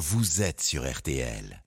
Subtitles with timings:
[0.00, 1.62] vous êtes sur RTL.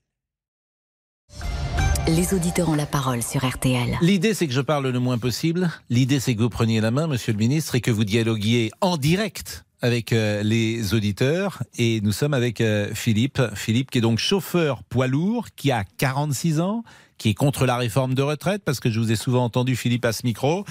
[2.08, 3.96] Les auditeurs ont la parole sur RTL.
[4.00, 5.70] L'idée, c'est que je parle le moins possible.
[5.88, 8.96] L'idée, c'est que vous preniez la main, monsieur le ministre, et que vous dialoguiez en
[8.96, 11.62] direct avec euh, les auditeurs.
[11.78, 13.40] Et nous sommes avec euh, Philippe.
[13.54, 16.82] Philippe, qui est donc chauffeur poids lourd, qui a 46 ans,
[17.18, 20.06] qui est contre la réforme de retraite, parce que je vous ai souvent entendu, Philippe,
[20.06, 20.64] à ce micro.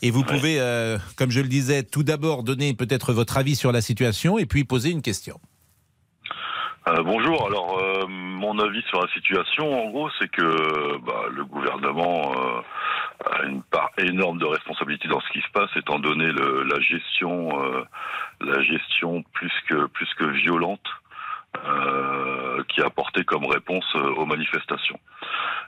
[0.00, 3.72] Et vous pouvez, euh, comme je le disais, tout d'abord donner peut-être votre avis sur
[3.72, 5.38] la situation et puis poser une question.
[6.88, 7.46] Euh, bonjour.
[7.46, 13.30] Alors, euh, mon avis sur la situation, en gros, c'est que bah, le gouvernement euh,
[13.30, 16.80] a une part énorme de responsabilité dans ce qui se passe, étant donné le, la
[16.80, 17.50] gestion,
[18.40, 20.80] la gestion plus que plus que violente
[22.68, 24.98] qui a apporté comme réponse aux manifestations.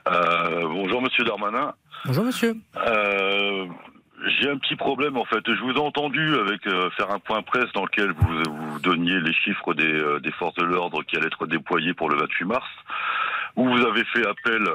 [0.05, 1.73] bonjour, Monsieur Darmanin.
[2.05, 2.55] Bonjour, Monsieur.
[4.25, 5.41] J'ai un petit problème en fait.
[5.45, 9.19] Je vous ai entendu avec euh, faire un point presse dans lequel vous, vous donniez
[9.19, 12.45] les chiffres des, euh, des forces de l'ordre qui allaient être déployées pour le 28
[12.45, 12.67] mars,
[13.57, 14.65] où vous avez fait appel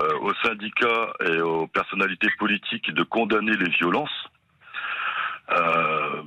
[0.00, 4.28] euh, aux syndicats et aux personnalités politiques de condamner les violences.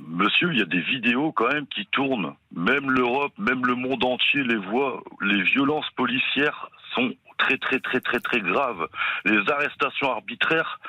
[0.06, 2.34] monsieur, il y a des vidéos quand même qui tournent.
[2.54, 5.02] Même l'Europe, même le monde entier les voit.
[5.22, 8.88] Les violences policières sont très très très très très graves.
[9.24, 10.80] Les arrestations arbitraires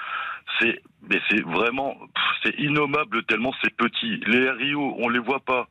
[0.60, 1.96] c'est mais c'est vraiment
[2.44, 4.22] c'est innommable tellement c'est petit.
[4.28, 5.68] Les RIO, on les voit pas.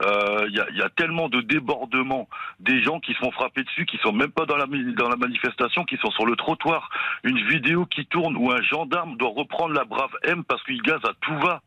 [0.00, 2.28] Il euh, y, a, y, a, tellement de débordements,
[2.58, 5.16] des gens qui se font frapper dessus, qui sont même pas dans la, dans la
[5.16, 6.90] manifestation, qui sont sur le trottoir.
[7.22, 11.04] Une vidéo qui tourne où un gendarme doit reprendre la brave M parce qu'il gaze
[11.04, 11.62] à tout va.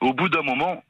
[0.00, 0.82] Au bout d'un moment,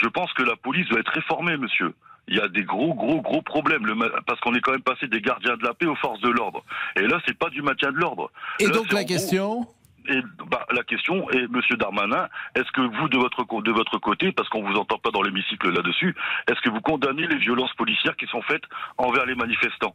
[0.00, 1.92] je pense que la police doit être réformée, monsieur.
[2.28, 3.82] Il y a des gros, gros, gros problèmes,
[4.26, 6.62] parce qu'on est quand même passé des gardiens de la paix aux forces de l'ordre.
[6.96, 8.30] Et là, c'est pas du maintien de l'ordre.
[8.58, 9.66] Et donc la question
[10.08, 14.62] et bah, la question est, Monsieur Darmanin, est-ce que vous, de votre, côté, parce qu'on
[14.62, 16.14] vous entend pas dans l'hémicycle là-dessus,
[16.48, 18.62] est-ce que vous condamnez les violences policières qui sont faites
[18.98, 19.94] envers les manifestants?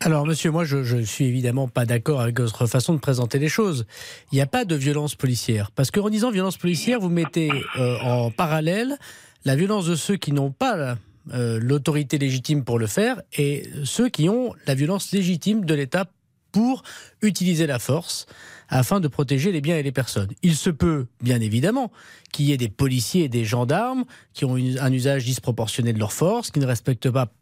[0.00, 3.48] Alors, monsieur, moi, je, je suis évidemment pas d'accord avec votre façon de présenter les
[3.48, 3.86] choses.
[4.32, 5.70] Il n'y a pas de violence policière.
[5.70, 8.96] Parce qu'en disant violence policière, vous mettez euh, en parallèle
[9.44, 10.96] la violence de ceux qui n'ont pas
[11.32, 16.06] euh, l'autorité légitime pour le faire et ceux qui ont la violence légitime de l'État
[16.52, 16.82] pour
[17.22, 18.26] utiliser la force
[18.68, 20.30] afin de protéger les biens et les personnes.
[20.42, 21.90] Il se peut, bien évidemment,
[22.32, 26.12] qu'il y ait des policiers et des gendarmes qui ont un usage disproportionné de leur
[26.12, 27.32] force, qui ne respectent pas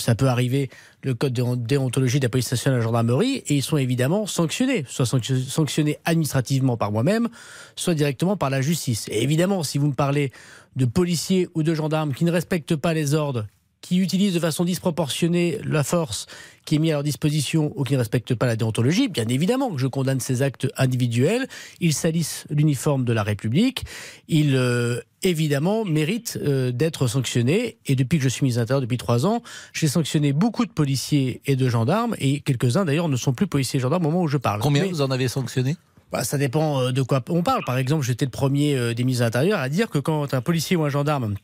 [0.00, 0.70] ça peut arriver,
[1.02, 3.76] le code de déontologie de la police nationale et de la gendarmerie, et ils sont
[3.76, 7.28] évidemment sanctionnés, soit sanctionnés administrativement par moi-même,
[7.76, 9.06] soit directement par la justice.
[9.08, 10.32] Et évidemment, si vous me parlez
[10.76, 13.46] de policiers ou de gendarmes qui ne respectent pas les ordres,
[13.80, 16.26] qui utilisent de façon disproportionnée la force
[16.64, 19.70] qui est mise à leur disposition ou qui ne respectent pas la déontologie, bien évidemment
[19.70, 21.48] que je condamne ces actes individuels.
[21.80, 23.84] Ils salissent l'uniforme de la République.
[24.28, 27.78] Ils, euh, évidemment, méritent euh, d'être sanctionnés.
[27.86, 29.42] Et depuis que je suis ministre de depuis trois ans,
[29.72, 32.14] j'ai sanctionné beaucoup de policiers et de gendarmes.
[32.18, 34.60] Et quelques-uns, d'ailleurs, ne sont plus policiers et gendarmes au moment où je parle.
[34.60, 35.76] Combien vous en avez sanctionné?
[36.12, 37.64] Bah, ça dépend euh, de quoi on parle.
[37.64, 40.76] Par exemple, j'étais le premier des ministres de l'Intérieur à dire que quand un policier
[40.76, 41.34] ou un gendarme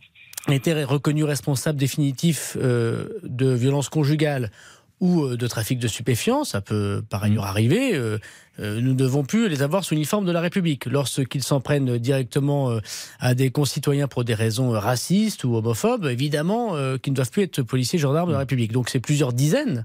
[0.52, 4.50] était reconnu responsable définitif euh, de violence conjugale
[5.00, 7.48] ou euh, de trafic de stupéfiants, ça peut par ailleurs mmh.
[7.48, 8.18] arriver, euh,
[8.58, 10.86] nous ne devons plus les avoir sous l'uniforme de la République.
[10.86, 12.78] Lorsqu'ils s'en prennent directement
[13.20, 17.60] à des concitoyens pour des raisons racistes ou homophobes, évidemment qu'ils ne doivent plus être
[17.60, 18.40] policiers gendarmes de la mmh.
[18.40, 18.72] République.
[18.72, 19.84] Donc c'est plusieurs dizaines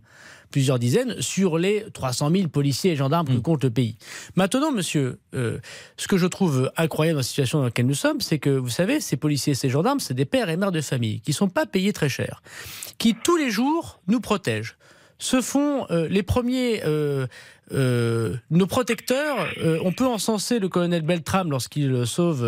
[0.51, 3.41] plusieurs dizaines, sur les 300 000 policiers et gendarmes que mmh.
[3.41, 3.97] compte le pays.
[4.35, 5.59] Maintenant, monsieur, euh,
[5.97, 8.69] ce que je trouve incroyable dans la situation dans laquelle nous sommes, c'est que, vous
[8.69, 11.35] savez, ces policiers et ces gendarmes, c'est des pères et mères de famille qui ne
[11.35, 12.43] sont pas payés très cher,
[12.97, 14.77] qui tous les jours nous protègent
[15.21, 17.27] se font euh, les premiers euh,
[17.73, 22.43] euh, nos protecteurs, euh, on peut encenser le colonel Beltram lorsqu'il sauve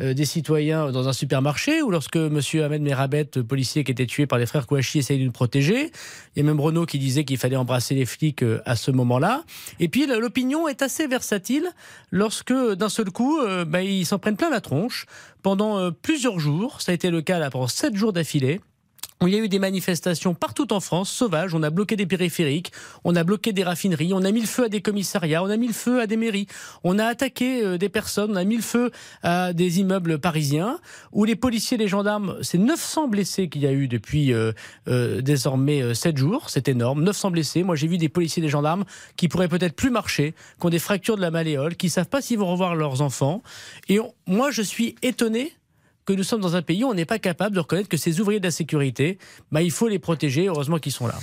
[0.00, 4.26] euh, des citoyens dans un supermarché ou lorsque Monsieur Ahmed Merabet, policier qui était tué
[4.26, 5.90] par les frères Kouachi, essaye de nous protéger.
[6.34, 9.44] Il y a même Renault qui disait qu'il fallait embrasser les flics à ce moment-là.
[9.80, 11.66] Et puis l'opinion est assez versatile
[12.10, 15.06] lorsque d'un seul coup, bah, ils s'en prennent plein la tronche
[15.42, 16.80] pendant plusieurs jours.
[16.80, 18.60] Ça a été le cas pendant sept jours d'affilée.
[19.26, 21.52] Il y a eu des manifestations partout en France, sauvages.
[21.52, 22.70] On a bloqué des périphériques,
[23.02, 25.56] on a bloqué des raffineries, on a mis le feu à des commissariats, on a
[25.56, 26.46] mis le feu à des mairies,
[26.84, 28.92] on a attaqué euh, des personnes, on a mis le feu
[29.24, 30.78] à des immeubles parisiens,
[31.10, 34.52] où les policiers, les gendarmes, c'est 900 blessés qu'il y a eu depuis euh,
[34.86, 37.64] euh, désormais 7 jours, c'est énorme, 900 blessés.
[37.64, 38.84] Moi j'ai vu des policiers, des gendarmes
[39.16, 42.22] qui pourraient peut-être plus marcher, qui ont des fractures de la malléole, qui savent pas
[42.22, 43.42] s'ils vont revoir leurs enfants.
[43.88, 43.98] Et
[44.28, 45.57] moi je suis étonné
[46.08, 48.18] que nous sommes dans un pays où on n'est pas capable de reconnaître que ces
[48.18, 49.18] ouvriers de la sécurité,
[49.52, 50.46] bah, il faut les protéger.
[50.46, 51.16] Heureusement qu'ils sont là.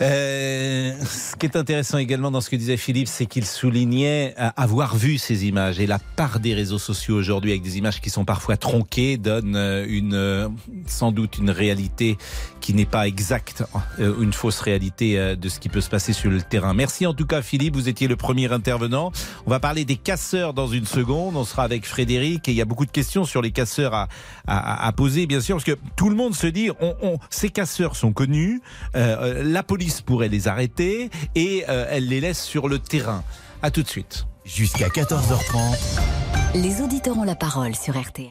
[0.00, 4.50] Euh, ce qui est intéressant également dans ce que disait Philippe, c'est qu'il soulignait euh,
[4.56, 5.78] avoir vu ces images.
[5.78, 9.54] Et la part des réseaux sociaux aujourd'hui, avec des images qui sont parfois tronquées, donne
[9.56, 10.50] euh, une,
[10.86, 12.18] sans doute une réalité
[12.60, 13.62] qui n'est pas exacte,
[13.98, 16.72] une fausse réalité de ce qui peut se passer sur le terrain.
[16.72, 19.12] Merci en tout cas Philippe, vous étiez le premier intervenant.
[19.44, 21.36] On va parler des casseurs dans une seconde.
[21.36, 24.08] On sera avec Frédéric et il y a beaucoup de questions sur les casseurs à,
[24.46, 27.50] à, à poser, bien sûr, parce que tout le monde se dit, on, on, ces
[27.50, 28.62] casseurs sont connus,
[28.96, 33.22] euh, la police pourrait les arrêter et euh, elle les laisse sur le terrain.
[33.62, 34.26] A tout de suite.
[34.44, 35.76] Jusqu'à 14h30.
[36.54, 38.30] Les auditeurs ont la parole sur RTL.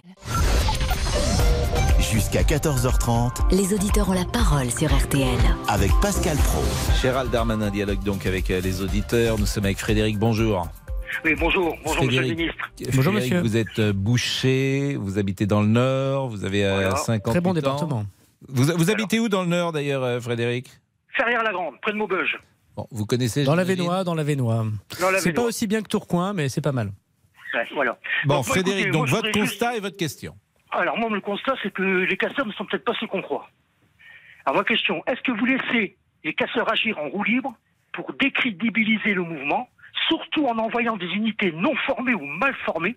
[2.00, 3.51] Jusqu'à 14h30.
[3.51, 5.27] Les auditeurs ont la parole sur RTL.
[5.67, 6.61] Avec Pascal Pro.
[7.01, 9.39] Gérald Darmanin dialogue donc avec euh, les auditeurs.
[9.39, 10.19] Nous sommes avec Frédéric.
[10.19, 10.67] Bonjour.
[11.25, 11.75] Oui, bonjour.
[11.83, 12.71] Bonjour, monsieur le ministre.
[12.94, 13.41] Bonjour, monsieur.
[13.41, 18.05] Vous êtes euh, boucher, vous habitez dans le Nord, vous avez 50 Très bon département.
[18.50, 20.69] Vous, vous habitez où dans le Nord d'ailleurs, Frédéric?
[21.15, 22.39] Ferrière-la-Grande, près de Maubeuge.
[22.75, 24.65] Bon, vous connaissez Dans la Vénois, dans la Vénois.
[25.19, 26.92] C'est pas aussi bien que Tourcoing, mais c'est pas mal.
[27.74, 27.98] voilà.
[28.25, 30.36] Bon, Frédéric, donc votre constat et votre question.
[30.71, 33.48] Alors, moi, le constat, c'est que les casseurs ne sont peut-être pas ce qu'on croit.
[34.45, 37.54] Alors, ma question, est-ce que vous laissez les casseurs agir en roue libre
[37.94, 39.69] pour décrédibiliser le mouvement,
[40.07, 42.95] surtout en envoyant des unités non formées ou mal formées,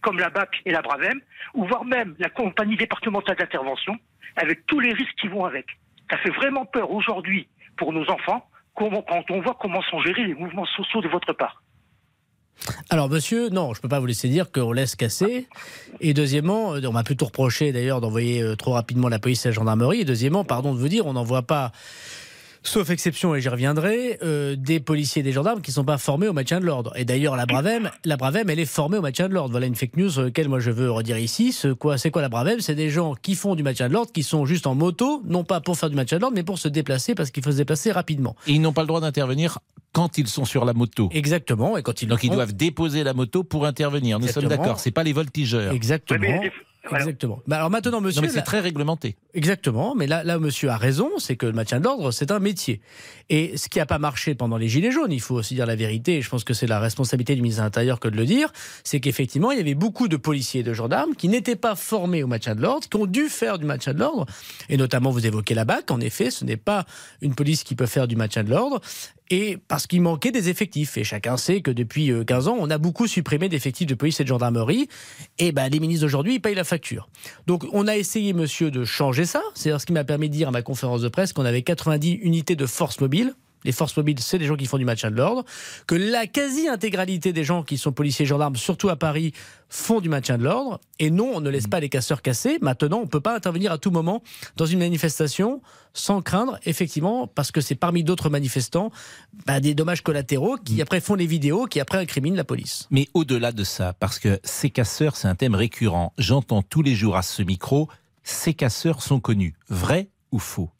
[0.00, 1.20] comme la BAC et la Bravem,
[1.54, 3.98] ou voire même la compagnie départementale d'intervention,
[4.36, 5.66] avec tous les risques qui vont avec
[6.10, 8.44] ça fait vraiment peur aujourd'hui pour nos enfants
[8.74, 11.62] quand on voit comment sont gérés les mouvements sociaux de votre part.
[12.90, 15.48] Alors, monsieur, non, je ne peux pas vous laisser dire qu'on laisse casser.
[16.00, 19.54] Et deuxièmement, on m'a plutôt reproché d'ailleurs d'envoyer euh, trop rapidement la police et la
[19.54, 20.00] gendarmerie.
[20.00, 21.72] Et deuxièmement, pardon de vous dire, on n'envoie pas
[22.68, 25.98] sauf exception, et j'y reviendrai, euh, des policiers et des gendarmes qui ne sont pas
[25.98, 26.92] formés au maintien de l'ordre.
[26.96, 29.50] Et d'ailleurs, la Bravem, la Bravem, elle est formée au maintien de l'ordre.
[29.50, 31.52] Voilà une fake news sur laquelle moi je veux redire ici.
[31.52, 32.60] C'est quoi, quoi la Bravem?
[32.60, 35.44] C'est des gens qui font du maintien de l'ordre, qui sont juste en moto, non
[35.44, 37.56] pas pour faire du maintien de l'ordre, mais pour se déplacer parce qu'il faut se
[37.56, 38.36] déplacer rapidement.
[38.46, 39.58] Et ils n'ont pas le droit d'intervenir
[39.92, 41.08] quand ils sont sur la moto.
[41.12, 41.76] Exactement.
[41.76, 44.18] Et quand ils Donc ils doivent déposer la moto pour intervenir.
[44.20, 44.78] Nous sommes d'accord.
[44.78, 45.72] C'est pas les voltigeurs.
[45.72, 46.40] Exactement.
[46.96, 47.40] Exactement.
[47.46, 48.22] Bah, alors maintenant, monsieur.
[48.22, 49.16] mais c'est très réglementé.
[49.34, 49.94] Exactement.
[49.94, 52.80] Mais là, là, monsieur a raison, c'est que le maintien de l'ordre, c'est un métier.
[53.30, 55.76] Et ce qui n'a pas marché pendant les Gilets jaunes, il faut aussi dire la
[55.76, 58.24] vérité, et je pense que c'est la responsabilité du ministre de l'Intérieur que de le
[58.24, 58.52] dire,
[58.84, 62.22] c'est qu'effectivement, il y avait beaucoup de policiers et de gendarmes qui n'étaient pas formés
[62.22, 64.26] au maintien de l'ordre, qui ont dû faire du maintien de l'ordre.
[64.68, 65.90] Et notamment, vous évoquez la BAC.
[65.90, 66.86] En effet, ce n'est pas
[67.20, 68.80] une police qui peut faire du maintien de l'ordre
[69.30, 70.96] et parce qu'il manquait des effectifs.
[70.96, 74.20] Et chacun sait que depuis 15 euh, ans, on a beaucoup supprimé d'effectifs de police
[74.20, 74.88] et de gendarmerie.
[75.38, 77.08] Et ben, les ministres d'aujourd'hui, ils payent la facture.
[77.46, 79.42] Donc, on a essayé, monsieur, de changer ça.
[79.54, 82.18] C'est ce qui m'a permis de dire à ma conférence de presse qu'on avait 90
[82.22, 83.34] unités de force mobile
[83.64, 85.44] les forces mobiles, c'est des gens qui font du maintien de l'ordre,
[85.86, 89.32] que la quasi-intégralité des gens qui sont policiers et gendarmes, surtout à Paris,
[89.68, 90.80] font du maintien de l'ordre.
[90.98, 92.58] Et non, on ne laisse pas les casseurs casser.
[92.60, 94.22] Maintenant, on ne peut pas intervenir à tout moment
[94.56, 95.60] dans une manifestation
[95.92, 98.90] sans craindre, effectivement, parce que c'est parmi d'autres manifestants,
[99.46, 100.80] bah, des dommages collatéraux qui mm.
[100.80, 102.86] après font les vidéos, qui après incriminent la police.
[102.90, 106.12] Mais au-delà de ça, parce que ces casseurs, c'est un thème récurrent.
[106.18, 107.88] J'entends tous les jours à ce micro,
[108.22, 109.54] ces casseurs sont connus.
[109.68, 110.70] Vrai ou faux?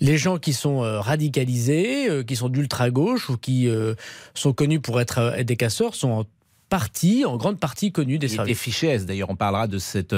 [0.00, 3.94] Les gens qui sont euh, radicalisés, euh, qui sont d'ultra-gauche ou qui euh,
[4.34, 6.24] sont connus pour être des casseurs sont en
[6.68, 8.56] partie, en grande partie connus des services.
[8.56, 10.14] Des fichés S, d'ailleurs, on parlera de cette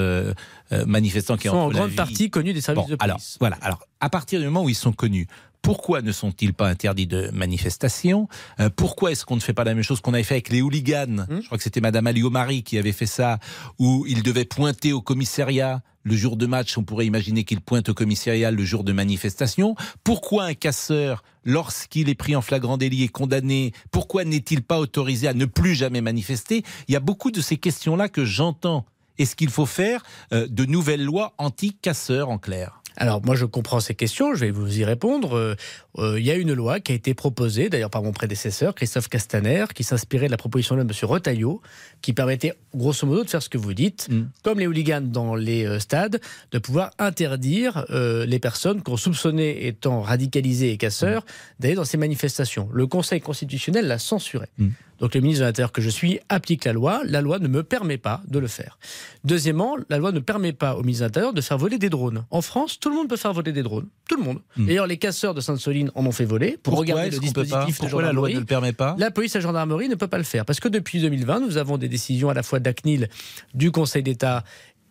[0.71, 3.03] manifestant qui est en grande partie connus des services de police.
[3.03, 3.57] Alors, voilà.
[3.61, 5.27] Alors, à partir du moment où ils sont connus,
[5.61, 8.27] pourquoi ne sont-ils pas interdits de manifestation?
[8.75, 11.25] Pourquoi est-ce qu'on ne fait pas la même chose qu'on avait fait avec les hooligans?
[11.29, 11.41] Hmm.
[11.41, 13.39] Je crois que c'était Madame Aliomari qui avait fait ça,
[13.77, 17.89] où ils devaient pointer au commissariat le jour de match, on pourrait imaginer qu'il pointe
[17.89, 19.75] au commissariat le jour de manifestation.
[20.03, 25.27] Pourquoi un casseur, lorsqu'il est pris en flagrant délit et condamné, pourquoi n'est-il pas autorisé
[25.27, 26.63] à ne plus jamais manifester?
[26.87, 28.85] Il y a beaucoup de ces questions-là que j'entends.
[29.17, 32.78] Est-ce qu'il faut faire euh, de nouvelles lois anti-casseurs en clair?
[32.99, 35.35] Alors moi je comprends ces questions, je vais vous y répondre.
[35.35, 35.55] Euh,
[35.97, 39.07] euh, il y a une loi qui a été proposée d'ailleurs par mon prédécesseur Christophe
[39.07, 40.91] Castaner, qui s'inspirait de la proposition de M.
[41.03, 41.61] Retailleau,
[42.01, 44.29] qui permettait grosso modo de faire ce que vous dites, mm.
[44.43, 46.19] comme les hooligans dans les euh, stades,
[46.51, 51.61] de pouvoir interdire les personnes qu'on soupçonnait étant radicalisées et casseurs mm.
[51.61, 52.69] d'aller dans ces manifestations.
[52.73, 54.47] Le Conseil constitutionnel l'a censuré.
[54.57, 54.69] Mm.
[54.99, 57.01] Donc le ministre de l'Intérieur que je suis applique la loi.
[57.05, 58.77] La loi ne me permet pas de le faire.
[59.23, 62.25] Deuxièmement, la loi ne permet pas au ministre de l'Intérieur de faire voler des drones.
[62.31, 63.87] En France, tout le monde peut faire voler des drones.
[64.07, 64.39] Tout le monde.
[64.57, 64.67] Hmm.
[64.67, 68.13] D'ailleurs, les casseurs de Sainte-Soline en ont fait voler pour regarder le dispositif Pourquoi la
[68.13, 70.45] loi ne le permet pas La police et la gendarmerie ne peut pas le faire.
[70.45, 73.09] Parce que depuis 2020, nous avons des décisions à la fois d'ACNIL,
[73.53, 74.43] du Conseil d'État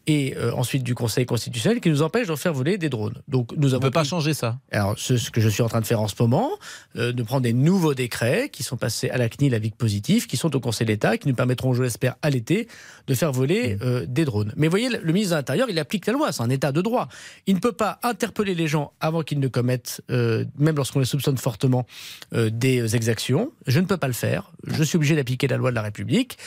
[0.08, 3.20] et euh, ensuite du Conseil constitutionnel qui nous empêche de faire voler des drones.
[3.28, 4.58] Donc nous On ne peut pas changer ça.
[4.72, 6.50] alors, ce, ce que je suis en train de faire en ce moment,
[6.96, 10.38] euh, de prendre des nouveaux décrets qui sont passés à la CNIL avec positif, qui
[10.38, 12.68] sont au Conseil d'État, qui nous permettront, je l'espère, à l'été,
[13.06, 13.78] de faire voler Mmh.
[13.82, 14.52] euh, des drones.
[14.56, 17.08] Mais voyez, le, ministre de l'Intérieur, il applique la loi, c'est un état de droit.
[17.46, 21.36] Il ne peut pas interpeller les gens avant qu'ils ne commettent, même lorsqu'on les soupçonne
[21.36, 21.86] fortement,
[22.32, 23.50] des exactions.
[23.66, 24.52] Je ne peux pas le faire.
[24.66, 26.38] Je suis obligé d'appliquer la loi de la République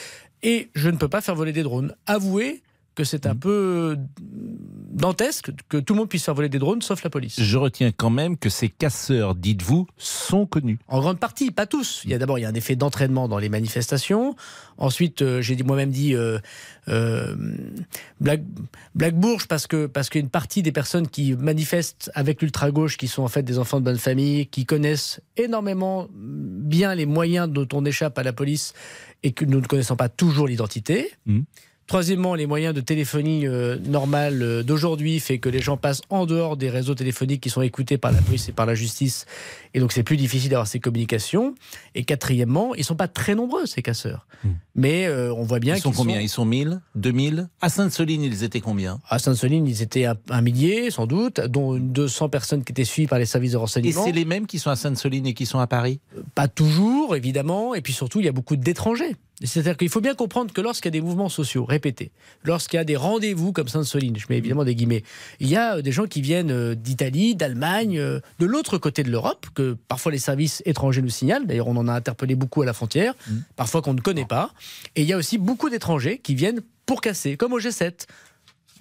[0.44, 1.96] et je ne peux pas faire voler des drones.
[2.06, 2.62] Avouez
[3.02, 3.98] que c'est un peu
[4.92, 7.42] dantesque que tout le monde puisse faire voler des drones, sauf la police.
[7.42, 10.78] Je retiens quand même que ces casseurs, dites-vous, sont connus.
[10.88, 12.04] En grande partie, pas tous.
[12.06, 14.36] Il y a d'abord il y a un effet d'entraînement dans les manifestations.
[14.78, 16.38] Ensuite, euh, j'ai moi-même dit euh,
[16.90, 17.36] euh,
[18.20, 23.08] blague bourge parce que parce qu'une partie des personnes qui manifestent avec l'ultra gauche, qui
[23.08, 27.68] sont en fait des enfants de bonne famille, qui connaissent énormément bien les moyens dont
[27.74, 28.74] on échappe à la police
[29.24, 31.10] et que nous ne connaissons pas toujours l'identité.
[31.26, 31.46] Mhm.
[31.92, 36.26] Troisièmement, les moyens de téléphonie euh, normale euh, d'aujourd'hui fait que les gens passent en
[36.26, 39.26] dehors des réseaux téléphoniques qui sont écoutés par la police et par la justice,
[39.74, 41.54] et donc c'est plus difficile d'avoir ces communications.
[41.94, 44.26] Et quatrièmement, ils sont pas très nombreux ces casseurs,
[44.74, 45.78] mais euh, on voit bien Hmm.
[45.80, 49.68] Ils sont qu'ils combien Ils sont 1000 2000 À Sainte-Soline, ils étaient combien À Sainte-Soline,
[49.68, 53.20] ils étaient un, un millier sans doute, dont une 200 personnes qui étaient suivies par
[53.20, 54.06] les services de Et renseignement.
[54.06, 56.00] c'est les mêmes qui sont à Sainte-Soline et qui sont à Paris
[56.36, 59.18] Pas toujours, évidemment, et puis surtout, il y a beaucoup d'étrangers.
[59.44, 62.12] C'est-à-dire qu'il faut bien comprendre que lorsqu'il y a des mouvements sociaux répétés,
[62.44, 65.04] lorsqu'il y a des rendez-vous comme Sainte-Soline, je mets évidemment des guillemets,
[65.40, 69.04] il y a euh, des gens qui viennent euh, d'Italie, d'Allemagne, euh, de l'autre côté
[69.04, 71.46] de l'Europe, que parfois les services étrangers nous signalent.
[71.46, 73.14] D'ailleurs, on en a interpellé beaucoup à la frontière,
[73.56, 74.52] parfois qu'on ne connaît pas.
[74.96, 78.08] Et il y a aussi beaucoup d'étrangers qui viennent pour casser, comme au G7.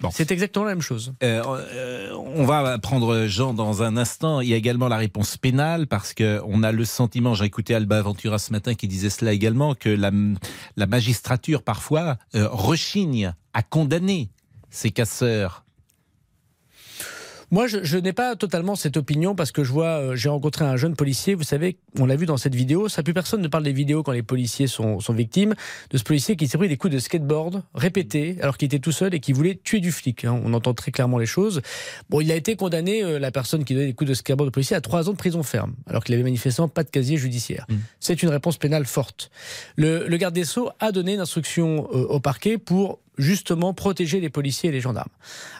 [0.01, 0.09] Bon.
[0.11, 1.13] C'est exactement la même chose.
[1.21, 4.41] Euh, euh, on va prendre Jean dans un instant.
[4.41, 7.75] Il y a également la réponse pénale parce que on a le sentiment, j'ai écouté
[7.75, 10.11] Alba Ventura ce matin qui disait cela également, que la,
[10.75, 14.31] la magistrature parfois euh, rechigne à condamner
[14.71, 15.65] ces casseurs.
[17.51, 20.63] Moi, je, je n'ai pas totalement cette opinion parce que je vois, euh, j'ai rencontré
[20.63, 23.47] un jeune policier, vous savez, on l'a vu dans cette vidéo, ça plus personne ne
[23.49, 25.53] parle des vidéos quand les policiers sont, sont victimes,
[25.89, 28.93] de ce policier qui s'est pris des coups de skateboard répétés alors qu'il était tout
[28.93, 30.23] seul et qui voulait tuer du flic.
[30.23, 30.39] hein.
[30.45, 31.61] On entend très clairement les choses.
[32.09, 34.51] Bon, il a été condamné, euh, la personne qui donnait des coups de skateboard au
[34.51, 37.67] policier, à trois ans de prison ferme, alors qu'il avait manifestement pas de casier judiciaire.
[37.99, 39.29] C'est une réponse pénale forte.
[39.75, 44.19] Le, le garde des Sceaux a donné une instruction euh, au parquet pour justement protéger
[44.19, 45.09] les policiers et les gendarmes.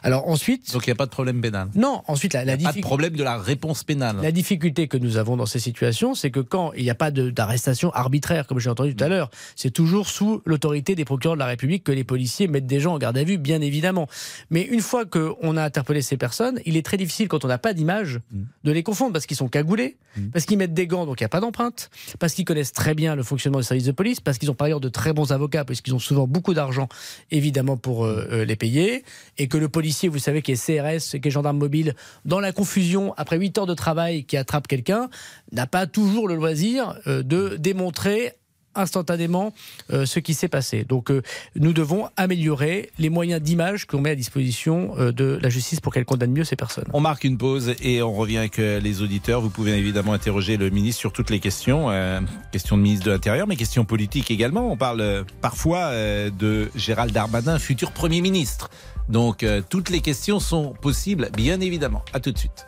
[0.04, 0.74] Alors ensuite...
[0.74, 1.70] Donc il n'y a pas de problème pénal.
[1.76, 2.82] Non, ensuite, la, la Pas de difficulté.
[2.82, 4.18] problème de la réponse pénale.
[4.22, 7.12] La difficulté que nous avons dans ces situations, c'est que quand il n'y a pas
[7.12, 11.40] d'arrestation arbitraire, comme j'ai entendu tout à l'heure, c'est toujours sous l'autorité des procureurs de
[11.40, 14.08] la République que les policiers mettent des gens en garde à vue, bien évidemment.
[14.50, 17.58] Mais une fois qu'on a interpellé ces personnes, il est très difficile, quand on n'a
[17.60, 18.20] pas d'image,
[18.64, 19.98] de les confondre, parce qu'ils sont cagoulés,
[20.34, 21.90] parce qu'ils mettent des gants, donc il n'y a pas d'empreinte,
[22.20, 24.66] parce qu'ils connaissent très bien le fonctionnement des services de police, parce qu'ils ont par
[24.66, 26.88] ailleurs de très bons avocats, parce qu'ils ont souvent beaucoup d'argent,
[27.30, 27.51] évidemment,
[27.82, 29.04] pour euh, euh, les payer,
[29.38, 32.52] et que le policier, vous savez, qui est CRS, qui est gendarme mobile, dans la
[32.52, 35.10] confusion, après 8 heures de travail, qui attrape quelqu'un,
[35.52, 38.34] n'a pas toujours le loisir euh, de démontrer
[38.76, 39.54] instantanément
[39.92, 40.84] euh, ce qui s'est passé.
[40.84, 41.22] Donc euh,
[41.56, 45.94] nous devons améliorer les moyens d'image qu'on met à disposition euh, de la justice pour
[45.94, 46.86] qu'elle condamne mieux ces personnes.
[46.94, 49.42] On marque une pause et on revient avec les auditeurs.
[49.42, 51.90] Vous pouvez évidemment interroger le ministre sur toutes les questions.
[51.90, 52.20] Euh,
[52.52, 54.72] questions de ministre de l'Intérieur, mais questions politiques également.
[54.72, 58.70] On parle parfois euh, de Gérald Darmanin, futur Premier ministre.
[59.10, 62.04] Donc euh, toutes les questions sont possibles, bien évidemment.
[62.14, 62.66] À tout de suite.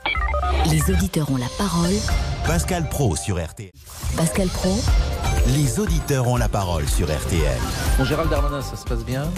[0.69, 1.93] Les auditeurs ont la parole.
[2.45, 3.71] Pascal Pro sur RTL.
[4.17, 4.75] Pascal Pro,
[5.47, 7.59] Les auditeurs ont la parole sur RTL.
[7.97, 9.29] Bon, Gérald Darmanin, ça se passe bien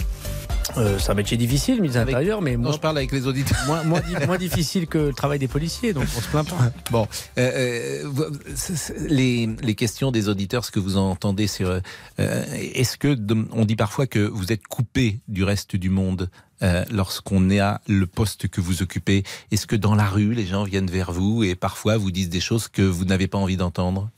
[0.76, 3.26] Euh, c'est un métier difficile, de Avec- l'Intérieur, mais Non, moins, je parle avec les
[3.26, 3.56] auditeurs.
[3.66, 6.56] moins, moins di- moins difficile que le travail des policiers, donc on se plaint pas.
[6.90, 7.06] Bon,
[7.38, 11.80] euh, euh, c'est- c'est- les, les questions des auditeurs, ce que vous entendez sur, euh,
[12.18, 13.16] est-ce que
[13.52, 16.28] on dit parfois que vous êtes coupé du reste du monde
[16.62, 19.22] euh, lorsqu'on est à le poste que vous occupez?
[19.52, 22.40] Est-ce que dans la rue, les gens viennent vers vous et parfois vous disent des
[22.40, 24.10] choses que vous n'avez pas envie d'entendre?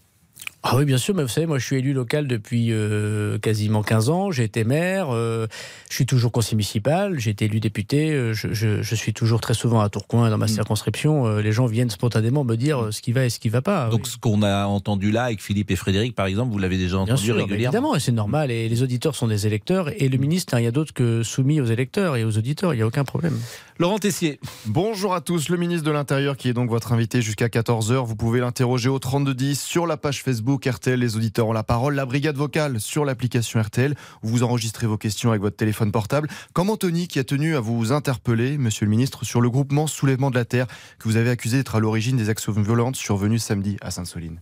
[0.64, 3.82] Ah oui, bien sûr, mais vous savez, moi je suis élu local depuis euh, quasiment
[3.84, 5.46] 15 ans, j'ai été maire, euh,
[5.88, 9.40] je suis toujours conseiller municipal, j'ai été élu député, euh, je, je- je suis toujours
[9.40, 10.48] très souvent à Tourcoing dans ma Mm.
[10.48, 13.88] circonscription, les gens viennent spontanément me dire ce qui va et ce qui va pas.
[13.88, 14.10] Donc oui.
[14.10, 17.02] ce qu'on a entendu là avec Philippe et Frédéric, par exemple, vous l'avez déjà Bien
[17.14, 20.18] entendu sûr, régulièrement évidemment, et c'est normal, et les auditeurs sont des électeurs, et le
[20.18, 23.04] ministre n'a rien d'autre que soumis aux électeurs et aux auditeurs, il n'y a aucun
[23.04, 23.38] problème.
[23.80, 27.46] Laurent Tessier, Bonjour à tous, le ministre de l'Intérieur qui est donc votre invité jusqu'à
[27.46, 28.04] 14h.
[28.04, 31.94] Vous pouvez l'interroger au 3210 sur la page Facebook RTL, les auditeurs ont la parole,
[31.94, 36.28] la brigade vocale sur l'application RTL vous enregistrez vos questions avec votre téléphone portable.
[36.54, 40.32] Comme Anthony qui a tenu à vous interpeller, monsieur le ministre, sur le groupement Soulèvement
[40.32, 40.66] de la Terre
[40.98, 44.40] que vous avez accusé d'être à l'origine des actions violentes survenues samedi à Sainte-Soline?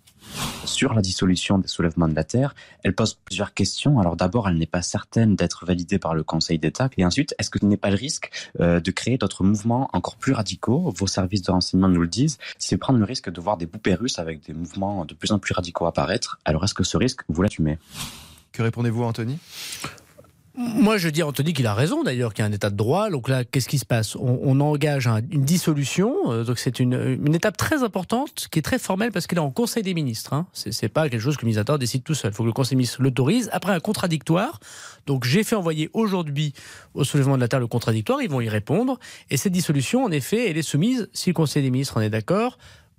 [0.64, 3.98] Sur la dissolution des soulèvements de la Terre, elle pose plusieurs questions.
[4.00, 6.90] Alors d'abord, elle n'est pas certaine d'être validée par le Conseil d'État.
[6.96, 8.30] Et ensuite, est-ce que n'est pas le risque
[8.60, 10.92] euh, de créer d'autres mouvements encore plus radicaux?
[10.96, 12.38] Vos services de renseignement nous le disent.
[12.58, 15.38] C'est prendre le risque de voir des poupées russes avec des mouvements de plus en
[15.38, 16.38] plus radicaux apparaître.
[16.44, 17.78] Alors est-ce que ce risque, vous l'assumez?
[18.52, 19.38] Que répondez-vous, Anthony?
[20.56, 22.76] Moi, je dis à Anthony qu'il a raison d'ailleurs, qu'il y a un état de
[22.76, 23.10] droit.
[23.10, 24.16] Donc là, qu'est-ce qui se passe?
[24.16, 26.32] On, engage une dissolution.
[26.32, 29.50] Euh, donc c'est une, étape très importante qui est très formelle parce qu'elle est en
[29.50, 30.32] Conseil des ministres.
[30.32, 30.46] Hein.
[30.54, 32.30] C'est pas quelque chose que le ministre décide tout seul.
[32.30, 33.50] Il faut que le Conseil des ministres l'autorise.
[33.52, 34.60] Après un contradictoire.
[35.06, 36.54] Donc j'ai fait envoyer aujourd'hui
[36.94, 38.22] au soulèvement de la Terre le contradictoire.
[38.22, 38.98] Ils vont y répondre.
[39.28, 42.10] Et cette dissolution, en effet, elle est soumise, si le Conseil des ministres en est
[42.10, 42.56] d'accord,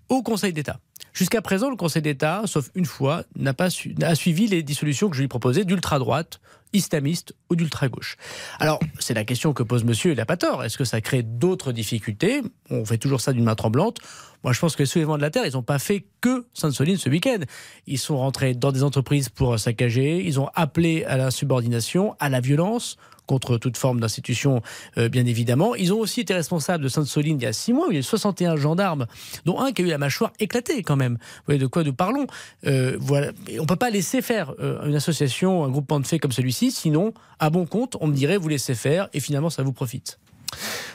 [0.10, 0.80] au Conseil d'État.
[1.14, 5.22] Jusqu'à présent, le Conseil d'État, sauf une fois, n'a pas suivi les dissolutions que je
[5.22, 6.40] lui proposais d'ultra-droite,
[6.74, 8.17] islamiste ou d'ultra-gauche.
[8.59, 10.63] Alors, c'est la question que pose monsieur, il n'a pas tort.
[10.63, 12.41] Est-ce que ça crée d'autres difficultés?
[12.69, 13.97] On fait toujours ça d'une main tremblante.
[14.43, 16.97] Moi, je pense que les soulèvements de la Terre, ils n'ont pas fait que Sainte-Soline
[16.97, 17.39] ce week-end.
[17.88, 22.29] Ils sont rentrés dans des entreprises pour saccager, ils ont appelé à la subordination, à
[22.29, 22.97] la violence,
[23.27, 24.62] contre toute forme d'institution,
[24.98, 25.75] euh, bien évidemment.
[25.75, 27.98] Ils ont aussi été responsables de Sainte-Soline il y a six mois, où il y
[27.98, 29.05] a eu 61 gendarmes,
[29.46, 31.13] dont un qui a eu la mâchoire éclatée quand même.
[31.13, 32.25] Vous voyez de quoi nous parlons
[32.65, 33.31] euh, voilà.
[33.57, 36.72] On ne peut pas laisser faire euh, une association, un groupement de faits comme celui-ci,
[36.72, 40.19] sinon, à bon compte, on me dirait vous laissez faire et finalement ça vous profite.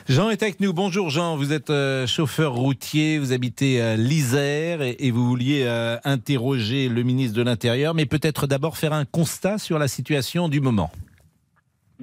[0.09, 0.73] Jean est avec nous.
[0.73, 1.71] Bonjour Jean, vous êtes
[2.07, 5.65] chauffeur routier, vous habitez à l'Isère et, vous vouliez
[6.03, 10.59] interroger le ministre de l'Intérieur, mais peut-être d'abord faire un constat sur la situation du
[10.59, 10.91] moment.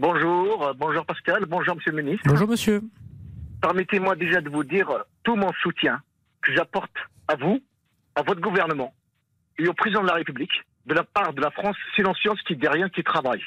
[0.00, 2.26] Bonjour, bonjour Pascal, bonjour Monsieur le ministre.
[2.26, 2.80] Bonjour Monsieur.
[3.60, 6.00] Permettez-moi déjà de vous dire euh, tout mon soutien
[6.40, 6.96] que j'apporte
[7.28, 7.60] à vous,
[8.14, 8.94] à votre gouvernement
[9.58, 10.52] et au président de la République
[10.86, 13.42] de la part de la France silencieuse qui dit rien, qui travaille.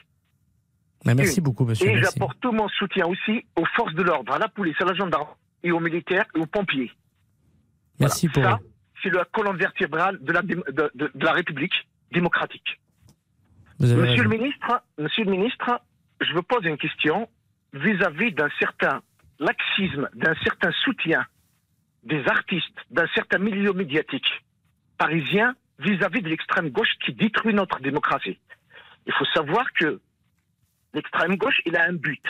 [1.04, 1.90] merci beaucoup, monsieur.
[1.90, 4.94] Et j'apporte tout mon soutien aussi aux forces de l'ordre, à la police, à la
[4.94, 5.34] gendarmerie,
[5.64, 6.92] et aux militaires et aux pompiers.
[8.00, 8.60] Merci pour ça.
[9.02, 11.74] C'est la colonne vertébrale de la, de, la République
[12.12, 12.80] démocratique.
[13.80, 15.82] Monsieur le ministre, Monsieur le ministre,
[16.24, 17.30] je me pose une question
[17.74, 19.02] vis-à-vis d'un certain
[19.40, 21.26] laxisme, d'un certain soutien
[22.04, 24.44] des artistes, d'un certain milieu médiatique
[24.98, 28.40] parisien vis-à-vis de l'extrême gauche qui détruit notre démocratie.
[29.06, 30.00] Il faut savoir que
[30.94, 32.24] l'extrême gauche, il a un but.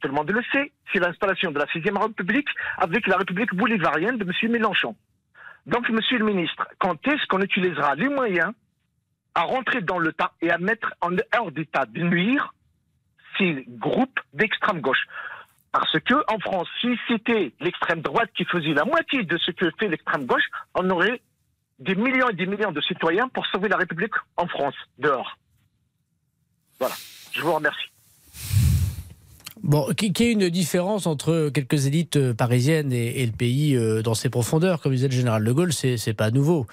[0.00, 4.16] Tout le monde le sait, c'est l'installation de la 6 République avec la République bolivarienne
[4.16, 4.52] de M.
[4.52, 4.94] Mélenchon.
[5.66, 8.52] Donc, Monsieur le ministre, quand est-ce qu'on utilisera les moyens
[9.34, 12.54] à rentrer dans le tas et à mettre en hors d'état de nuire
[13.38, 15.06] ces groupes d'extrême gauche.
[15.72, 19.70] Parce que en France, si c'était l'extrême droite qui faisait la moitié de ce que
[19.78, 21.20] fait l'extrême gauche, on aurait
[21.78, 25.38] des millions et des millions de citoyens pour sauver la République en France, dehors.
[26.78, 26.94] Voilà.
[27.32, 27.90] Je vous remercie.
[29.62, 34.02] Bon, qu'il y ait une différence entre quelques élites euh, parisiennes et, le pays euh,
[34.02, 36.66] dans ses profondeurs, comme disait le général de Gaulle, c'est pas nouveau.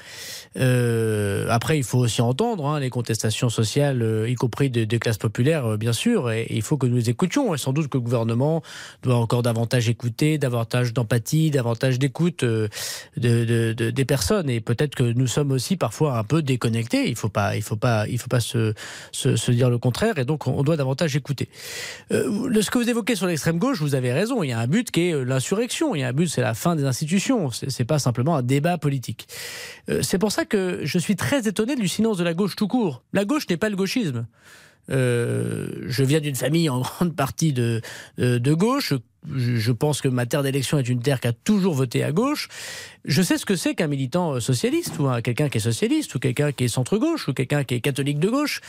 [0.57, 5.77] Euh, après, il faut aussi entendre hein, les contestations sociales, y compris des, classes populaires,
[5.77, 7.55] bien sûr, et, il faut que nous les écoutions.
[7.55, 8.61] Et sans doute que le gouvernement
[9.03, 12.69] doit encore davantage écouter, davantage d'empathie, davantage d'écoute de,
[13.17, 14.49] de, de, des personnes.
[14.49, 17.09] Et peut-être que nous sommes aussi parfois un peu déconnectés.
[17.09, 18.73] Il faut pas, il faut pas, il faut pas se,
[19.11, 20.17] se, dire le contraire.
[20.17, 21.49] Et donc, on doit davantage écouter.
[22.09, 24.43] le, que vous évoquez sur l'extrême gauche, vous avez raison.
[24.43, 25.95] Il y a un but qui est l'insurrection.
[25.95, 27.49] Il y a un but, c'est la fin des institutions.
[27.49, 29.27] C'est pas simplement un débat politique.
[30.01, 33.01] c'est pour ça que je suis très étonné du silence de la gauche tout court.
[33.13, 34.27] La gauche n'est pas le gauchisme.
[34.91, 37.81] Euh, je viens d'une famille en grande partie de,
[38.17, 38.93] gauche.
[39.33, 42.49] Je, pense que ma terre d'élection est une terre qui a toujours voté à gauche.
[43.05, 46.51] Je sais ce que c'est qu'un militant socialiste, ou quelqu'un qui est socialiste, ou quelqu'un
[46.51, 48.61] qui est centre-gauche, ou quelqu'un qui est catholique de gauche.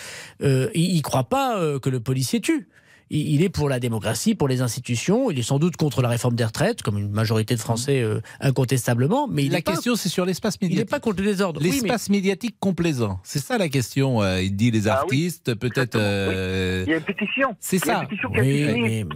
[0.43, 2.69] Euh, il ne croit pas euh, que le policier tue
[3.11, 5.31] il est pour la démocratie, pour les institutions.
[5.31, 8.21] Il est sans doute contre la réforme des retraites, comme une majorité de Français euh,
[8.41, 9.29] incontestablement.
[9.29, 10.77] Mais la question, c'est sur l'espace médiatique.
[10.77, 11.61] Il n'est pas contre les ordres.
[11.61, 13.21] L'espace médiatique complaisant.
[13.23, 14.23] C'est ça la question.
[14.23, 15.97] Euh, il dit les ah artistes, peut-être.
[15.97, 17.57] Euh, il y a une pétition.
[17.61, 18.03] C'est ça.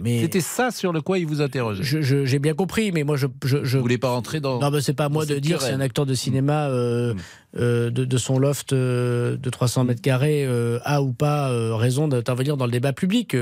[0.05, 2.01] C'était ça sur le quoi il vous interrogeait.
[2.01, 3.27] J'ai bien compris, mais moi je.
[3.43, 3.77] je, je...
[3.77, 4.59] Vous voulez pas rentrer dans.
[4.59, 6.69] Non, mais c'est pas à moi de dire si un acteur de cinéma.
[6.69, 7.15] Hmm.
[7.53, 10.47] de, de, son loft de 300 mètres carrés
[10.83, 13.35] a ou pas raison d'intervenir dans le débat public.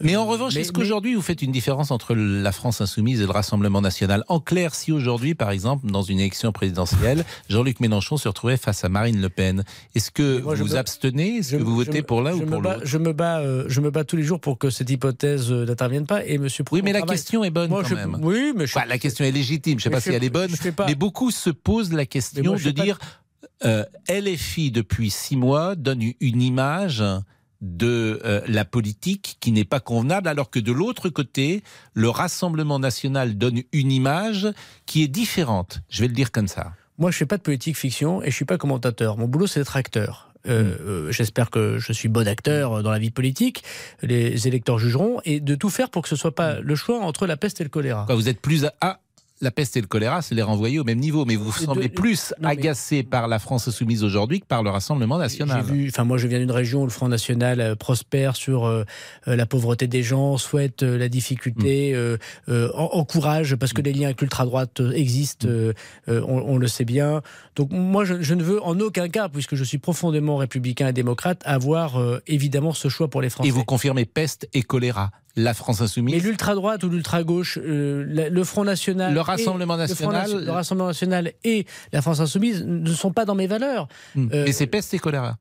[0.00, 3.30] Mais en revanche, est-ce qu'aujourd'hui vous faites une différence entre la France insoumise et le
[3.30, 4.24] Rassemblement national?
[4.28, 8.84] En clair, si aujourd'hui, par exemple, dans une élection présidentielle, Jean-Luc Mélenchon se retrouvait face
[8.84, 11.38] à Marine Le Pen, est-ce que vous vous abstenez?
[11.38, 12.80] Est-ce que vous votez pour l'un ou pour l'autre?
[12.84, 15.64] je me bats, euh, je me bats tous les jours pour que cette hypothèse euh,
[15.64, 16.24] n'intervienne pas.
[16.26, 18.18] Et Monsieur oui, mais la question est bonne quand même.
[18.20, 19.78] Oui, mais la question est légitime.
[19.78, 20.50] Je ne sais pas si elle est bonne,
[20.86, 22.98] mais beaucoup se posent la question de dire
[23.64, 27.02] euh, LFI depuis six mois donne une image
[27.60, 31.62] de euh, la politique qui n'est pas convenable, alors que de l'autre côté,
[31.94, 34.48] le Rassemblement national donne une image
[34.86, 35.80] qui est différente.
[35.88, 36.72] Je vais le dire comme ça.
[36.98, 39.18] Moi, je fais pas de politique fiction et je suis pas commentateur.
[39.18, 40.30] Mon boulot, c'est d'être acteur.
[40.46, 40.76] Euh, mm.
[40.80, 43.64] euh, J'espère que je suis bon acteur dans la vie politique.
[44.02, 46.60] Les électeurs jugeront et de tout faire pour que ce soit pas mm.
[46.60, 48.06] le choix entre la peste et le choléra.
[48.08, 49.00] vous êtes plus à
[49.40, 51.24] la peste et le choléra, c'est les renvoyer au même niveau.
[51.24, 55.62] Mais vous semblez plus agacé par la France soumise aujourd'hui que par le Rassemblement national.
[55.64, 58.84] Vu, enfin, moi, je viens d'une région où le Front national euh, prospère sur euh,
[59.28, 61.94] euh, la pauvreté des gens, souhaite la difficulté,
[62.48, 62.52] mm.
[62.74, 63.84] encourage, parce que mm.
[63.84, 66.10] les liens avec l'ultra-droite existent, mm.
[66.26, 67.22] on, le sait bien.
[67.54, 70.92] Donc, moi, je, je, ne veux en aucun cas, puisque je suis profondément républicain et
[70.92, 73.48] démocrate, avoir évidemment ce choix pour les Français.
[73.48, 76.14] Et vous confirmez peste et choléra la France insoumise.
[76.14, 79.12] Et l'ultra-droite ou l'ultra-gauche, euh, le Front National.
[79.12, 80.44] Le Rassemblement National.
[80.44, 83.86] Le, Rassemblement National et la France insoumise ne sont pas dans mes valeurs.
[84.16, 85.36] Euh, mais c'est peste et choléra.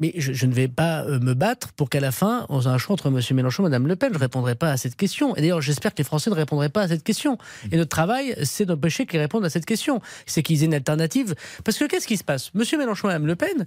[0.00, 2.78] Mais je, ne vais pas euh, me battre pour qu'à la fin, on ait un
[2.78, 3.20] choix entre M.
[3.36, 4.10] Mélenchon et Mme Le Pen.
[4.12, 5.34] Je ne répondrai pas à cette question.
[5.34, 7.36] Et d'ailleurs, j'espère que les Français ne répondraient pas à cette question.
[7.72, 10.00] Et notre travail, c'est d'empêcher qu'ils répondent à cette question.
[10.26, 11.34] C'est qu'ils aient une alternative.
[11.64, 12.52] Parce que qu'est-ce qui se passe?
[12.54, 12.62] M.
[12.78, 13.66] Mélenchon et Mme Le Pen,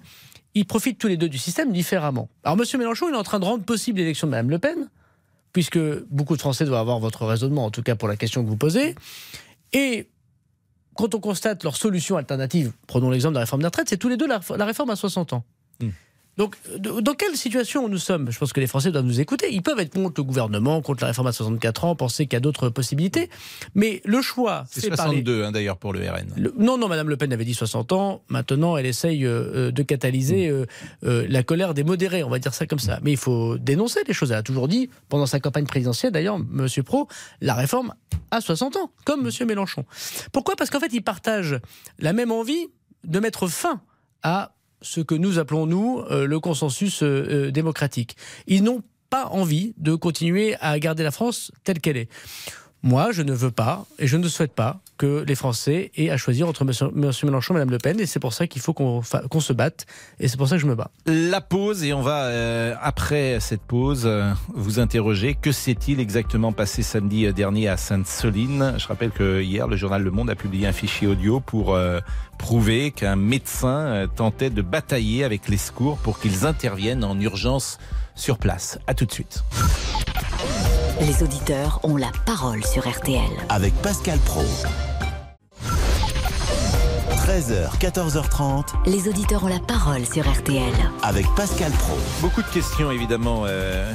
[0.54, 2.30] ils profitent tous les deux du système différemment.
[2.46, 2.80] Alors, M.
[2.80, 4.88] Mélenchon, il est en train de rendre possible l'élection de Mme Le Pen
[5.54, 8.50] puisque beaucoup de Français doivent avoir votre raisonnement, en tout cas pour la question que
[8.50, 8.96] vous posez.
[9.74, 10.10] Et
[10.96, 14.10] quand on constate leur solution alternative, prenons l'exemple de la réforme des retraites, c'est tous
[14.10, 15.44] les deux la, réforme à 60 ans.
[15.80, 15.90] Hmm.
[16.38, 18.32] Donc, dans quelle situation nous sommes?
[18.32, 19.54] Je pense que les Français doivent nous écouter.
[19.54, 22.38] Ils peuvent être contre le gouvernement, contre la réforme à 64 ans, penser qu'il y
[22.38, 23.30] a d'autres possibilités.
[23.76, 24.64] Mais le choix.
[24.70, 26.34] C'est 62 hein, d'ailleurs pour le RN.
[26.58, 28.24] non, non, Madame Le Pen avait dit 60 ans.
[28.30, 30.66] Maintenant, elle essaye euh, euh, de catalyser euh,
[31.02, 33.00] la colère des modérés, on va dire ça comme ça.
[33.04, 34.32] Mais il faut dénoncer les choses.
[34.32, 37.08] Elle a toujours dit, pendant sa campagne présidentielle d'ailleurs, Monsieur Pro,
[37.42, 37.94] la réforme
[38.32, 39.86] à 60 ans, comme Monsieur Mélenchon.
[40.32, 40.56] Pourquoi?
[40.56, 41.60] Parce qu'en fait, ils partagent
[42.00, 42.68] la même envie
[43.04, 43.82] de mettre fin
[44.24, 48.16] à ce que nous appelons, nous, euh, le consensus euh, euh, démocratique.
[48.48, 52.10] Ils n'ont pas envie de continuer à garder la France telle qu'elle est.
[52.84, 56.18] Moi, je ne veux pas et je ne souhaite pas que les Français aient à
[56.18, 56.72] choisir entre M.
[56.94, 58.00] Mélenchon et Mme Le Pen.
[58.00, 59.86] Et c'est pour ça qu'il faut qu'on se batte.
[60.20, 60.90] Et c'est pour ça que je me bats.
[61.06, 64.10] La pause, et on va, après cette pause,
[64.54, 65.36] vous interroger.
[65.40, 68.74] Que s'est-il exactement passé samedi dernier à Sainte-Soline?
[68.78, 71.78] Je rappelle que hier, le journal Le Monde a publié un fichier audio pour
[72.40, 77.78] prouver qu'un médecin tentait de batailler avec les secours pour qu'ils interviennent en urgence
[78.16, 78.80] sur place.
[78.88, 79.44] A tout de suite.
[81.02, 83.32] Les auditeurs ont la parole sur RTL.
[83.50, 84.44] Avec Pascal Pro.
[87.26, 88.68] 13h, 14h30.
[88.86, 90.72] Les auditeurs ont la parole sur RTL.
[91.02, 91.98] Avec Pascal Pro.
[92.22, 93.92] Beaucoup de questions évidemment euh,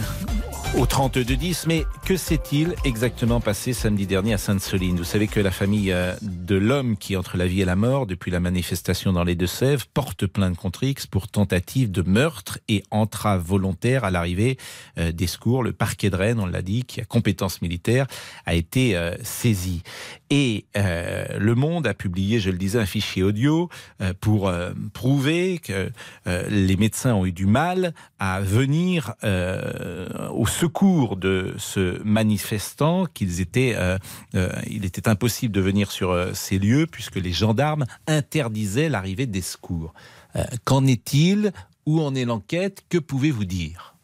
[0.76, 1.64] au 32-10.
[1.66, 4.96] Mais que s'est-il exactement passé samedi dernier à Sainte-Soline?
[4.96, 8.06] Vous savez que la famille euh, de l'homme qui entre la vie et la mort
[8.06, 12.82] depuis la manifestation dans les Deux-Sèvres porte plainte contre X pour tentative de meurtre et
[12.90, 14.58] entrave volontaire à l'arrivée
[14.98, 15.62] euh, des secours.
[15.62, 18.06] Le parquet de Rennes, on l'a dit, qui a compétence militaire,
[18.44, 19.82] a été euh, saisi.
[20.28, 23.68] Et Le Monde a publié, je le disais, un fichier audio
[24.20, 24.52] pour
[24.92, 25.92] prouver que
[26.26, 30.65] les médecins ont eu du mal à venir au secours
[31.16, 33.98] de ce manifestant qu'ils étaient, euh,
[34.34, 39.26] euh, il était impossible de venir sur euh, ces lieux puisque les gendarmes interdisaient l'arrivée
[39.26, 39.94] des secours.
[40.64, 41.52] Qu'en est-il?
[41.86, 42.82] Où en est l'enquête?
[42.90, 43.94] Que pouvez-vous dire?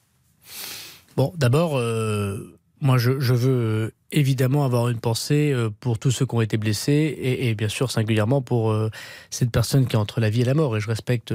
[1.16, 1.72] Bon, d'abord,
[2.80, 7.54] moi, je, veux évidemment avoir une pensée pour tous ceux qui ont été blessés et,
[7.54, 8.74] bien sûr singulièrement pour
[9.28, 10.74] cette personne qui est entre la vie et la mort.
[10.74, 11.34] Et je respecte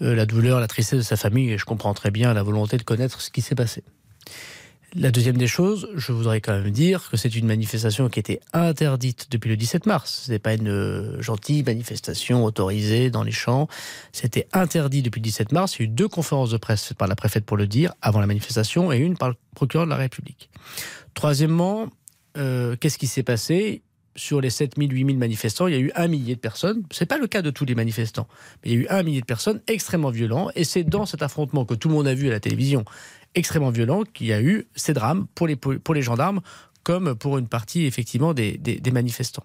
[0.00, 2.82] la douleur, la tristesse de sa famille et je comprends très bien la volonté de
[2.82, 3.82] connaître ce qui s'est passé.
[4.94, 8.40] La deuxième des choses, je voudrais quand même dire que c'est une manifestation qui était
[8.52, 10.24] interdite depuis le 17 mars.
[10.26, 13.68] Ce n'est pas une euh, gentille manifestation autorisée dans les champs.
[14.12, 15.76] C'était interdit depuis le 17 mars.
[15.76, 18.20] Il y a eu deux conférences de presse par la préfète pour le dire avant
[18.20, 20.50] la manifestation et une par le procureur de la République.
[21.14, 21.88] Troisièmement,
[22.36, 23.80] euh, qu'est-ce qui s'est passé?
[24.14, 26.82] Sur les 7000, 8000 manifestants, il y a eu un millier de personnes.
[26.90, 28.28] Ce n'est pas le cas de tous les manifestants,
[28.62, 30.50] mais il y a eu un millier de personnes extrêmement violents.
[30.54, 32.84] Et c'est dans cet affrontement que tout le monde a vu à la télévision
[33.34, 36.40] extrêmement violent qu'il y a eu ces drames pour les, pour les gendarmes
[36.82, 39.44] comme pour une partie effectivement des, des manifestants.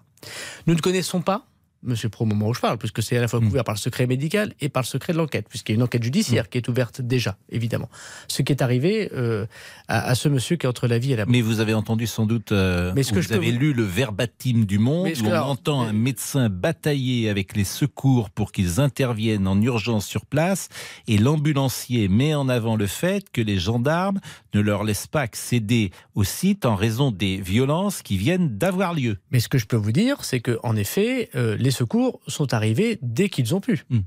[0.66, 1.46] Nous ne connaissons pas
[1.82, 3.44] Monsieur Pro, au moment où je parle, puisque c'est à la fois mm.
[3.44, 5.82] couvert par le secret médical et par le secret de l'enquête, puisqu'il y a une
[5.82, 6.48] enquête judiciaire mm.
[6.48, 7.88] qui est ouverte déjà, évidemment.
[8.26, 9.46] Ce qui est arrivé euh,
[9.86, 11.32] à, ce monsieur qui est entre la vie et la mort.
[11.32, 14.64] Mais vous avez entendu sans doute, euh, mais ce que vous avez lu le verbatim
[14.64, 19.60] du Monde, où on entend un médecin batailler avec les secours pour qu'ils interviennent en
[19.60, 20.68] urgence sur place,
[21.06, 24.20] et l'ambulancier met en avant le fait que les gendarmes
[24.54, 29.18] ne leur laissent pas accéder au site en raison des violences qui viennent d'avoir lieu.
[29.30, 32.54] Mais ce que je peux vous dire, c'est que en effet, euh, les secours sont
[32.54, 33.84] arrivés dès qu'ils ont pu.
[33.90, 34.00] Hmm.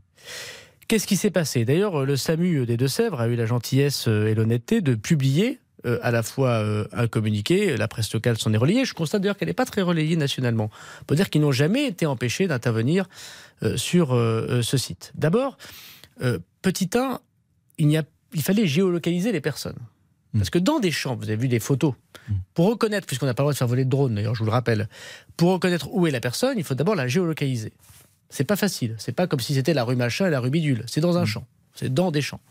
[0.87, 1.63] Qu'est-ce qui s'est passé?
[1.63, 6.11] D'ailleurs, le SAMU des Deux-Sèvres a eu la gentillesse et l'honnêteté de publier euh, à
[6.11, 8.85] la fois euh, un communiqué, la presse locale s'en est relayée.
[8.85, 10.69] Je constate d'ailleurs qu'elle n'est pas très relayée nationalement.
[11.01, 13.07] On peut dire qu'ils n'ont jamais été empêchés d'intervenir
[13.63, 15.11] euh, sur ce site.
[15.15, 15.57] D'abord,
[16.61, 17.19] petit 1,
[17.77, 19.77] il, a, il fallait géolocaliser les personnes.
[20.33, 20.39] Hmm.
[20.39, 21.93] Parce que dans des champs, vous avez vu des photos,
[22.29, 22.33] hmm.
[22.53, 24.45] pour reconnaître, puisqu'on n'a pas le droit de faire voler de drone d'ailleurs, je vous
[24.45, 24.87] le rappelle,
[25.37, 27.73] pour reconnaître où est la personne, il faut d'abord la géolocaliser.
[28.29, 28.95] C'est pas facile.
[28.97, 30.83] C'est pas comme si c'était la rue machin et la rue bidule.
[30.87, 31.27] C'est dans un hmm.
[31.27, 31.47] champ.
[31.73, 32.41] C'est dans des champs.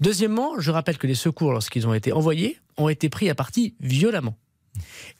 [0.00, 3.74] Deuxièmement, je rappelle que les secours, lorsqu'ils ont été envoyés, ont été pris à partie
[3.80, 4.36] violemment.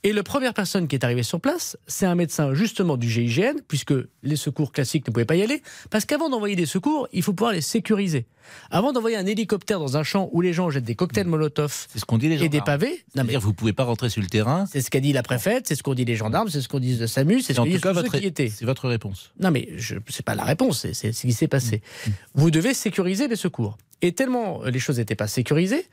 [0.02, 3.56] Et la première personne qui est arrivée sur place, c'est un médecin justement du GIGN,
[3.68, 7.22] puisque les secours classiques ne pouvaient pas y aller, parce qu'avant d'envoyer des secours, il
[7.22, 8.26] faut pouvoir les sécuriser.
[8.70, 11.86] Avant d'envoyer un hélicoptère dans un champ où les gens jettent des cocktails Molotov
[12.20, 14.66] et des pavés, non mais vous pouvez pas rentrer sur le terrain.
[14.66, 16.80] C'est ce qu'a dit la préfète, c'est ce qu'ont dit les gendarmes, c'est ce qu'ont
[16.80, 18.48] dit le SAMU, c'est ce qu'ont dit votre, qui étaient.
[18.48, 19.32] C'est votre réponse.
[19.40, 21.76] Non mais ce n'est pas la réponse, c'est ce qui s'est passé.
[21.76, 22.10] Mmh.
[22.10, 22.12] Mmh.
[22.34, 23.78] Vous devez sécuriser les secours.
[24.02, 25.84] Et tellement les choses n'étaient pas sécurisées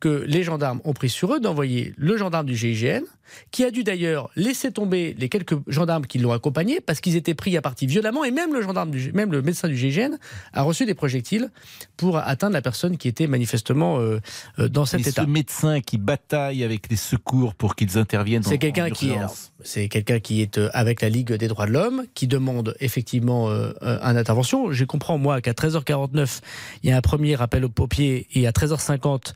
[0.00, 3.04] que les gendarmes ont pris sur eux d'envoyer le gendarme du GIGN,
[3.50, 7.34] qui a dû d'ailleurs laisser tomber les quelques gendarmes qui l'ont accompagné parce qu'ils étaient
[7.34, 10.16] pris à partie violemment et même le gendarme, du, même le médecin du GIGN
[10.52, 11.50] a reçu des projectiles
[11.96, 14.20] pour atteindre la personne qui était manifestement euh,
[14.58, 15.22] euh, dans cet état.
[15.22, 18.42] Ce médecin qui bataille avec les secours pour qu'ils interviennent.
[18.42, 19.12] C'est quelqu'un qui,
[19.62, 23.50] c'est quelqu'un qui est euh, avec la Ligue des droits de l'homme, qui demande effectivement
[23.50, 24.72] une intervention.
[24.72, 26.40] Je comprends moi qu'à 13h49
[26.82, 29.32] il y a un premier appel au paupier et à 13h50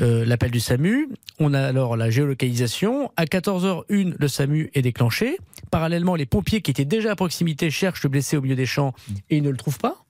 [0.00, 1.08] euh, l'appel du SAMU.
[1.38, 3.10] On a alors la géolocalisation.
[3.16, 5.38] À 14h01, le SAMU est déclenché.
[5.70, 8.92] Parallèlement, les pompiers qui étaient déjà à proximité cherchent le blessé au milieu des champs
[9.30, 10.04] et ils ne le trouvent pas.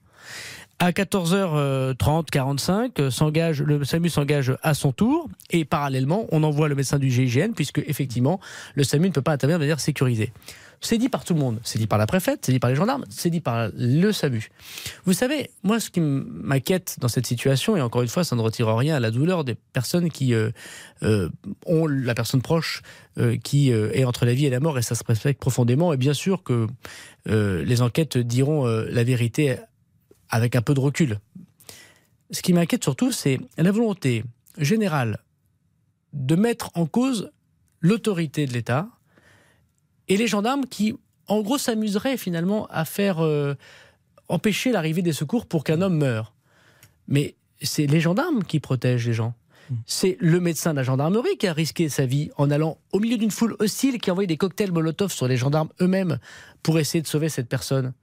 [0.79, 3.09] À 14h30, 45, euh,
[3.65, 7.81] le SAMU s'engage à son tour et parallèlement, on envoie le médecin du GIGN puisque
[7.87, 8.41] effectivement,
[8.75, 10.33] le SAMU ne peut pas intervenir de manière sécurisée.
[10.83, 11.61] C'est dit par tout le monde.
[11.63, 14.49] C'est dit par la préfète, c'est dit par les gendarmes, c'est dit par le SAMU.
[15.05, 18.41] Vous savez, moi, ce qui m'inquiète dans cette situation, et encore une fois, ça ne
[18.41, 20.51] retire rien à la douleur des personnes qui euh,
[21.03, 21.29] euh,
[21.65, 22.81] ont la personne proche
[23.17, 25.93] euh, qui est entre la vie et la mort, et ça se respecte profondément.
[25.93, 26.67] Et bien sûr que
[27.25, 29.55] les enquêtes diront la vérité
[30.29, 31.19] avec un peu de recul.
[32.31, 34.25] Ce qui m'inquiète surtout, c'est la volonté
[34.57, 35.19] générale
[36.11, 37.31] de mettre en cause
[37.79, 38.89] l'autorité de l'État,
[40.07, 40.95] et les gendarmes qui,
[41.27, 43.55] en gros, s'amuseraient finalement à faire euh,
[44.29, 46.33] empêcher l'arrivée des secours pour qu'un homme meure.
[47.07, 49.33] Mais c'est les gendarmes qui protègent les gens.
[49.69, 49.75] Hmm.
[49.85, 53.17] C'est le médecin de la gendarmerie qui a risqué sa vie en allant au milieu
[53.17, 56.19] d'une foule hostile qui a envoyé des cocktails Molotov sur les gendarmes eux-mêmes
[56.63, 57.93] pour essayer de sauver cette personne.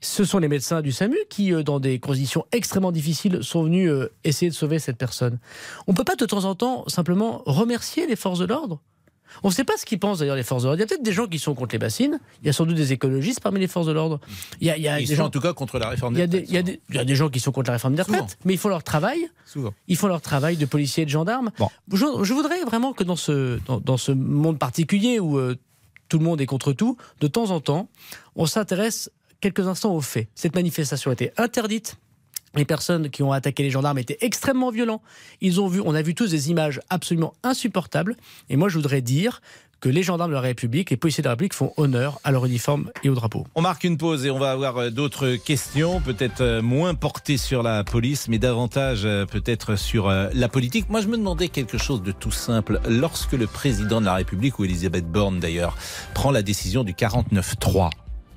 [0.00, 3.90] Ce sont les médecins du SAMU qui, euh, dans des conditions extrêmement difficiles, sont venus
[3.90, 5.38] euh, essayer de sauver cette personne.
[5.86, 8.80] On ne peut pas de temps en temps simplement remercier les forces de l'ordre
[9.42, 10.78] on ne sait pas ce qu'ils pensent d'ailleurs les forces de l'ordre.
[10.78, 12.18] Il y a peut-être des gens qui sont contre les bassines.
[12.42, 14.20] Il y a sans doute des écologistes parmi les forces de l'ordre.
[14.60, 16.46] Il y a, des sont gens en tout cas contre la réforme des retraites.
[16.48, 18.68] Il y, a des gens qui sont contre la réforme des retraites, mais ils font
[18.68, 19.28] leur travail.
[19.44, 19.72] Souvent.
[19.86, 21.50] Ils font leur travail de policiers et de gendarmes.
[21.92, 25.56] Je, voudrais vraiment que dans ce, dans, ce monde particulier où euh,
[26.08, 27.88] tout le monde est contre tout, de temps en temps,
[28.36, 29.10] on s'intéresse
[29.40, 30.28] quelques instants aux faits.
[30.34, 31.96] Cette manifestation a été interdite
[32.54, 35.02] les personnes qui ont attaqué les gendarmes étaient extrêmement violents.
[35.42, 38.16] On a vu tous des images absolument insupportables.
[38.48, 39.40] Et moi, je voudrais dire
[39.80, 42.44] que les gendarmes de la République, les policiers de la République font honneur à leur
[42.46, 43.46] uniforme et au drapeau.
[43.54, 47.36] On marque une pause et on va avoir euh, d'autres questions, peut-être euh, moins portées
[47.36, 50.88] sur la police, mais davantage euh, peut-être sur la politique.
[50.88, 52.80] Moi, je me demandais quelque chose de tout simple.
[52.88, 55.76] Lorsque le président de la République, ou Elisabeth Borne d'ailleurs,
[56.14, 57.90] prend la décision du 49-3,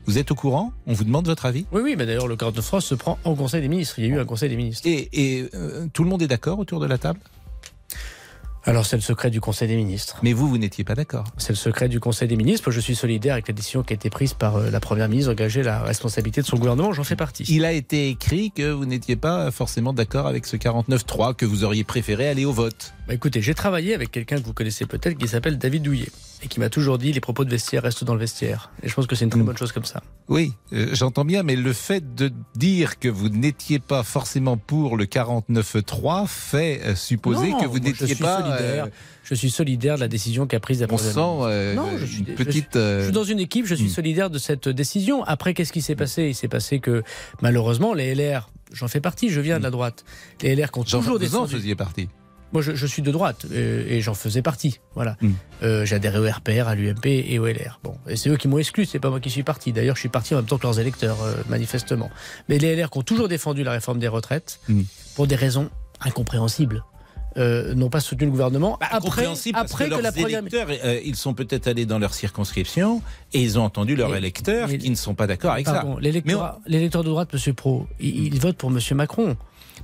[0.05, 0.73] vous êtes au courant?
[0.87, 1.65] On vous demande votre avis?
[1.71, 3.99] Oui, oui, mais d'ailleurs, le 49 France se prend en Conseil des ministres.
[3.99, 4.87] Il y a eu un Conseil des ministres.
[4.87, 7.19] Et, euh, tout le monde est d'accord autour de la table?
[8.63, 10.19] Alors c'est le secret du Conseil des ministres.
[10.21, 12.69] Mais vous, vous n'étiez pas d'accord C'est le secret du Conseil des ministres.
[12.69, 15.31] Je suis solidaire avec la décision qui a été prise par euh, la Première ministre
[15.31, 16.93] d'engager la responsabilité de son gouvernement.
[16.93, 17.43] J'en fais partie.
[17.49, 21.63] Il a été écrit que vous n'étiez pas forcément d'accord avec ce 49-3, que vous
[21.63, 22.93] auriez préféré aller au vote.
[23.07, 26.09] Bah écoutez, j'ai travaillé avec quelqu'un que vous connaissez peut-être qui s'appelle David Douillet
[26.43, 28.71] et qui m'a toujours dit les propos de vestiaire restent dans le vestiaire.
[28.81, 29.45] Et je pense que c'est une très mm.
[29.45, 30.01] bonne chose comme ça.
[30.27, 34.97] Oui, euh, j'entends bien, mais le fait de dire que vous n'étiez pas forcément pour
[34.97, 38.41] le 49-3 fait euh, supposer que vous n'étiez pas.
[38.41, 38.85] Solidaire.
[38.85, 38.89] Euh,
[39.23, 42.71] je suis solidaire de la décision qu'a prise la On sent non, je suis, petite.
[42.73, 43.89] Je suis, dans une équipe, je suis mm.
[43.89, 45.23] solidaire de cette décision.
[45.23, 46.23] Après, qu'est-ce qui s'est passé?
[46.23, 47.03] Il s'est passé que
[47.41, 49.73] malheureusement, les LR, j'en fais partie, je viens de la mm.
[49.73, 50.05] droite.
[50.41, 51.27] Les LR ont toujours des.
[51.27, 52.09] Vous faisiez partie.
[52.53, 54.79] Moi, je, suis de droite euh, et j'en faisais partie.
[54.95, 55.15] Voilà.
[55.21, 55.29] Mm.
[55.63, 57.79] Euh, J'adhérais au RPR, à l'UMP et au LR.
[57.83, 59.71] Bon, et c'est eux qui m'ont exclu, c'est pas moi qui suis parti.
[59.71, 62.09] D'ailleurs, je suis parti en même temps que leurs électeurs, euh, manifestement.
[62.49, 64.81] Mais les LR qui ont toujours défendu la réforme des retraites, mm.
[65.15, 65.69] pour des raisons
[66.01, 66.83] incompréhensibles.
[67.37, 68.77] Euh, n'ont pas soutenu le gouvernement.
[68.81, 70.39] Bah, après, après que, la première...
[70.39, 70.67] électeurs,
[71.05, 74.95] ils sont peut-être allés dans leur circonscription et ils ont entendu leurs électeurs qui ne
[74.95, 75.85] sont pas d'accord avec ça.
[76.01, 79.37] L'électeur de droite, Monsieur Pro, il, il vote pour Monsieur Macron.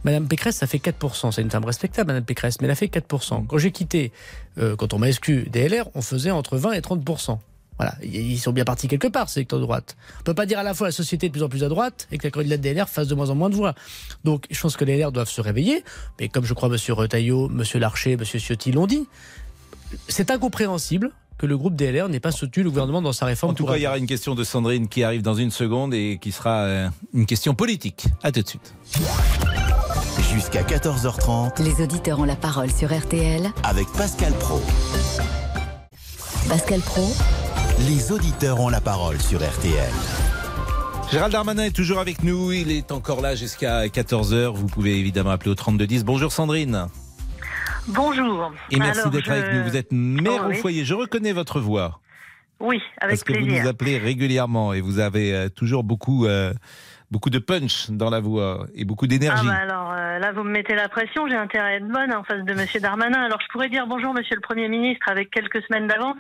[0.04, 1.32] Madame Pécresse, ça fait 4%.
[1.32, 3.46] C'est une femme respectable, Madame Pécresse, mais elle a fait 4%.
[3.48, 4.12] Quand j'ai quitté,
[4.58, 7.40] euh, quand on m'a exclu des on faisait entre 20 et 30%.
[7.78, 9.96] Voilà, ils sont bien partis quelque part, ces électeurs de droite.
[10.22, 11.70] On peut pas dire à la fois la société est de plus en plus à
[11.70, 13.76] droite et que la candidate des LR fasse de moins en moins de voix.
[14.24, 15.84] Donc, je pense que les LR doivent se réveiller.
[16.20, 16.78] Mais comme je crois M.
[16.90, 17.64] Retailleau, M.
[17.76, 18.26] Larcher, M.
[18.26, 19.08] Ciotti l'ont dit,
[20.08, 23.52] c'est incompréhensible que le groupe DLR n'ait pas soutenu le gouvernement dans sa réforme.
[23.52, 25.94] En tout cas, il y aura une question de Sandrine qui arrive dans une seconde
[25.94, 28.06] et qui sera euh, une question politique.
[28.24, 28.74] À tout de suite.
[30.34, 31.62] Jusqu'à 14h30.
[31.64, 33.52] Les auditeurs ont la parole sur RTL.
[33.64, 34.62] Avec Pascal Pro.
[36.50, 37.08] Pascal Pro.
[37.88, 39.92] Les auditeurs ont la parole sur RTL.
[41.12, 42.52] Gérald Darmanin est toujours avec nous.
[42.52, 44.48] Il est encore là jusqu'à 14h.
[44.54, 46.04] Vous pouvez évidemment appeler au 3210.
[46.04, 46.88] Bonjour Sandrine.
[47.88, 48.52] Bonjour.
[48.72, 49.64] Et merci d'être avec nous.
[49.64, 50.58] Vous êtes mère Oh, au oui.
[50.58, 50.86] foyer.
[50.86, 52.00] Je reconnais votre voix.
[52.60, 53.54] Oui, avec parce que plaisir.
[53.54, 56.54] vous nous appelez régulièrement et vous avez euh, toujours beaucoup, euh,
[57.12, 59.48] beaucoup de punch dans la voix et beaucoup Ah d'énergie.
[59.48, 62.24] bah alors euh, là, vous me mettez la pression, j'ai intérêt à être bonne en
[62.24, 63.22] face de Monsieur Darmanin.
[63.22, 66.18] Alors je pourrais dire bonjour Monsieur le Premier ministre avec quelques semaines d'avance.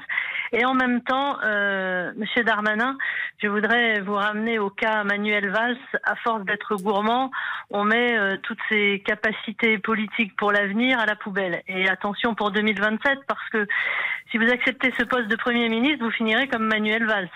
[0.53, 2.97] Et en même temps, euh, Monsieur Darmanin,
[3.43, 5.77] je voudrais vous ramener au cas Manuel Valls.
[6.03, 7.31] À force d'être gourmand,
[7.69, 11.63] on met euh, toutes ses capacités politiques pour l'avenir à la poubelle.
[11.67, 13.67] Et attention pour 2027, parce que
[14.37, 17.29] si vous acceptez ce poste de Premier ministre, vous finirez comme Manuel Valls.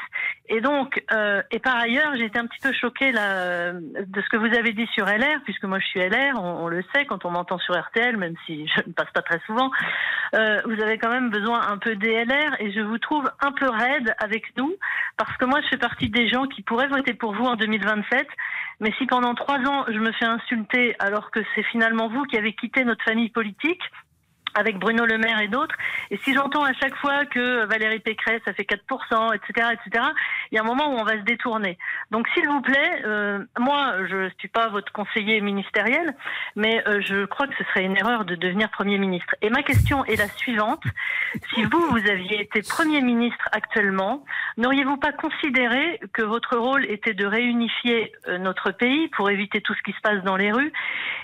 [0.49, 4.29] Et donc, euh, et par ailleurs, j'ai été un petit peu choquée là, de ce
[4.29, 7.25] que vous avez dit sur LR, puisque moi je suis LR, on, le sait quand
[7.25, 9.71] on m'entend sur RTL, même si je ne passe pas très souvent.
[10.35, 13.51] Euh, vous avez quand même besoin un peu des LR et je vous trouve un
[13.53, 14.73] peu raide avec nous,
[15.17, 18.27] parce que moi je fais partie des gens qui pourraient voter pour vous en 2027.
[18.81, 22.37] Mais si pendant trois ans je me fais insulter alors que c'est finalement vous qui
[22.37, 23.81] avez quitté notre famille politique,
[24.55, 25.75] avec Bruno Le Maire et d'autres.
[26.09, 30.05] Et si j'entends à chaque fois que Valérie Pécresse, ça fait 4%, etc., etc.,
[30.51, 31.77] il y a un moment où on va se détourner.
[32.11, 36.15] Donc, s'il vous plaît, euh, moi, je suis pas votre conseiller ministériel,
[36.55, 39.35] mais euh, je crois que ce serait une erreur de devenir Premier ministre.
[39.41, 40.83] Et ma question est la suivante.
[41.53, 44.23] Si vous, vous aviez été Premier ministre actuellement,
[44.57, 49.73] n'auriez-vous pas considéré que votre rôle était de réunifier euh, notre pays pour éviter tout
[49.73, 50.71] ce qui se passe dans les rues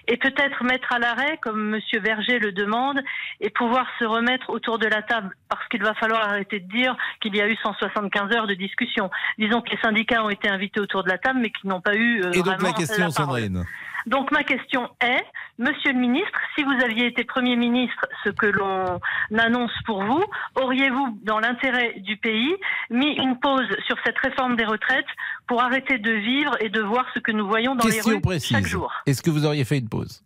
[0.08, 3.02] et peut-être mettre à l'arrêt, comme Monsieur Berger le demande,
[3.40, 6.96] et pouvoir se remettre autour de la table, parce qu'il va falloir arrêter de dire
[7.22, 9.10] qu'il y a eu 175 heures de discussion.
[9.38, 11.96] Disons que les syndicats ont été invités autour de la table, mais qu'ils n'ont pas
[11.96, 13.12] eu euh, et donc vraiment ma question, la.
[13.12, 13.66] Sandrine.
[14.08, 15.26] Donc ma question est,
[15.60, 19.00] Monsieur le ministre, si vous aviez été Premier ministre, ce que l'on
[19.38, 20.24] annonce pour vous,
[20.56, 22.56] auriez-vous, dans l'intérêt du pays,
[22.92, 25.08] mis une pause sur cette réforme des retraites
[25.48, 28.56] pour arrêter de vivre et de voir ce que nous voyons dans les rues précise.
[28.56, 28.94] chaque jour?
[29.08, 30.24] Est-ce que vous auriez fait une pause?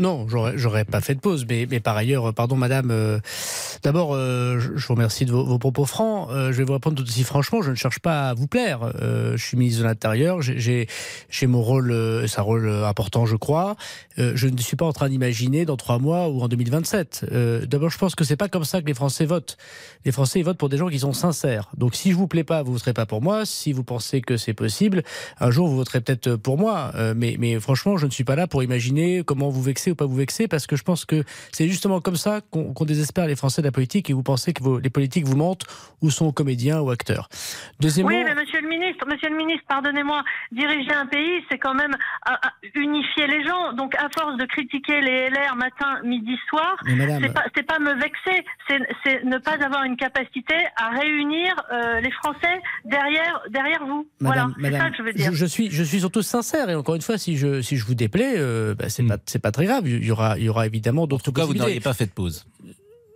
[0.00, 1.44] Non, j'aurais, pas fait de pause.
[1.48, 3.18] Mais, mais par ailleurs, euh, pardon, madame, euh,
[3.82, 6.28] d'abord, euh, je vous remercie de vos, propos francs.
[6.30, 7.62] Je vais vous répondre tout aussi franchement.
[7.62, 8.92] Je ne cherche pas à vous plaire.
[9.00, 10.40] Je suis ministre de l'Intérieur.
[10.40, 10.86] J'ai,
[11.42, 11.92] mon rôle,
[12.28, 13.76] c'est un rôle important, je crois.
[14.16, 17.26] Je ne suis pas en train d'imaginer dans trois mois ou en 2027.
[17.32, 19.56] Euh, d'abord, je pense que c'est pas comme ça que les Français votent.
[20.04, 21.70] Les Français ils votent pour des gens qui sont sincères.
[21.76, 23.44] Donc, si je vous plais pas, vous voterez pas pour moi.
[23.46, 25.02] Si vous pensez que c'est possible,
[25.40, 26.92] un jour vous voterez peut-être pour moi.
[27.16, 30.06] Mais, mais franchement, je ne suis pas là pour imaginer comment vous vexer ou pas
[30.06, 33.62] vous vexer, parce que je pense que c'est justement comme ça qu'on désespère les Français
[33.62, 35.64] de la politique et vous pensez que vos- les politiques vous mentent
[36.02, 37.28] ou sont comédiens ou acteurs.
[37.80, 40.22] Deuxièmement, Oui, mais monsieur le ministre, monsieur le ministre, pardonnez-moi,
[40.52, 43.72] diriger un pays, c'est quand même à- à unifier les gens.
[43.74, 47.32] Donc, à force de critiquer les LR matin, midi, soir, c'est
[47.66, 52.60] pas, pas me vexer, c'est, ne pas avoir une capacité à réunir euh, les Français
[52.84, 54.06] derrière, derrière vous.
[54.20, 55.32] Madame, voilà, c'est ça que je veux dire.
[55.32, 57.94] je, suis, je suis surtout sincère et encore une fois, si je, si je vous
[57.94, 59.77] déplais, euh, bah, c'est pas, c'est pas très grave.
[59.84, 61.22] Il y aura, il y aura évidemment d'autres.
[61.22, 62.44] En tout cas, vous n'auriez pas fait de pause.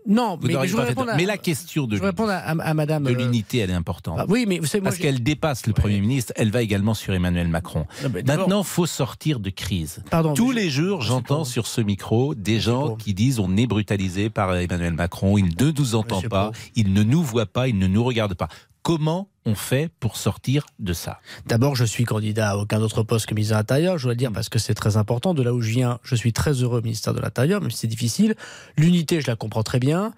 [0.04, 3.04] Non, Vous mais, je pas fait à, Mais la question de je à, à- madame.
[3.04, 4.16] de euh, l'unité, elle est importante.
[4.16, 6.94] bah oui, mais vous savez, moi, Parce qu'elle dépasse le Premier ministre, elle va également
[6.94, 7.86] sur Emmanuel Macron.
[8.02, 10.02] Non, Maintenant, faut sortir de crise.
[10.10, 13.68] Pardon, Tous je- les jours, j'entends sur ce micro des gens qui disent on est
[13.68, 17.68] brutalisé par Emmanuel Macron, il ne nous entend Monsieur pas, il ne nous voit pas,
[17.68, 18.48] il ne nous regarde pas.
[18.82, 21.20] Comment on fait pour sortir de ça?
[21.46, 24.16] D'abord, je suis candidat à aucun autre poste que ministre de l'Intérieur, je dois le
[24.16, 25.34] dire, parce que c'est très important.
[25.34, 27.86] De là où je viens, je suis très heureux ministère de l'Intérieur, même si c'est
[27.86, 28.34] difficile.
[28.76, 30.12] L'unité, je la comprends très bien.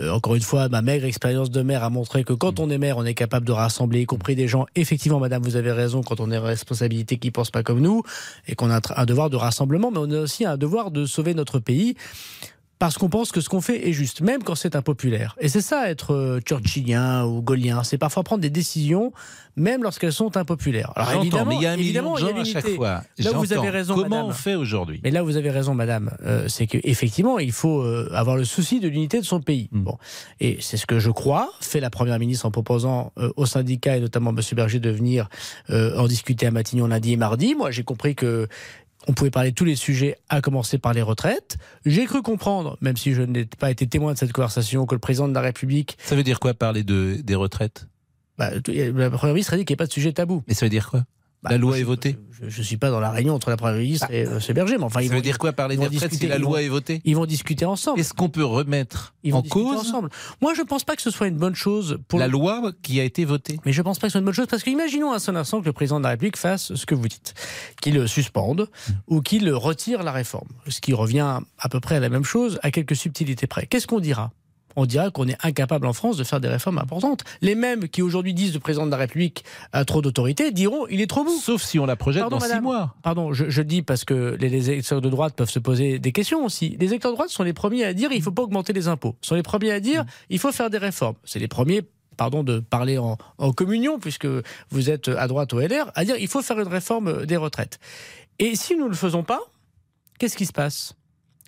[0.00, 2.78] Euh, encore une fois, ma maigre expérience de maire a montré que quand on est
[2.78, 4.66] maire, on est capable de rassembler, y compris des gens.
[4.74, 8.02] Effectivement, madame, vous avez raison, quand on est responsabilité qui pensent pas comme nous,
[8.46, 11.34] et qu'on a un devoir de rassemblement, mais on a aussi un devoir de sauver
[11.34, 11.94] notre pays.
[12.78, 15.36] Parce qu'on pense que ce qu'on fait est juste, même quand c'est impopulaire.
[15.40, 19.12] Et c'est ça être euh, churchillien ou gaulien, c'est parfois prendre des décisions,
[19.56, 20.92] même lorsqu'elles sont impopulaires.
[20.94, 23.02] Alors évidemment, mais il y a un million de gens à chaque fois.
[23.18, 24.26] Là où vous avez raison, Comment madame.
[24.26, 25.00] on fait aujourd'hui?
[25.02, 26.10] Mais là, vous avez raison, madame.
[26.24, 29.68] Euh, c'est que effectivement, il faut euh, avoir le souci de l'unité de son pays.
[29.72, 29.82] Mm.
[29.82, 29.98] Bon,
[30.40, 33.96] et c'est ce que je crois fait la première ministre en proposant euh, aux syndicats
[33.96, 35.28] et notamment Monsieur Berger de venir
[35.70, 37.54] euh, en discuter à Matignon lundi et mardi.
[37.54, 38.48] Moi, j'ai compris que
[39.06, 41.56] on pouvait parler de tous les sujets, à commencer par les retraites.
[41.86, 44.98] J'ai cru comprendre, même si je n'ai pas été témoin de cette conversation, que le
[44.98, 45.96] président de la République.
[46.02, 47.86] Ça veut dire quoi parler de, des retraites?
[48.38, 50.42] Bah, La première ministre a dit qu'il n'y a pas de sujet tabou.
[50.46, 51.04] Mais ça veut dire quoi?
[51.42, 53.76] Bah, La loi est votée Je ne suis pas dans la réunion entre la première
[53.78, 55.86] ministre et euh, ce Berger, mais enfin, ils Ça vont veut dire quoi parler des
[55.86, 58.00] retraites si la loi vont- est votée Ils vont discuter ensemble.
[58.00, 60.08] Est-ce qu'on peut remettre Ils vont en cause ensemble.
[60.40, 62.72] Moi, je ne pense pas que ce soit une bonne chose pour la le- loi
[62.82, 64.64] qui a été votée Mais je pense pas que ce soit une bonne chose parce
[64.64, 67.34] qu'imaginons un seul instant que le président de la République fasse ce que vous dites,
[67.80, 68.68] qu'il suspende
[69.06, 72.58] ou qu'il retire la réforme, ce qui revient à peu près à la même chose,
[72.64, 73.66] à quelques subtilités près.
[73.66, 74.32] Qu'est-ce qu'on dira?
[74.78, 77.24] On dira qu'on est incapable en France de faire des réformes importantes.
[77.40, 81.00] Les mêmes qui aujourd'hui disent le président de la République a trop d'autorité diront il
[81.00, 81.36] est trop mou.
[81.40, 82.94] Sauf si on la projette Pardon, dans six mois.
[83.02, 85.98] Pardon, je, je le dis parce que les, les électeurs de droite peuvent se poser
[85.98, 86.76] des questions aussi.
[86.78, 89.16] Les électeurs de droite sont les premiers à dire il faut pas augmenter les impôts.
[89.20, 91.16] sont les premiers à dire il faut faire des réformes.
[91.24, 91.82] C'est les premiers
[92.16, 94.28] pardon de parler en, en communion puisque
[94.70, 97.80] vous êtes à droite au LR à dire il faut faire une réforme des retraites.
[98.38, 99.40] Et si nous ne le faisons pas,
[100.20, 100.94] qu'est-ce qui se passe?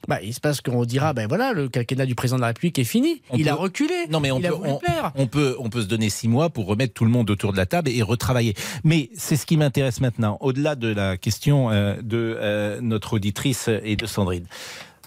[0.08, 2.78] Bah, il se passe qu'on dira, ben voilà, le quinquennat du président de la République
[2.78, 3.22] est fini.
[3.30, 3.94] On il peut- a reculé.
[4.10, 5.12] Non, mais on il a peut, on, plaire.
[5.14, 7.56] on peut, on peut se donner six mois pour remettre tout le monde autour de
[7.56, 8.54] la table et retravailler.
[8.84, 13.68] Mais c'est ce qui m'intéresse maintenant, au-delà de la question euh, de euh, notre auditrice
[13.84, 14.46] et de Sandrine.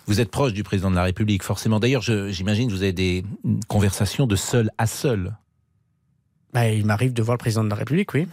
[0.06, 1.80] Vous êtes proche du président de la République, forcément.
[1.80, 3.24] D'ailleurs, j'imagine que vous avez des
[3.70, 5.34] conversations de seul à seul.
[6.54, 8.28] Bah, il m'arrive de voir le président de la République, oui.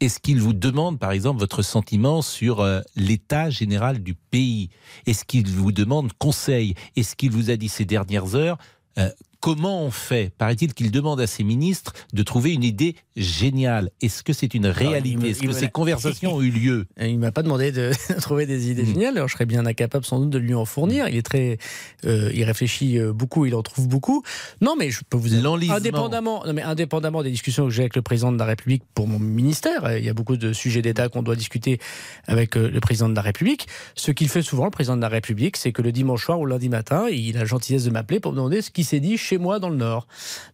[0.00, 4.70] Est-ce qu'il vous demande, par exemple, votre sentiment sur euh, l'état général du pays?
[5.06, 6.74] Est-ce qu'il vous demande conseil?
[6.96, 8.56] Est-ce qu'il vous a dit ces dernières heures
[8.98, 9.10] euh,
[9.40, 13.90] comment on fait Paraît-il qu'il demande à ses ministres de trouver une idée géniale?
[14.02, 15.30] Est-ce que c'est une réalité?
[15.30, 16.86] Est-ce que ces conversations ont eu lieu?
[17.00, 18.86] Il m'a pas demandé de trouver des idées Mm.
[18.86, 19.16] géniales.
[19.16, 21.08] Alors je serais bien incapable sans doute de lui en fournir.
[21.08, 21.58] Il est très,
[22.04, 24.22] euh, il réfléchit euh, beaucoup, il en trouve beaucoup.
[24.60, 27.96] Non, mais je peux vous dire, indépendamment, non mais indépendamment des discussions que j'ai avec
[27.96, 30.82] le président de la République pour mon ministère, euh, il y a beaucoup de sujets
[30.82, 31.78] d'État qu'on doit discuter
[32.26, 33.68] avec le président de la République.
[33.94, 36.46] Ce qu'il fait souvent, le président de la République, c'est que le dimanche soir ou
[36.46, 39.00] le lundi matin, il a la gentillesse de m'appeler pour me demander ce qui s'est
[39.00, 40.08] dit chez moi dans le Nord,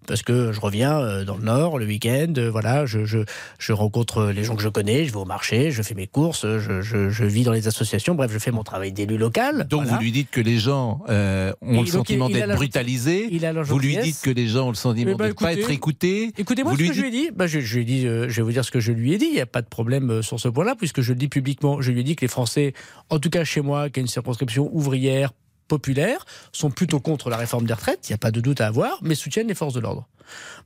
[0.06, 3.20] parce que je reviens euh, dans le Nord le week-end, euh, voilà, je, je,
[3.58, 6.42] je rencontre les gens que je connais, je vais au marché, je fais mes courses,
[6.42, 9.66] je, je, je vis dans les associations, bref, je fais mon travail d'élu local.
[9.70, 9.96] Donc voilà.
[9.96, 13.28] vous lui dites que les gens euh, ont Et le sentiment il a d'être brutalisés.
[13.30, 15.28] il a la Vous lui dites que les gens ont le sentiment Eh ben, de
[15.30, 16.32] ne pas être écoutés.
[16.36, 17.30] Écoutez-moi ce lui que je lui ai dit.
[17.34, 19.18] Bah, je, lui ai dit, euh, je vais vous dire ce que je lui ai
[19.18, 19.28] dit.
[19.28, 21.80] Il n'y a pas de problème euh, sur ce point-là, puisque je le dis publiquement.
[21.80, 22.74] Je lui ai dit que les Français,
[23.08, 25.32] en tout cas chez moi, qui est une circonscription ouvrière,
[25.68, 28.08] populaire, sont plutôt contre la réforme des retraites.
[28.08, 30.06] Il n'y a pas de doute à avoir, mais soutiennent les forces de l'ordre.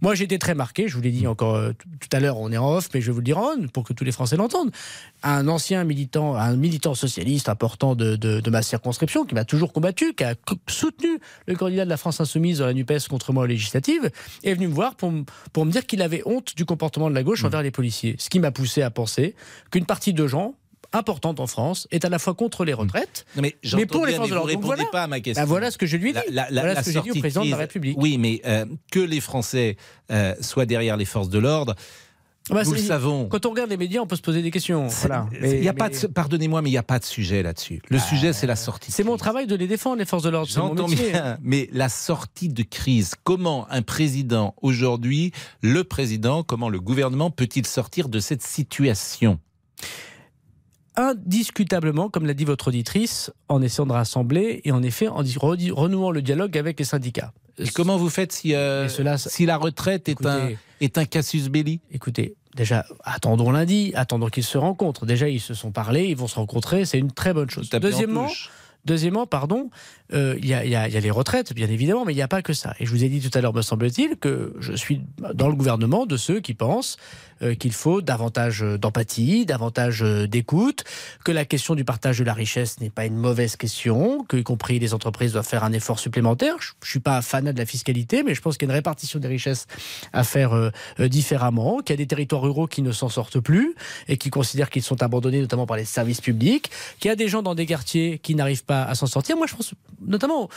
[0.01, 0.88] Moi, j'ai été très marqué.
[0.88, 2.38] Je vous l'ai dit encore euh, tout à l'heure.
[2.38, 4.05] On est en off, mais je vais vous le dire en on pour que tous
[4.05, 4.70] les Français l'entendent.
[5.22, 9.74] Un ancien militant, un militant socialiste important de, de- de ma circonscription, qui m'a toujours
[9.74, 10.34] combattu, qui a
[10.66, 14.11] soutenu le candidat de la France insoumise dans la Nupes contre moi aux législatives,
[14.44, 15.12] est venu me voir pour,
[15.53, 18.16] pour me dire qu'il avait honte du comportement de la gauche envers les policiers.
[18.18, 19.34] Ce qui m'a poussé à penser
[19.70, 20.55] qu'une partie de gens
[20.93, 24.14] importante en France est à la fois contre les retraites, Non, mais, mais pour les
[24.14, 24.53] forces de vous l'ordre.
[24.53, 24.91] Donc répondez voilà.
[24.91, 25.43] pas à ma question.
[25.43, 26.18] Bah voilà ce que je lui ai dit.
[26.30, 27.97] La, la- la- voilà la ce que j'ai dit au président de la République.
[27.99, 29.76] Oui, mais euh, que les Français
[30.11, 31.74] euh, soient derrière les forces de l'ordre,
[32.49, 33.28] Bah, nous le savons.
[33.28, 34.88] Quand on regarde les médias, on peut se poser des questions.
[34.88, 35.28] Voilà.
[35.34, 37.80] Il Mais- y a pas de, pardonnez-moi, mais il n'y a pas de sujet là-dessus.
[37.88, 38.91] Le sujet, c'est la sortie.
[38.91, 40.49] C'est mon travail de les défendre, les forces de l'ordre.
[40.51, 41.11] J'entends métier.
[41.11, 45.30] bien, mais la sortie de crise, comment un président aujourd'hui,
[45.62, 49.38] le président, comment le gouvernement peut-il sortir de cette situation?
[51.01, 55.22] Indiscutablement, comme l'a dit votre auditrice, en essayant de rassembler et en effet en
[55.72, 57.32] renouant le dialogue avec les syndicats.
[57.59, 61.48] Et comment vous faites si, euh, cela- si la retraite est un, est un casus
[61.48, 61.80] belli?
[61.90, 65.07] Écoutez, déjà, attendons lundi, attendons qu'ils se rencontrent.
[65.07, 67.68] Déjà, ils se sont parlé, ils vont se rencontrer, c'est une très bonne chose.
[67.70, 68.28] Deuxièmement.
[68.85, 69.70] Deuxièmement, pardon,
[70.12, 72.74] euh, il y, a, les retraites, bien évidemment, mais il n'y a pas que ça.
[72.81, 75.03] Et je vous ai dit tout à l'heure, me semble-t-il, que je suis
[75.35, 76.97] dans le gouvernement de ceux qui pensent
[77.43, 80.85] euh, qu'il faut davantage d'empathie, davantage d'écoute,
[81.24, 84.43] que la question du partage de la richesse n'est pas une mauvaise question, que, y
[84.43, 86.57] compris les entreprises doivent faire un effort supplémentaire.
[86.61, 88.76] Je ne suis pas fanat de la fiscalité, mais je pense qu'il y a une
[88.78, 89.66] répartition des richesses
[90.12, 90.70] à faire euh,
[91.09, 93.74] différemment, qu'il y a des territoires ruraux qui ne s'en sortent plus
[94.09, 97.28] et qui considèrent qu'ils sont abandonnés, notamment par les services publics, qu'il y a des
[97.28, 99.37] gens dans des quartiers qui n'arrivent pas à s'en sortir.
[99.37, 100.49] Moi, je pense notamment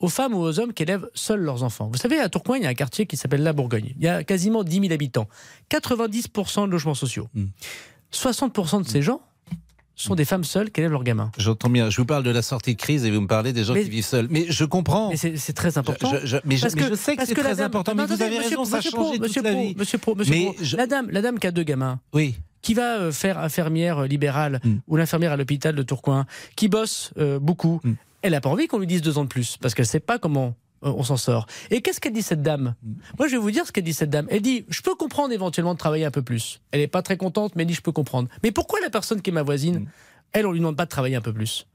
[0.00, 1.88] aux- femmes ou aux hommes qui élèvent seuls leurs enfants.
[1.92, 3.92] Vous savez, à Tourcoing, il y a un quartier qui s'appelle La Bourgogne.
[3.98, 5.28] Il y a quasiment 10 000 habitants,
[5.70, 7.28] 90% de logements sociaux.
[7.34, 7.46] Mm.
[8.10, 9.20] 60% de ces gens
[9.94, 11.30] sont des femmes seules qui élèvent leurs gamins.
[11.38, 11.88] J'entends bien.
[11.90, 13.84] Je vous parle de la sortie de crise et vous me parlez des gens Mais-
[13.84, 14.26] qui vivent seuls.
[14.30, 15.10] Mais je comprends.
[15.10, 16.10] Mais c'est très important.
[16.20, 18.20] Je- je- mais je- Parce mais je sais que c'est très dame- important, mais vous
[18.20, 19.74] avez monsieur- raison, ça a monsieur changé Pro, toute monsieur la Pro, vie.
[19.76, 22.34] Monsieur Pro, monsieur Mais Pro, je- la, dame, la dame qui a deux gamins, Oui.
[22.62, 24.76] Qui va euh, faire infirmière euh, libérale Mm.
[24.88, 26.24] ou l'infirmière à l'hôpital de Tourcoing,
[26.56, 27.92] qui bosse euh, beaucoup, Mm.
[28.22, 30.00] elle n'a pas envie qu'on lui dise deux ans de plus, parce qu'elle ne sait
[30.00, 30.54] pas comment
[30.84, 31.46] on s'en sort.
[31.70, 32.74] Et qu'est-ce qu'elle dit cette dame?
[32.82, 32.92] Mm.
[33.18, 34.26] Moi, je vais vous dire ce qu'elle dit cette dame.
[34.30, 36.60] Elle dit, je peux comprendre éventuellement de travailler un peu plus.
[36.72, 38.28] Elle n'est pas très contente, mais elle dit, je peux comprendre.
[38.42, 39.86] Mais pourquoi la personne qui est ma voisine.
[40.32, 41.66] Elle, on lui demande pas de travailler un peu plus?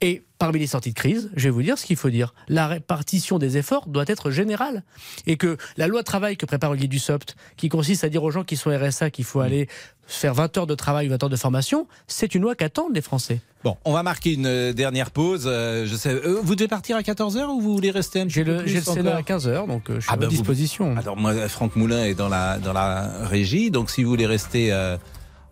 [0.00, 2.34] Et parmi les sorties de crise, je vais vous dire ce qu'il faut dire.
[2.48, 4.82] La répartition des efforts doit être générale.
[5.26, 8.30] Et que la loi de travail que prépare Olivier Dussopt, qui consiste à dire aux
[8.30, 9.68] gens qui sont RSA qu'il faut aller
[10.06, 13.40] faire 20 heures de travail, 20 heures de formation, c'est une loi qu'attendent les Français.
[13.64, 15.44] Bon, on va marquer une euh, dernière pause.
[15.46, 18.44] Euh, je sais, euh, vous devez partir à 14h ou vous voulez rester un petit
[18.44, 20.96] peu J'ai le Sénat à 15h, donc je suis ah à disposition.
[20.96, 24.70] Alors moi, Franck Moulin est dans la, dans la régie, donc si vous voulez rester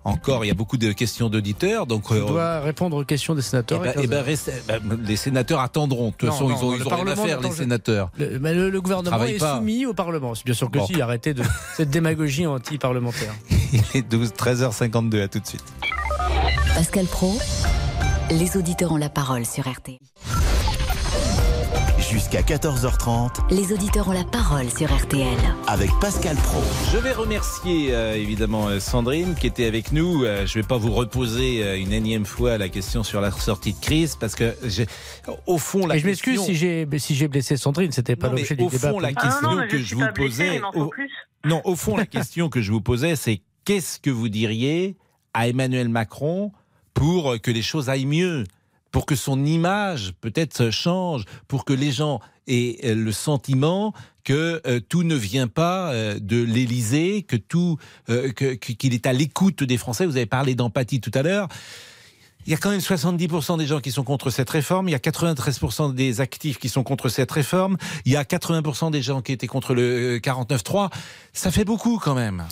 [0.05, 1.87] encore, il y a beaucoup de questions d'auditeurs.
[1.87, 3.81] Donc, Je euh, dois répondre aux questions des sénateurs.
[3.85, 4.37] Eh ben, eh
[4.69, 6.09] ben, ben, les sénateurs attendront.
[6.09, 8.11] De toute façon, ils ont, ils rien à faire, les sénateurs.
[8.19, 8.39] Le,
[8.71, 10.35] le, gouvernement est soumis au Parlement.
[10.45, 11.43] Bien sûr que si, arrêtez de
[11.77, 13.35] cette démagogie anti-parlementaire.
[13.73, 15.65] Il est 12, 13h52, à tout de suite.
[16.75, 17.39] Pascal Pro,
[18.31, 19.99] les auditeurs ont la parole sur RT.
[22.15, 25.37] Jusqu'à 14h30, les auditeurs ont la parole sur RTL.
[25.67, 26.63] Avec Pascal Pro.
[26.93, 30.23] Je vais remercier euh, évidemment euh, Sandrine qui était avec nous.
[30.23, 33.73] Euh, je ne vais pas vous reposer une énième fois la question sur la sortie
[33.73, 34.55] de crise parce que
[35.49, 38.55] au fond la Et je m'excuse si j'ai si j'ai blessé Sandrine, c'était pas l'objet
[38.55, 38.91] du débat.
[38.91, 40.61] Au fond la question que je, vous posais,
[41.45, 44.97] non, au fond la question que je vous posais, c'est qu'est-ce que vous diriez
[45.33, 46.53] à Emmanuel Macron
[46.95, 48.45] pour que les choses aillent mieux?
[48.95, 53.93] Pour que son image peut-être change, pour que les gens aient euh, le sentiment
[54.23, 57.77] que euh, tout ne vient pas euh, de l'Élysée, que tout,
[58.07, 60.07] qu'il est à l'écoute des Français.
[60.07, 61.49] Vous avez parlé d'empathie tout à l'heure.
[62.47, 64.89] Il y a quand même 70% des gens qui sont contre cette réforme.
[64.89, 67.77] Il y a 93% des actifs qui sont contre cette réforme.
[68.05, 70.91] Il y a 80% des gens qui étaient contre le 49.3.
[71.33, 72.45] Ça fait beaucoup quand même.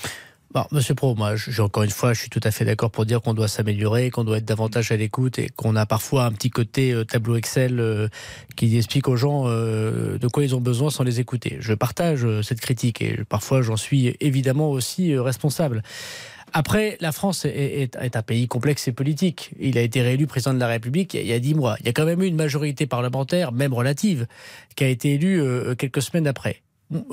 [0.53, 3.07] Bon, Monsieur Pro, moi, j'ai encore une fois, je suis tout à fait d'accord pour
[3.07, 6.33] dire qu'on doit s'améliorer, qu'on doit être davantage à l'écoute et qu'on a parfois un
[6.33, 8.09] petit côté euh, tableau Excel euh,
[8.55, 11.57] qui explique aux gens euh, de quoi ils ont besoin sans les écouter.
[11.61, 15.83] Je partage cette critique et parfois j'en suis évidemment aussi responsable.
[16.53, 19.53] Après, la France est, un pays complexe et politique.
[19.59, 21.77] Il a été réélu président de la République il y a dix mois.
[21.81, 24.27] Il y a quand même eu une majorité parlementaire, même relative,
[24.77, 25.43] qui a été élue
[25.79, 26.61] quelques semaines après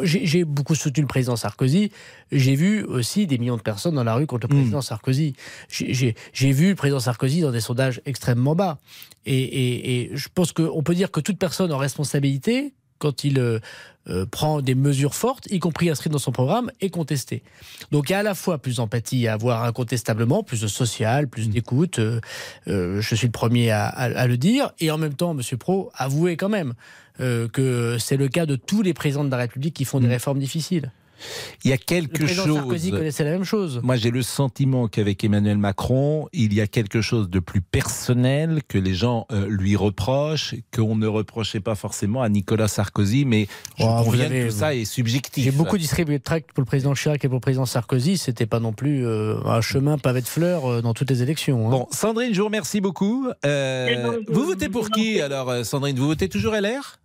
[0.04, 1.92] j'ai beaucoup soutenu le président Sarkozy.
[2.32, 4.60] J'ai vu aussi des millions de personnes dans la rue contre le hmm.
[4.60, 5.36] président Sarkozy.
[5.70, 8.80] J'ai vu le président Sarkozy dans des sondages extrêmement bas.
[9.26, 13.60] Et, je pense qu'on peut dire que toute personne en responsabilité, quand il euh,
[14.10, 17.42] euh, prend des mesures fortes, y compris inscrites dans son programme, est contestée.
[17.92, 21.28] Donc il y a à la fois plus d'empathie à avoir incontestablement, plus de social,
[21.28, 21.52] plus hmm.
[21.52, 22.00] d'écoute.
[22.00, 22.22] Euh,
[23.02, 24.72] je suis le premier à, à, le dire.
[24.80, 26.74] Et en même temps, Monsieur Pro, avouez quand même
[27.18, 30.12] que c'est le cas de tous les présidents de la République qui font des mm.
[30.12, 30.94] réformes difficiles.
[31.64, 32.56] Il y a quelque le chose.
[32.56, 33.80] Sarkozy connaissait la même chose.
[33.84, 38.62] Moi, j'ai le sentiment qu'avec Emmanuel Macron, il y a quelque chose de plus personnel
[38.68, 43.48] que les gens euh, lui reprochent, qu'on ne reprochait pas forcément à Nicolas Sarkozy, mais
[43.78, 45.44] je oh, conviens que tout ça est subjectif.
[45.44, 48.18] J'ai beaucoup distribué de tracts pour le président Chirac et pour le président Sarkozy.
[48.18, 51.68] C'était pas non plus euh, un chemin pavé de fleurs dans toutes les élections.
[51.68, 51.72] Hein.
[51.72, 53.28] Bon, Sandrine, je vous remercie beaucoup.
[53.44, 55.98] vous votez pour qui alors, Sandrine?
[55.98, 57.00] Vous votez toujours LR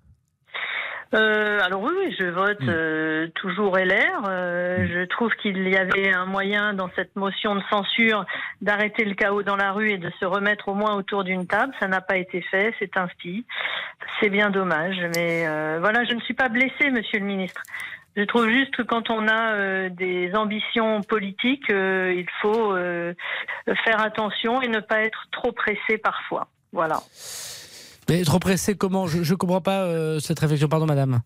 [1.14, 2.68] euh, alors oui, oui, je vote mm.
[2.68, 4.24] euh, toujours LR.
[4.28, 4.88] Euh, mm.
[4.88, 8.24] Je trouve qu'il y avait un moyen dans cette motion de censure
[8.60, 11.72] d'arrêter le chaos dans la rue et de se remettre au moins autour d'une table.
[11.78, 13.46] Ça n'a pas été fait, c'est ainsi.
[14.20, 17.62] C'est bien dommage, mais euh, voilà, je ne suis pas blessée, Monsieur le Ministre.
[18.16, 24.68] Je trouve juste que quand on a des ambitions politiques, il faut faire attention et
[24.68, 26.46] ne pas être trop pressé parfois.
[26.72, 27.00] Voilà.
[28.08, 30.68] Mais trop pressé, comment Je ne comprends pas euh, cette réflexion.
[30.68, 31.20] Pardon, madame.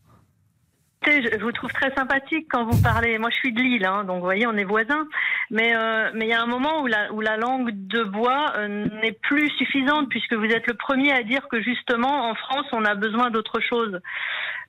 [1.07, 3.19] Je vous trouve très sympathique quand vous parlez.
[3.19, 5.07] Moi, je suis de Lille, hein, donc vous voyez, on est voisins.
[5.51, 8.53] Mais euh, mais il y a un moment où la où la langue de bois
[8.57, 12.67] euh, n'est plus suffisante puisque vous êtes le premier à dire que justement en France
[12.73, 13.99] on a besoin d'autre chose.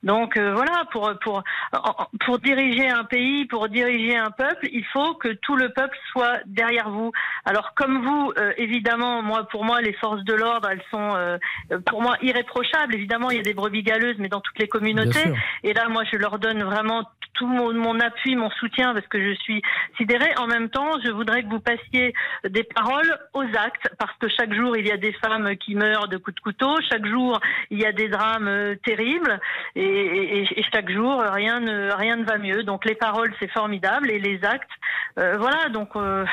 [0.02, 1.42] Donc euh, voilà, pour pour
[2.24, 6.38] pour diriger un pays, pour diriger un peuple, il faut que tout le peuple soit
[6.46, 7.12] derrière vous.
[7.44, 11.38] Alors comme vous, euh, évidemment, moi pour moi les forces de l'ordre, elles sont euh,
[11.86, 12.94] pour moi irréprochables.
[12.94, 15.32] Évidemment, il y a des brebis galeuses, mais dans toutes les communautés.
[15.62, 19.20] Et là, moi, je leur donne vraiment tout mon, mon, appui, mon soutien, parce que
[19.22, 19.62] je suis
[19.96, 20.32] sidérée.
[20.38, 22.12] En même temps, je voudrais que vous passiez
[22.48, 26.08] des paroles aux actes, parce que chaque jour, il y a des femmes qui meurent
[26.08, 26.76] de coups de couteau.
[26.90, 27.40] Chaque jour,
[27.70, 29.40] il y a des drames terribles.
[29.74, 32.62] Et et, chaque jour, rien ne, rien ne va mieux.
[32.62, 34.70] Donc les paroles, c'est formidable, et les actes,
[35.18, 35.68] euh, voilà.
[35.68, 36.24] Donc euh,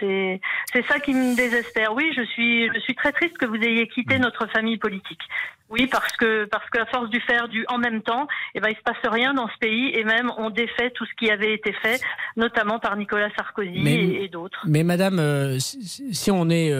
[0.00, 0.40] c'est
[0.88, 1.94] ça qui me désespère.
[1.94, 4.22] Oui, je suis, je suis très triste que vous ayez quitté mm.
[4.22, 5.22] notre famille politique.
[5.68, 8.68] Oui, parce que parce que à force du faire du en même temps, eh ben
[8.68, 11.54] il se passe rien dans ce pays et même on défait tout ce qui avait
[11.54, 12.00] été fait,
[12.36, 14.60] notamment par Nicolas Sarkozy et, d'autres.
[14.68, 16.72] Mais Madame, euh, si, on est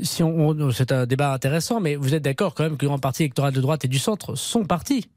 [0.00, 2.98] si on, c'est un débat intéressant, mais vous êtes d'accord quand même que le grand
[2.98, 5.10] parti électoral de droite et du centre sont partis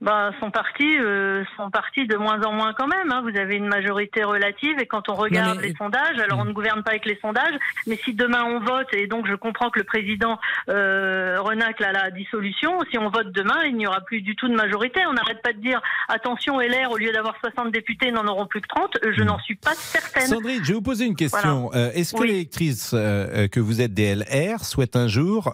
[0.00, 3.12] bah, sont partis, euh, sont partis de moins en moins quand même.
[3.12, 3.22] Hein.
[3.22, 6.82] Vous avez une majorité relative et quand on regarde les sondages, alors on ne gouverne
[6.82, 7.54] pas avec les sondages,
[7.86, 10.38] mais si demain on vote et donc je comprends que le président
[10.70, 14.48] euh, renacle à la dissolution, si on vote demain, il n'y aura plus du tout
[14.48, 15.00] de majorité.
[15.06, 18.62] On n'arrête pas de dire attention LR, au lieu d'avoir 60 députés, n'en auront plus
[18.62, 18.98] que 30.
[19.02, 20.28] Je n'en suis pas certaine.
[20.28, 21.70] Sandrine, je vais vous poser une question.
[21.74, 25.52] Euh, est-ce que l'électrice euh, que vous êtes des LR souhaite un jour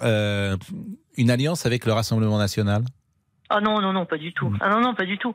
[1.19, 2.83] une alliance avec le Rassemblement national?
[3.49, 4.51] Ah non, non, non, pas du tout.
[4.51, 4.59] Mm.
[4.61, 5.33] Ah non, non, pas du tout.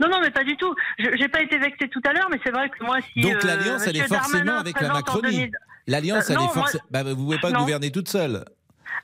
[0.00, 0.74] Non, non, mais pas du tout.
[0.98, 3.20] Je n'ai pas été vexée tout à l'heure, mais c'est vrai que moi, si.
[3.20, 5.50] Donc l'alliance, elle est forcément avec la Macronie.
[5.86, 6.84] L'alliance, elle est forcément.
[6.90, 8.44] Bah, vous ne pouvez pas gouverner toute seule.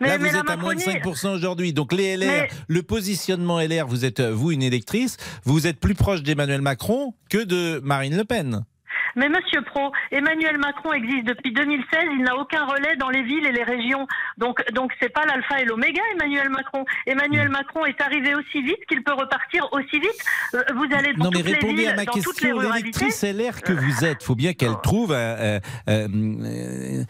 [0.01, 1.73] Là, vous êtes à moins de 5% aujourd'hui.
[1.73, 6.23] Donc les LR, le positionnement LR, vous êtes, vous, une électrice, vous êtes plus proche
[6.23, 8.65] d'Emmanuel Macron que de Marine Le Pen.
[9.17, 13.47] Mais Monsieur Pro, Emmanuel Macron existe depuis 2016, il n'a aucun relais dans les villes
[13.47, 14.07] et les régions.
[14.39, 16.85] Donc, donc c'est pas l'alpha et l'oméga, Emmanuel Macron.
[17.07, 17.53] Emmanuel mm.
[17.53, 20.25] Macron est arrivé aussi vite qu'il peut repartir aussi vite.
[20.55, 22.61] Euh, vous allez dans non, mais toutes répondez les villes, à ma dans question.
[22.61, 25.59] L'électrice LR que vous êtes, faut bien qu'elle trouve euh,
[25.89, 27.05] euh,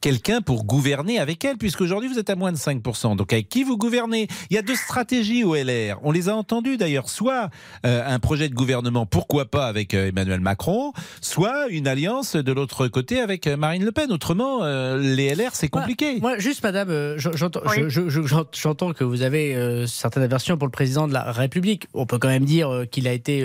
[0.00, 3.16] quelqu'un pour gouverner avec elle, puisqu'aujourd'hui vous êtes à moins de 5%.
[3.16, 4.28] Donc avec qui vous gouvernez?
[4.50, 5.98] Il y a deux stratégies au LR.
[6.02, 7.08] On les a entendues d'ailleurs.
[7.08, 7.50] Soit
[7.84, 13.20] un projet de gouvernement, pourquoi pas avec Emmanuel Macron, soit une alliance de l'autre côté
[13.20, 14.10] avec euh, Marine Le Pen.
[14.12, 16.20] Autrement, euh, les LR, c'est compliqué.
[16.20, 21.32] Moi, juste, madame, euh, j'entends que vous avez certaines aversions pour le président de la
[21.32, 21.86] République.
[21.94, 23.38] On peut quand même dire qu'il a été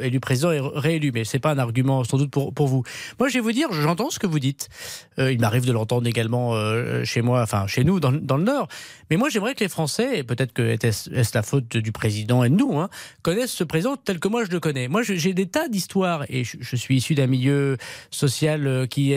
[0.00, 2.82] élu président et réélu, mais c'est pas un argument sans doute pour, pour vous.
[3.18, 4.68] Moi, je vais vous dire, j'entends ce que vous dites.
[5.18, 6.54] il m'arrive de l'entendre également
[7.04, 8.68] chez moi, enfin chez nous, dans, dans le Nord.
[9.10, 12.50] Mais moi, j'aimerais que les Français, et peut-être que est-ce la faute du président et
[12.50, 12.88] de nous, hein,
[13.22, 14.88] connaissent ce président tel que moi je le connais.
[14.88, 17.41] Moi, j'ai des tas d'histoires, et je, je suis issu d'un milieu
[18.10, 19.14] social euh, qui,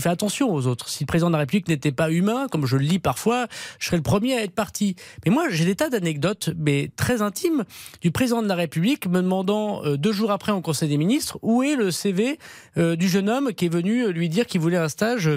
[0.00, 0.88] fait attention aux autres.
[0.88, 3.46] Si le président de la République n'était pas humain, comme je le lis parfois,
[3.78, 4.96] je serais le premier à être parti.
[5.24, 7.64] Mais moi, j'ai des tas d'anecdotes, mais très intimes,
[8.00, 11.38] du président de la République me demandant euh, deux jours après en Conseil des ministres
[11.42, 12.38] où est le CV
[12.76, 15.30] euh, du jeune homme qui est venu lui dire qu'il voulait un stage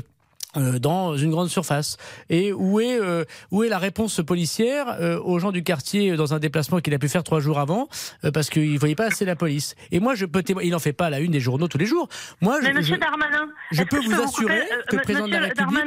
[0.58, 1.95] euh, dans une grande surface
[2.30, 6.34] Et où est, euh, où est la réponse policière euh, aux gens du quartier dans
[6.34, 7.88] un déplacement qu'il a pu faire trois jours avant
[8.34, 10.93] parce qu'il ne voyait pas assez la police Et moi, je peux il n'en fait
[10.93, 12.10] pas la une des journaux tous les jours.
[12.41, 15.86] Moi, Mais je, Monsieur Darmanin, je peux vous assurer que le président de la République...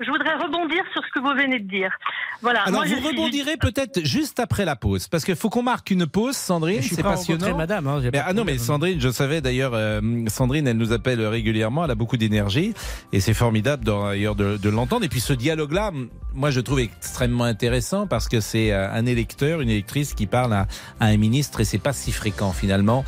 [0.00, 1.90] Je voudrais rebondir sur ce que vous venez de dire.
[2.40, 2.62] Voilà.
[2.62, 6.36] Alors vous rebondirez peut-être juste après la pause, parce qu'il faut qu'on marque une pause,
[6.36, 6.82] Sandrine.
[6.82, 7.56] C'est passionnant.
[7.56, 7.86] Madame.
[7.86, 11.84] Hein, ah non, mais Sandrine, je savais d'ailleurs, euh, Sandrine, elle nous appelle régulièrement.
[11.84, 12.74] Elle a beaucoup d'énergie
[13.12, 15.04] et c'est formidable d'ailleurs de, de l'entendre.
[15.04, 15.92] Et puis ce dialogue-là,
[16.34, 20.52] moi je trouve extrêmement intéressant parce que c'est euh, un électeur, une électrice qui parle
[20.52, 20.66] à,
[21.00, 23.04] un ministre et c'est pas si fréquent finalement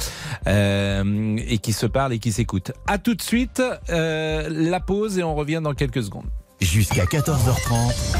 [0.47, 2.73] euh, et qui se parle et qui s'écoute.
[2.87, 6.29] À tout de suite, euh, la pause et on revient dans quelques secondes.
[6.61, 8.17] Jusqu'à 14h30.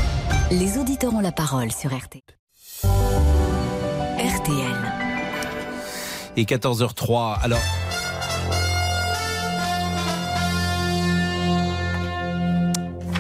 [0.51, 2.23] Les auditeurs ont la parole sur RT.
[4.19, 4.77] RTL.
[6.37, 7.39] Et 14h03.
[7.43, 7.80] Alors.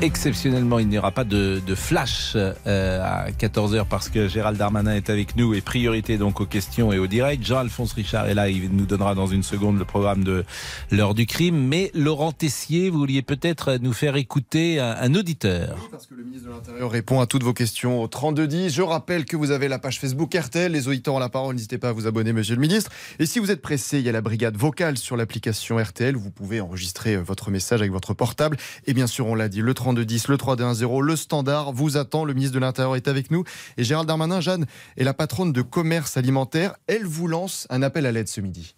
[0.02, 5.10] Exceptionnellement, il n'y aura pas de, flash euh, à 14h parce que Gérald Darmanin est
[5.10, 7.44] avec nous et priorité donc aux questions et au direct.
[7.44, 10.44] Jean-Alphonse Richard est là, il nous donnera dans une seconde le programme de
[10.90, 11.66] l'heure du crime.
[11.68, 15.76] Mais Laurent Tessier, vous vouliez peut-être nous faire écouter un, auditeur.
[15.90, 18.72] parce que le ministre de l'Intérieur répond à toutes vos questions au 3210.
[18.72, 21.76] Je rappelle que vous avez la page Facebook RTL, les auditeurs ont la parole, n'hésitez
[21.76, 22.90] pas à vous abonner, monsieur le ministre.
[23.18, 26.30] Et si vous êtes pressé, il y a la brigade vocale sur l'application RTL, vous
[26.30, 28.56] pouvez enregistrer votre message avec votre portable.
[28.86, 31.96] Et bien sûr, on l'a dit, le 32 de 10, le 3-2-1-0, le standard vous
[31.96, 32.24] attend.
[32.24, 33.44] Le ministre de l'Intérieur est avec nous.
[33.76, 34.66] Et Gérald Darmanin, Jeanne,
[34.96, 36.74] est la patronne de commerce alimentaire.
[36.86, 38.74] Elle vous lance un appel à l'aide ce midi.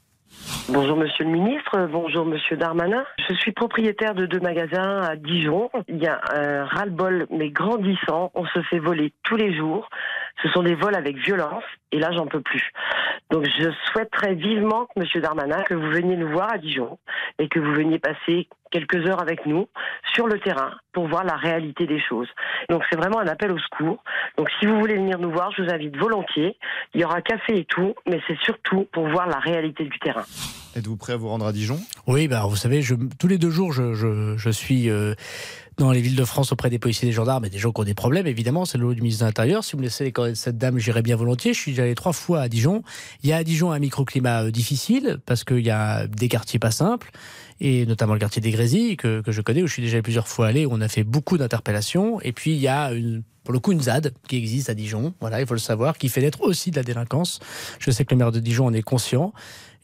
[0.68, 3.04] Bonjour Monsieur le Ministre, bonjour Monsieur Darmanin.
[3.28, 5.70] Je suis propriétaire de deux magasins à Dijon.
[5.88, 8.32] Il y a un ras-le-bol mais grandissant.
[8.34, 9.88] On se fait voler tous les jours.
[10.42, 12.70] Ce sont des vols avec violence et là j'en peux plus.
[13.30, 16.98] Donc je souhaiterais vivement, Monsieur Darmanin, que vous veniez nous voir à Dijon
[17.38, 19.68] et que vous veniez passer quelques heures avec nous
[20.14, 22.28] sur le terrain pour voir la réalité des choses.
[22.68, 24.02] Donc c'est vraiment un appel au secours.
[24.36, 26.56] Donc si vous voulez venir nous voir, je vous invite volontiers.
[26.94, 30.24] Il y aura café et tout, mais c'est surtout pour voir la réalité du terrain.
[30.74, 31.78] Êtes-vous prêt à vous rendre à Dijon?
[32.06, 35.14] Oui, bah, vous savez, je, tous les deux jours, je, je, je suis euh,
[35.78, 37.84] dans les villes de France auprès des policiers des gendarmes et des gens qui ont
[37.84, 39.64] des problèmes, évidemment, c'est le lot du ministre de l'Intérieur.
[39.64, 41.54] Si vous me laissez cette dame, j'irai bien volontiers.
[41.54, 42.82] Je suis allé trois fois à Dijon.
[43.22, 46.58] Il y a à Dijon un microclimat euh, difficile parce qu'il y a des quartiers
[46.58, 47.10] pas simples
[47.60, 50.26] et notamment le quartier des Grésilles que, que, je connais où je suis déjà plusieurs
[50.26, 53.52] fois allé où on a fait beaucoup d'interpellations et puis il y a une pour
[53.52, 56.20] le coup une ZAD qui existe à Dijon, voilà, il faut le savoir, qui fait
[56.20, 57.40] naître aussi de la délinquance.
[57.78, 59.32] Je sais que le maire de Dijon en est conscient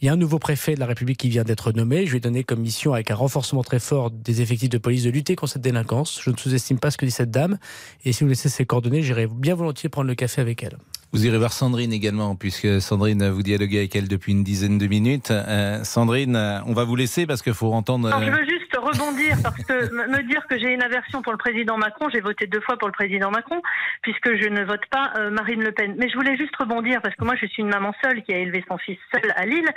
[0.01, 2.07] Il y a un nouveau préfet de la République qui vient d'être nommé.
[2.07, 5.03] Je lui ai donné comme mission, avec un renforcement très fort des effectifs de police,
[5.03, 6.21] de lutter contre cette délinquance.
[6.23, 7.59] Je ne sous-estime pas ce que dit cette dame.
[8.05, 10.79] Et si vous laissez ses coordonnées, j'irai bien volontiers prendre le café avec elle.
[11.13, 14.87] Vous irez voir Sandrine également, puisque Sandrine, vous dialoguez avec elle depuis une dizaine de
[14.87, 15.33] minutes.
[15.33, 16.37] Euh, Sandrine,
[16.67, 18.09] on va vous laisser parce qu'il faut entendre.
[18.09, 21.77] je veux juste rebondir parce que me dire que j'ai une aversion pour le président
[21.77, 23.61] Macron, j'ai voté deux fois pour le président Macron,
[24.03, 25.95] puisque je ne vote pas euh, Marine Le Pen.
[25.99, 28.39] Mais je voulais juste rebondir parce que moi, je suis une maman seule qui a
[28.39, 29.69] élevé son fils seul à Lille.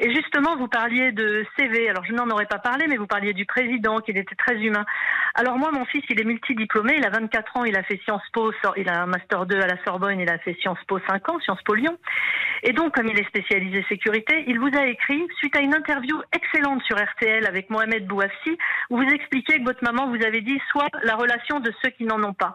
[0.00, 1.88] Et justement, vous parliez de CV.
[1.88, 4.84] Alors, je n'en aurais pas parlé, mais vous parliez du président, qu'il était très humain.
[5.34, 6.94] Alors, moi, mon fils, il est multidiplômé.
[6.98, 7.64] Il a 24 ans.
[7.64, 8.52] Il a fait Sciences Po.
[8.76, 10.20] Il a un Master 2 à la Sorbonne.
[10.20, 11.96] Il a fait Sciences Po 5 ans, Sciences Po Lyon.
[12.64, 16.20] Et donc, comme il est spécialisé sécurité, il vous a écrit, suite à une interview
[16.32, 18.41] excellente sur RTL avec Mohamed Bouafsi,
[18.90, 22.04] où vous expliquez que votre maman vous avait dit soit la relation de ceux qui
[22.04, 22.54] n'en ont pas.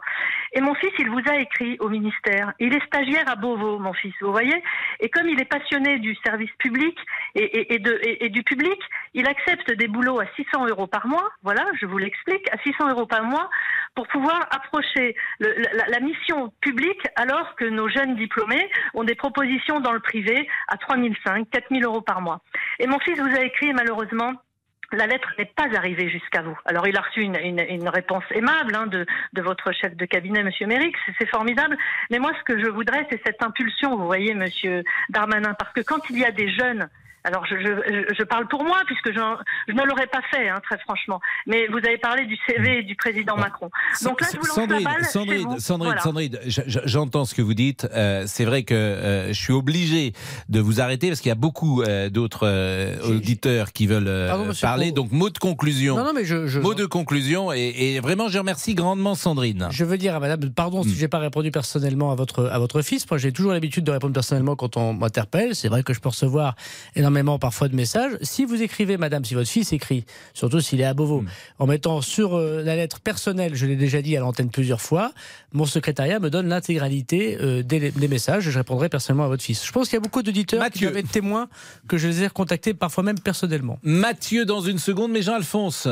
[0.53, 2.53] Et mon fils, il vous a écrit au ministère.
[2.59, 4.61] Il est stagiaire à Beauvau, mon fils, vous voyez
[4.99, 6.97] Et comme il est passionné du service public
[7.35, 8.79] et, du public,
[9.13, 12.89] il accepte des boulots à 600 euros par mois, voilà, je vous l'explique, à 600
[12.89, 13.49] euros par mois,
[13.95, 15.49] pour pouvoir approcher la,
[15.87, 20.77] la, mission publique alors que nos jeunes diplômés ont des propositions dans le privé à
[20.77, 22.41] 3005, 4000 euros par mois.
[22.79, 24.33] Et mon fils vous a écrit malheureusement
[24.91, 26.57] la lettre n'est pas arrivée jusqu'à vous.
[26.65, 29.05] Alors il a reçu une, réponse aimable hein, de,
[29.41, 31.77] votre chef de cabinet, Monsieur Mérix, c'est formidable.
[32.09, 35.81] Mais moi, ce que je voudrais, c'est cette impulsion, vous voyez, Monsieur Darmanin, parce que
[35.81, 36.89] quand il y a des jeunes
[37.23, 39.19] alors je, je, je, parle pour moi puisque je,
[39.67, 41.19] je ne l'aurais pas fait, hein, très franchement.
[41.45, 43.69] Mais vous avez parlé du CV du président Macron.
[44.03, 46.39] Donc là, je vous lance Sandrine, la balle Sandrine, Sandrine, Sandrine
[46.85, 47.87] j'entends ce que vous dites.
[47.93, 50.13] Euh, c'est vrai que euh, je suis obligé
[50.47, 52.47] de vous arrêter parce qu'il y a beaucoup euh, d'autres
[53.09, 54.29] auditeurs qui veulent
[54.61, 54.91] parler.
[54.91, 55.97] Donc mot de conclusion.
[55.97, 59.67] Non, non, mais je, mot de conclusion et, et, vraiment je remercie grandement Sandrine.
[59.71, 60.95] Je veux dire à Madame, pardon si hmm.
[60.97, 63.09] j'ai pas répondu personnellement à votre à votre fils.
[63.09, 65.55] Moi, j'ai toujours l'habitude de répondre personnellement quand on m'interpelle.
[65.55, 66.55] C'est vrai que je peux recevoir
[66.95, 67.06] énormément
[67.39, 68.11] parfois de messages.
[68.21, 71.27] Si vous écrivez, madame, si votre fils écrit, surtout s'il est à Beauvau, mm.
[71.59, 75.11] en mettant sur euh, la lettre personnelle, je l'ai déjà dit à l'antenne plusieurs fois,
[75.53, 79.65] mon secrétariat me donne l'intégralité euh, des, messages et je répondrai personnellement à votre fils.
[79.65, 81.49] Je pense qu'il y a beaucoup d'auditeurs qui peuvent être témoins
[81.87, 83.79] que je les ai contactés parfois même personnellement.
[83.83, 85.87] Mathieu dans une seconde, mais Jean-Alphonse.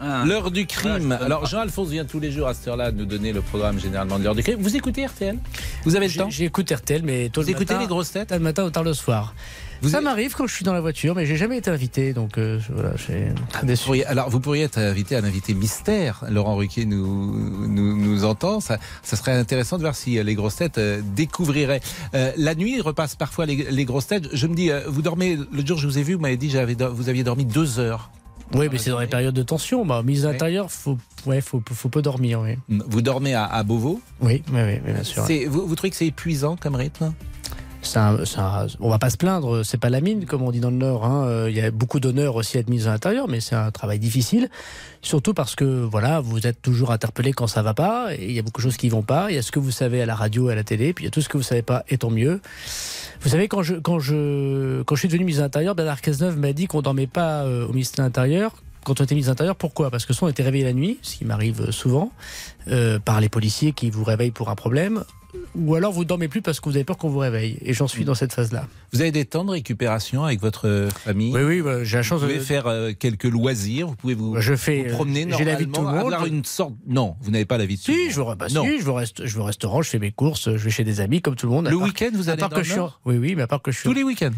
[0.00, 0.24] Ah.
[0.26, 1.12] L'heure du crime.
[1.12, 4.24] Alors Jean-Alphonse vient tous les jours à cette heure-là nous donner le programme généralement de
[4.24, 4.60] l'heure du crime.
[4.60, 5.38] Vous écoutez RTL
[5.84, 6.30] Vous avez le temps?
[6.30, 8.32] J'écoute RTL, mais tôt Vous écoutez les grosses têtes?
[8.32, 9.34] Le matin ou tard le soir
[9.82, 12.60] ça m'arrive quand je suis dans la voiture, mais j'ai jamais été invité, donc euh,
[12.70, 12.94] voilà,
[13.62, 14.02] déçu.
[14.04, 16.24] alors, vous pourriez être invité à un invité mystère.
[16.28, 18.60] Laurent Ruquier nous, nous, nous entend.
[18.60, 21.80] Ça, ça, serait intéressant de voir si euh, les grosses têtes euh, découvriraient.
[22.12, 24.28] la nuit, repasse parfois les, grosses têtes.
[24.32, 25.38] Je me dis, vous dormez.
[25.52, 28.10] Le jour, je vous ai vu, vous m'avez dit, j'avais, vous aviez dormi deux heures.
[28.54, 29.84] Oui, mais c'est dans les périodes de tension.
[29.84, 32.40] Bah, mise à l'intérieur, faut, ouais, faut, faut peu dormir.
[32.40, 32.56] Oui.
[32.68, 34.00] Vous dormez à, à Beauvau?
[34.20, 35.24] Oui, oui, oui, bien sûr.
[35.48, 37.12] Vous, vous trouvez que c'est épuisant comme rythme?
[38.80, 41.04] On va pas se plaindre, c'est pas la mine comme on dit dans le Nord.
[41.04, 41.26] Hein.
[41.26, 43.70] Euh, il y a beaucoup d'honneur aussi à être mis à l'intérieur, mais c'est un
[43.70, 44.48] travail difficile,
[45.02, 48.38] surtout parce que voilà, vous êtes toujours interpellé quand ça va pas, et il y
[48.38, 49.30] a beaucoup de choses qui vont pas.
[49.30, 51.04] Il y a ce que vous savez à la radio, et à la télé, puis
[51.04, 52.40] il y a tout ce que vous savez pas, et tant mieux.
[53.20, 56.38] Vous savez, quand je, quand je, quand je suis devenu ministre de l'Intérieur, Bernard Cazeneuve
[56.38, 58.52] m'a dit qu'on dormait pas euh, au ministère de l'Intérieur
[58.84, 59.56] quand on était ministre de l'Intérieur.
[59.56, 59.90] Pourquoi?
[59.90, 62.12] Parce que soit on était réveillé la nuit, ce qui m'arrive souvent,
[62.68, 65.04] euh, par les policiers qui vous réveillent pour un problème,
[65.54, 67.58] ou alors vous dormez plus parce que vous avez peur qu'on vous réveille.
[67.62, 68.66] Et j'en suis dans cette phase-là.
[68.92, 71.32] Vous avez des temps de récupération avec votre famille?
[71.32, 74.34] Oui, oui, bah, j'ai la chance vous pouvez faire euh, quelques loisirs, vous pouvez vous,
[74.34, 76.12] bah, je fais, vous promener J'ai la vie de tout le monde.
[76.12, 76.74] Avoir une sorte...
[76.86, 78.10] Non, vous n'avez pas la vie de tout le monde.
[78.10, 78.64] Je veux, bah, non.
[78.64, 80.84] Si, je, veux reste, je veux au restaurant, je fais mes courses, je vais chez
[80.84, 81.68] des amis comme tout le monde.
[81.68, 83.88] Le week-end, vous allez dans le Oui, oui, mais à part que je suis...
[83.88, 84.30] Tous les week-ends?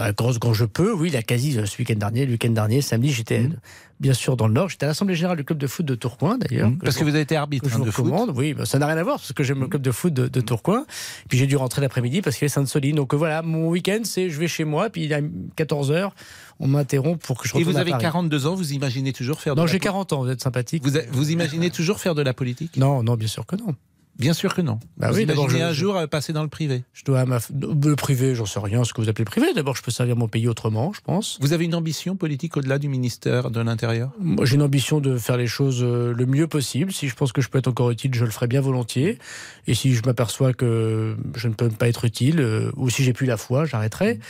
[0.00, 3.12] Bah, quand, quand, je peux, oui, la quasi ce week-end dernier, le week-end dernier, samedi,
[3.12, 3.56] j'étais mm
[4.00, 4.70] bien sûr dans le Nord.
[4.70, 6.70] J'étais à l'Assemblée Générale du club de foot de Tourcoing d'ailleurs.
[6.70, 6.78] Mmh.
[6.78, 8.10] parce que vous avez été arbitre hein, de foot.
[8.34, 9.70] Oui, bah, ça n'a rien à voir parce que j'aime le mmh.
[9.70, 10.86] club de foot de, de Tourcoing.
[11.28, 12.96] Puis j'ai dû rentrer l'après-midi parce qu'il est Sainte-Soline.
[12.96, 15.22] Donc euh, voilà, mon week-end, c'est je vais chez moi, puis il est
[15.56, 16.10] 14h,
[16.58, 19.54] on m'interrompt pour que je retourne Et vous avez 42 ans, vous imaginez toujours faire
[19.54, 20.82] de Non, j'ai 40 ans, vous êtes sympathique.
[20.82, 22.76] Vous, vous imaginez toujours faire de la politique?
[22.76, 23.74] Non, non, bien sûr que non.
[24.18, 24.78] Bien sûr que non.
[24.96, 27.38] Bah vous oui, imaginez un jour passer dans le privé Je dois ma...
[27.58, 29.46] le privé, j'en sais rien, ce que vous appelez privé.
[29.54, 31.38] D'abord, je peux servir mon pays autrement, je pense.
[31.40, 34.12] Vous avez une ambition politique au-delà du ministère de l'Intérieur?
[34.18, 36.92] Moi, j'ai une ambition de faire les choses euh, le mieux possible.
[36.92, 39.18] Si je pense que je peux être encore utile, je le ferai bien volontiers.
[39.66, 43.12] Et si je m'aperçois que je ne peux pas être utile, euh, ou si j'ai
[43.12, 44.20] plus la foi, j'arrêterai.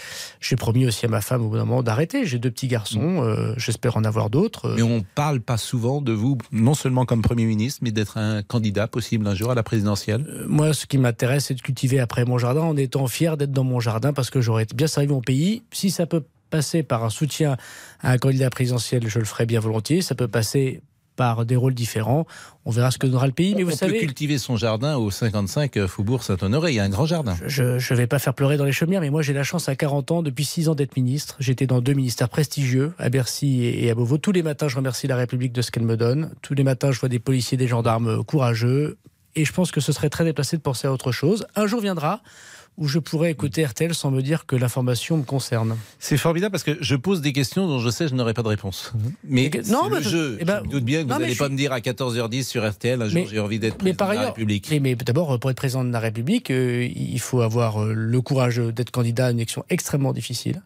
[0.41, 2.27] J'ai promis aussi à ma femme au bout d'un moment d'arrêter.
[2.27, 4.75] J'ai deux petits garçons, euh, j'espère en avoir d'autres.
[4.77, 8.43] Mais on parle pas souvent de vous, non seulement comme Premier ministre, mais d'être un
[8.43, 12.25] candidat possible un jour à la présidentielle moi, ce qui m'intéresse, c'est de cultiver après
[12.25, 15.21] mon jardin en étant fier d'être dans mon jardin parce que j'aurais bien servi mon
[15.21, 15.63] pays.
[15.73, 17.57] Si ça peut passer par un soutien
[18.01, 20.03] à un candidat présidentiel, je le ferai bien volontiers.
[20.03, 20.83] Ça peut passer
[21.17, 22.27] par des rôles différents.
[22.65, 23.55] On verra ce que donnera le pays.
[23.55, 26.73] Mais on vous savez, peut cultiver son jardin au 55 euh, Faubourg Saint-Honoré.
[26.73, 27.37] Il y a un grand jardin.
[27.47, 29.77] Je ne vais pas faire pleurer dans les chaumières, mais moi j'ai la chance à
[29.77, 31.37] 40 ans, depuis 6 ans, d'être ministre.
[31.39, 34.19] J'étais dans deux ministères prestigieux, à Bercy et à Beauvau.
[34.19, 36.33] Tous les matins, je remercie la République de ce qu'elle me donne.
[36.43, 38.97] Tous les matins, je vois des policiers, des gendarmes courageux.
[39.37, 41.47] Et je pense que ce serait très déplacé de penser à autre chose.
[41.57, 42.23] Un jour viendra
[42.81, 45.77] où je pourrais écouter RTL sans me dire que l'information me concerne.
[45.99, 48.43] C'est formidable parce que je pose des questions dont je sais que je n'aurai pas
[48.43, 48.93] de réponse.
[48.95, 49.13] Mhm.
[49.25, 50.39] Mais non, le jeu.
[50.41, 53.01] Eh ben, je doute bien que vous n'allez pas me dire à 14h10 sur RTL,
[53.03, 54.73] un jour j'ai envie d'être président de la République.
[54.81, 58.57] Mais, d'abord, pour être président de la République, euh, il faut avoir euh, le courage
[58.57, 60.63] d'être candidat à une élection extrêmement difficile.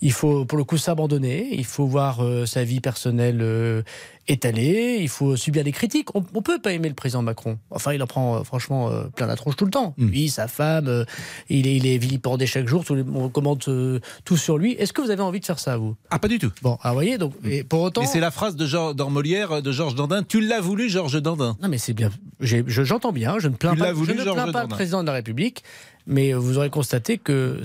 [0.00, 1.48] Il faut, pour le coup, s'abandonner.
[1.52, 3.84] Il faut voir euh, sa vie personnelle
[4.30, 4.98] étalée.
[5.00, 6.14] Il faut subir des critiques.
[6.14, 7.58] On, ne peut pas aimer le président Macron.
[7.70, 9.94] Enfin, il en prend franchement plein la tronche tout le temps.
[9.96, 10.06] Mm.
[10.06, 11.04] Lui, sa femme,
[11.48, 14.72] il est, il est vilipendé chaque jour, on commente euh, tout sur lui.
[14.72, 15.96] Est-ce que vous avez envie de faire ça, vous?
[16.10, 16.50] Ah, pas du tout.
[16.62, 18.04] Bon, ah, vous voyez, donc, et pour autant.
[18.06, 20.22] C'est la phrase de dans Molière de Georges Dandin.
[20.22, 21.56] Tu l'as voulu, Georges Dandin?
[21.62, 22.10] Non, mais c'est bien.
[22.40, 25.62] J'entends bien, je ne plains pas, je ne plains pas le président de la République
[26.06, 27.60] mais vous aurez constaté que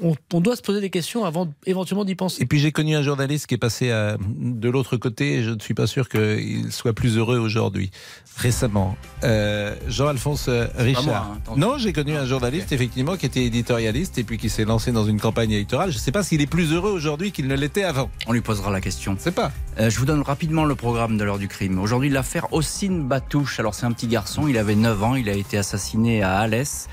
[0.00, 2.42] on, doit se poser des questions avant éventuellement d'y penser.
[2.42, 5.50] Et puis j'ai connu un journaliste qui est passé à, de l'autre côté, et je
[5.50, 7.90] ne suis pas sûr qu'il soit plus heureux aujourd'hui.
[8.36, 11.38] Récemment, euh, Jean-Alphonse Richard.
[11.48, 14.92] Hein, non, j'ai connu un journaliste effectivement qui était éditorialiste et puis qui s'est lancé
[14.92, 15.90] dans une campagne électorale.
[15.90, 18.10] Je ne sais pas s'il est plus heureux aujourd'hui qu'il ne l'était avant.
[18.26, 19.16] On lui posera la question.
[19.18, 19.52] C'est pas.
[19.78, 21.78] Euh, je vous donne rapidement le programme de l'heure du crime.
[21.78, 23.60] Aujourd'hui, l'affaire Ossine Batouche.
[23.60, 26.88] Alors c'est un petit garçon, il avait 9 ans, il a été assassiné à Alès.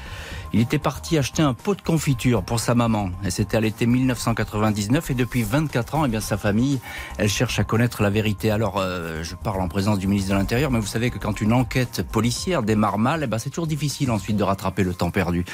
[0.53, 3.09] Il était parti acheter un pot de confiture pour sa maman.
[3.23, 5.11] Et c'était à l'été 1999.
[5.11, 6.81] Et depuis 24 ans, eh bien, sa famille,
[7.17, 8.51] elle cherche à connaître la vérité.
[8.51, 11.39] Alors, euh, je parle en présence du ministre de l'Intérieur, mais vous savez que quand
[11.39, 15.09] une enquête policière démarre mal, eh ben, c'est toujours difficile ensuite de rattraper le temps
[15.09, 15.45] perdu.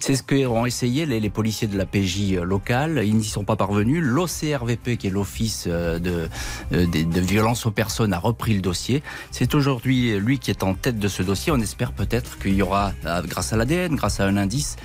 [0.00, 3.02] C'est ce qu'ont essayé les, policiers de la PJ locale.
[3.04, 4.02] Ils n'y sont pas parvenus.
[4.02, 6.28] L'OCRVP, qui est l'Office euh, de,
[6.72, 9.04] euh, de, de violence aux personnes, a repris le dossier.
[9.30, 11.52] C'est aujourd'hui lui qui est en tête de ce dossier.
[11.52, 12.92] On espère peut-être qu'il y aura,
[13.26, 14.76] grâce à l'ADN, grâce à un indice,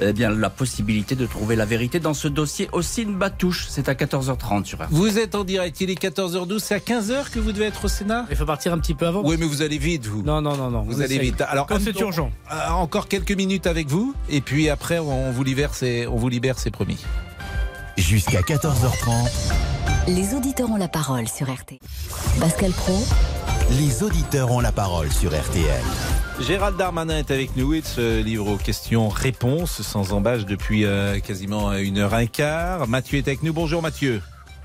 [0.00, 2.68] eh bien, la possibilité de trouver la vérité dans ce dossier.
[2.72, 6.78] Ossine Batouche, c'est à 14h30 sur Vous êtes en direct, il est 14h12, c'est à
[6.78, 9.22] 15h que vous devez être au Sénat Il faut partir un petit peu avant.
[9.24, 10.22] Oui, mais vous allez vite, vous.
[10.22, 10.82] Non, non, non, non.
[10.82, 11.40] Vous allez vite.
[11.42, 12.30] Alors, Quand c'est urgent.
[12.52, 16.28] Euh, encore quelques minutes avec vous, et puis après, on vous libère, c'est, on vous
[16.28, 16.98] libère, c'est promis.
[17.96, 19.30] Jusqu'à 14h30.
[20.08, 21.78] Les auditeurs ont la parole sur RT.
[22.40, 23.04] Pascal Pro.
[23.70, 25.82] Les auditeurs ont la parole sur RTL.
[26.40, 31.72] Gérald Darmanin est avec nous et ce livre aux questions-réponses sans embâche depuis euh, quasiment
[31.72, 32.86] une heure un quart.
[32.86, 33.52] Mathieu est avec nous.
[33.52, 34.20] Bonjour Mathieu.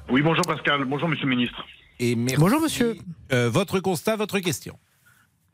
[0.09, 0.83] Oui, bonjour Pascal.
[0.85, 1.65] Bonjour Monsieur le Ministre.
[1.99, 2.95] Et Bonjour Monsieur.
[3.31, 4.77] Euh, votre constat, votre question.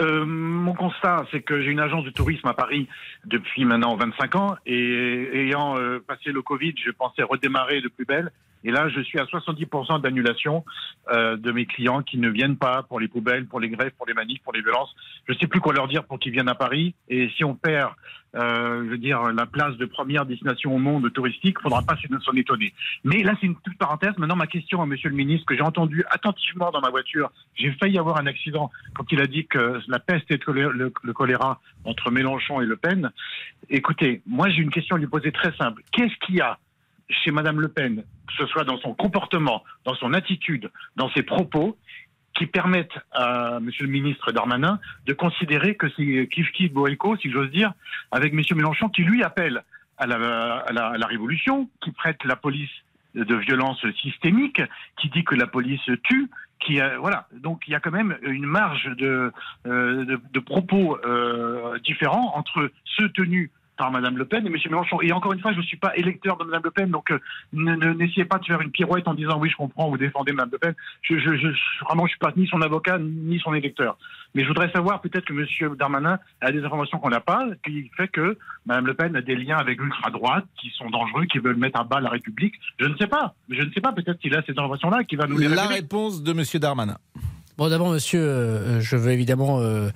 [0.02, 2.90] Euh, mon constat, c'est que j'ai une agence de tourisme à Paris
[3.26, 5.76] depuis maintenant 25 ans et ayant
[6.08, 8.32] passé le Covid, je pensais redémarrer de plus belle
[8.66, 10.66] et là, je suis à 70% d'annulation
[11.12, 14.08] euh, de mes clients qui ne viennent pas pour les poubelles, pour les grèves, pour
[14.08, 14.94] les manifs, pour les violences.
[15.28, 16.96] Je ne sais plus quoi leur dire pour qu'ils viennent à Paris.
[17.08, 17.92] Et si on perd,
[18.34, 21.96] euh, je veux dire, la place de première destination au monde touristique, il faudra pas
[22.26, 22.74] s'en étonner.
[23.04, 24.18] Mais là, c'est une toute parenthèse.
[24.18, 27.72] Maintenant, ma question à Monsieur le Ministre, que j'ai entendu attentivement dans ma voiture, j'ai
[27.74, 32.10] failli avoir un accident quand il a dit que la peste le, le choléra entre
[32.10, 33.12] Mélenchon et Le Pen.
[33.70, 35.84] Écoutez, moi, j'ai une question à lui poser très simple.
[35.92, 36.58] Qu'est-ce qu'il y a
[37.10, 41.24] chez Madame Le Pen, que ce soit dans son comportement, dans son attitude, dans ses
[41.24, 41.78] propos,
[42.36, 47.32] qui permettent à Monsieur le ministre Darmanin de considérer que c'est Kif Kif Boelko, si
[47.32, 47.74] j'ose dire,
[48.12, 49.64] avec Monsieur Mélenchon, qui lui appelle
[49.98, 52.70] à la, révolution, qui prête la police
[53.14, 54.62] de violence systémique,
[55.00, 56.30] qui dit que la police tue,
[56.60, 57.28] qui voilà.
[57.32, 59.32] Donc il y a quand même une marge de,
[59.66, 64.56] euh, propos euh, différents entre ceux tenus par Madame Le Pen et M.
[64.70, 65.02] Mélenchon.
[65.02, 67.20] Et encore une fois, je ne suis pas électeur de Madame Le Pen, donc euh,
[67.54, 70.58] n'essayez pas de faire une pirouette en disant oui, je comprends, vous défendez Madame Le
[70.58, 70.74] Pen.
[71.02, 71.48] Je, je, je
[71.86, 73.98] vraiment, je suis pas ni son avocat ni son électeur.
[74.34, 75.76] Mais je voudrais savoir peut-être que M.
[75.76, 79.36] Darmanin a des informations qu'on n'a pas, qui fait que Madame Le Pen a des
[79.36, 82.54] liens avec l'ultra droite qui sont dangereux, qui veulent mettre à bas la République.
[82.80, 83.34] Je ne sais pas.
[83.50, 83.94] Je ne sais pas.
[83.94, 86.44] Peut-être qu'il a ces informations-là, qui va nous les La réponse de M.
[86.60, 86.98] Darmanin.
[87.58, 89.62] Bon, d'abord, monsieur, euh, je veux évidemment.
[89.62, 89.90] Euh,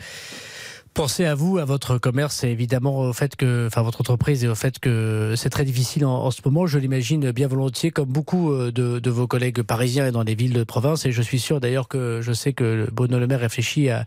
[0.99, 4.49] Pensez à vous, à votre commerce et évidemment au fait que, enfin votre entreprise et
[4.49, 6.67] au fait que c'est très difficile en, ce moment.
[6.67, 10.51] Je l'imagine bien volontiers, comme beaucoup euh, de, vos collègues parisiens et dans les villes
[10.51, 11.05] de province.
[11.05, 14.03] Et je suis sûr d'ailleurs que je sais que Bruno Le Maire réfléchit à,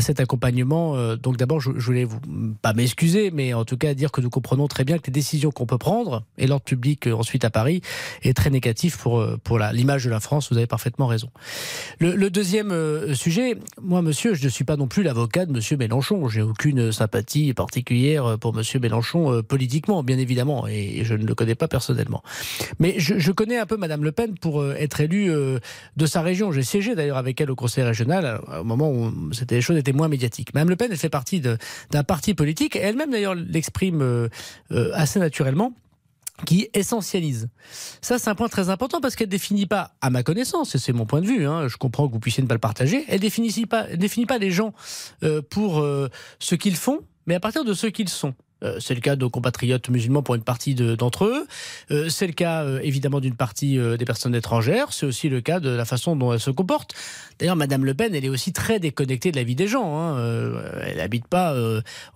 [0.00, 0.94] cet accompagnement.
[0.94, 2.20] Euh, donc d'abord, je, voulais vous
[2.62, 5.50] pas m'excuser, mais en tout cas dire que nous comprenons très bien que les décisions
[5.50, 7.80] qu'on peut prendre et l'ordre public euh, ensuite à Paris
[8.22, 10.52] est très négatif pour pour l'image de la France.
[10.52, 11.30] Vous avez parfaitement raison.
[11.98, 12.72] Le deuxième
[13.16, 16.92] sujet, moi, monsieur, je ne suis pas non plus l'avocat de Monsieur Mélenchon J'ai aucune
[16.92, 22.22] sympathie particulière pour Monsieur Mélenchon politiquement, bien évidemment, et je ne le connais pas personnellement.
[22.78, 25.30] Mais je, connais un peu Madame Le Pen pour être élue
[25.96, 26.52] de sa région.
[26.52, 29.12] J'ai siégé d'ailleurs avec elle au Conseil régional au moment où
[29.50, 30.54] les choses étaient moins médiatiques.
[30.54, 34.28] Madame Le Pen, elle fait partie d'un parti politique, elle-même d'ailleurs l'exprime
[34.94, 35.72] assez naturellement
[36.44, 37.48] qui essentialise.
[38.00, 40.92] Ça, c'est un point très important parce qu'elle définit pas, à ma connaissance, et c'est
[40.92, 43.20] mon point de vue, hein, je comprends que vous puissiez ne pas le partager, elle
[43.20, 44.72] définit pas, définit pas les gens
[45.22, 46.08] euh, pour euh,
[46.38, 48.34] ce qu'ils font, mais à partir de ce qu'ils sont.
[48.62, 51.46] Euh, c'est le cas de compatriotes musulmans pour une partie d'entre eux.
[51.90, 54.92] Euh, c'est le cas euh, évidemment d'une partie des personnes étrangères.
[54.92, 56.94] C'est aussi le cas de la façon dont elles se comportent.
[57.38, 59.98] D'ailleurs, Madame Le Pen, elle est aussi très déconnectée de la vie des gens.
[59.98, 60.18] Hein.
[60.82, 61.54] elle n'habite pas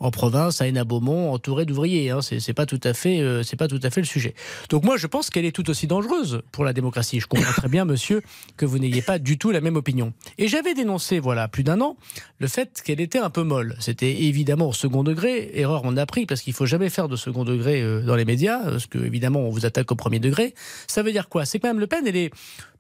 [0.01, 2.11] en province, à Hénin-Beaumont, entourée d'ouvriers.
[2.11, 2.21] Hein.
[2.23, 4.35] C'est pas tout à fait, c'est pas tout à fait le sujet.
[4.69, 7.21] Donc moi, je pense qu'elle est tout aussi dangereuse pour la démocratie.
[7.21, 8.23] Je comprends très bien, Monsieur,
[8.57, 10.13] que vous n'ayez pas du tout la même opinion.
[10.39, 11.97] Et j'avais dénoncé, voilà, plus d'un an,
[12.39, 13.77] le fait qu'elle était un peu molle.
[13.79, 15.53] C'était évidemment au second degré.
[15.55, 18.25] Erreur, on a pris parce qu'il faut jamais faire de second degré euh, dans les
[18.25, 20.55] médias, parce que évidemment on vous attaque au premier degré.
[20.87, 21.45] Ça veut dire quoi?
[21.45, 22.31] C'est que Mme Le Pen, elle est,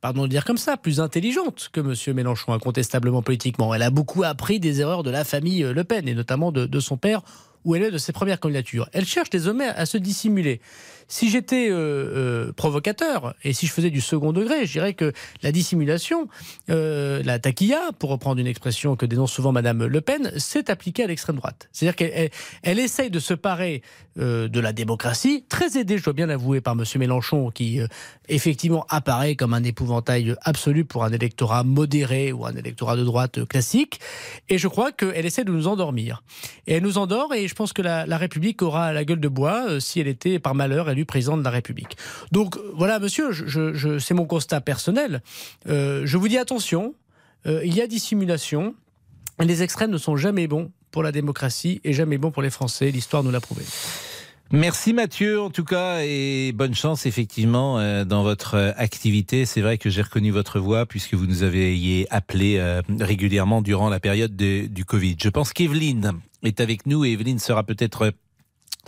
[0.01, 2.17] pardon de dire comme ça, plus intelligente que M.
[2.17, 3.75] Mélenchon, incontestablement politiquement.
[3.75, 6.65] Elle a beaucoup appris des erreurs de la famille euh, Le Pen, et notamment de,
[6.65, 7.21] de son père,
[7.65, 8.89] où elle est de ses premières candidatures.
[8.93, 10.61] Elle cherche désormais à se dissimuler.
[11.13, 15.13] Si j'étais euh, euh, provocateur et si je faisais du second degré, je dirais que
[15.43, 16.27] la dissimulation,
[16.71, 21.05] euh, la taquilla, pour reprendre une expression que dénonce souvent Madame Le Pen, s'est appliquée
[21.05, 21.69] à l'extrême droite.
[21.71, 22.31] C'est-à-dire qu'elle
[22.63, 23.83] elle, essaye de se parer
[24.17, 27.81] de la démocratie, très aidée, je dois bien l'avouer, par Monsieur Mélenchon, qui
[28.29, 33.47] effectivement apparaît comme un épouvantail absolu pour un électorat modéré ou un électorat de droite
[33.47, 34.01] classique.
[34.51, 36.23] Et je crois qu'elle essaie de nous endormir.
[36.67, 39.29] Et elle nous endort, et je pense que la, la République aura la gueule de
[39.29, 41.97] bois si elle était par malheur élue président de la République.
[42.31, 43.31] Donc voilà, monsieur,
[43.99, 45.23] c'est mon constat personnel.
[45.69, 46.95] Euh, je vous dis attention,
[47.47, 48.75] euh, il y a dissimulation.
[49.41, 52.91] Les extrêmes ne sont jamais bons pour la démocratie et jamais bons pour les Français.
[52.91, 53.65] L'histoire nous l'a prouvé.
[54.55, 59.47] Merci Mathieu, en tout cas, et bonne chance effectivement euh, dans votre activité.
[59.47, 62.63] C'est vrai que j'ai reconnu votre voix puisque vous nous avez appelé
[63.01, 65.17] régulièrement durant la période du Covid.
[65.19, 68.13] Je pense qu'Evelyne est avec nous et Evelyne sera peut-être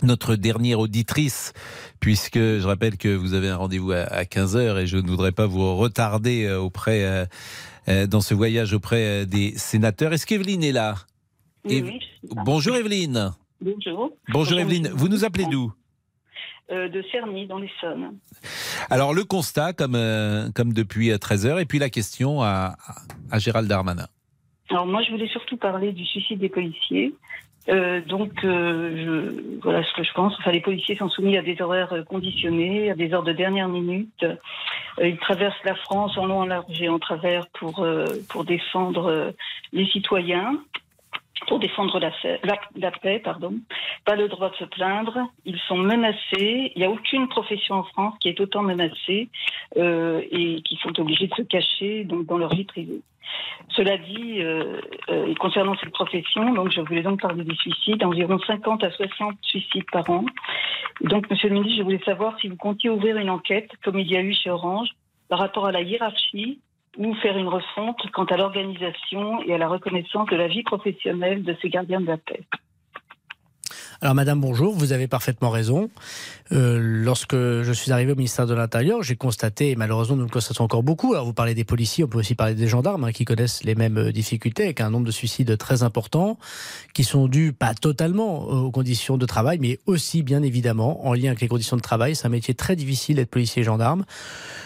[0.03, 1.53] notre dernière auditrice,
[1.99, 5.47] puisque je rappelle que vous avez un rendez-vous à 15h et je ne voudrais pas
[5.47, 7.25] vous retarder euh, auprès, euh,
[7.87, 10.13] euh, dans ce voyage auprès des sénateurs.
[10.13, 10.95] Est-ce qu'Evelyne est là?
[11.65, 13.31] Oui, Bonjour Evelyne.
[13.61, 14.11] Bonjour.
[14.29, 14.89] Bonjour Evelyne.
[14.93, 15.73] Vous nous appelez d'où?
[16.69, 18.17] De Cerny, dans l'Essonne.
[18.89, 19.97] Alors le constat, comme,
[20.55, 22.75] comme depuis 13h, et puis la question à,
[23.29, 24.07] à Gérald Darmanin.
[24.69, 27.13] Alors moi, je voulais surtout parler du suicide des policiers.
[27.67, 30.35] Euh, donc, euh, voilà ce que je pense.
[30.39, 33.67] Enfin, les policiers sont soumis à des horaires euh, conditionnés, à des heures de dernière
[33.67, 34.25] minute.
[35.01, 37.85] Ils traversent la France en long, en large et en travers pour
[38.29, 39.33] pour défendre
[39.73, 40.57] les citoyens,
[41.47, 42.11] pour défendre la,
[42.43, 43.55] la, la, paix, pardon.
[44.05, 45.27] Pas le droit de se plaindre.
[45.45, 46.71] Ils sont menacés.
[46.75, 49.29] Il n'y a aucune profession en France qui est autant menacée
[49.75, 53.01] et qui sont obligés de se cacher donc dans leur vie privée.
[53.69, 54.79] Cela dit, euh,
[55.09, 59.37] euh, concernant cette profession, donc je voulais donc parler des suicides, environ 50 à 60
[59.41, 60.25] suicides par an.
[61.01, 64.07] donc, Monsieur le ministre, je voulais savoir si vous comptiez ouvrir une enquête, comme il
[64.07, 64.89] y a eu chez Orange,
[65.29, 66.59] par rapport à la hiérarchie
[66.97, 71.43] ou faire une refonte quant à l'organisation et à la reconnaissance de la vie professionnelle
[71.43, 72.43] de ces gardiens de la paix.
[74.05, 75.89] Alors, Madame, bonjour, vous avez parfaitement raison.
[76.51, 80.29] Euh, lorsque je suis arrivé au ministère de l'Intérieur, j'ai constaté, et malheureusement nous le
[80.29, 83.11] constatons encore beaucoup, alors vous parlez des policiers, on peut aussi parler des gendarmes hein,
[83.11, 86.37] qui connaissent les mêmes euh, difficultés, avec un nombre de suicides très important,
[86.93, 91.29] qui sont dus pas totalement aux conditions de travail, mais aussi bien évidemment en lien
[91.29, 92.15] avec les conditions de travail.
[92.15, 94.05] C'est un métier très difficile d'être policier et gendarme.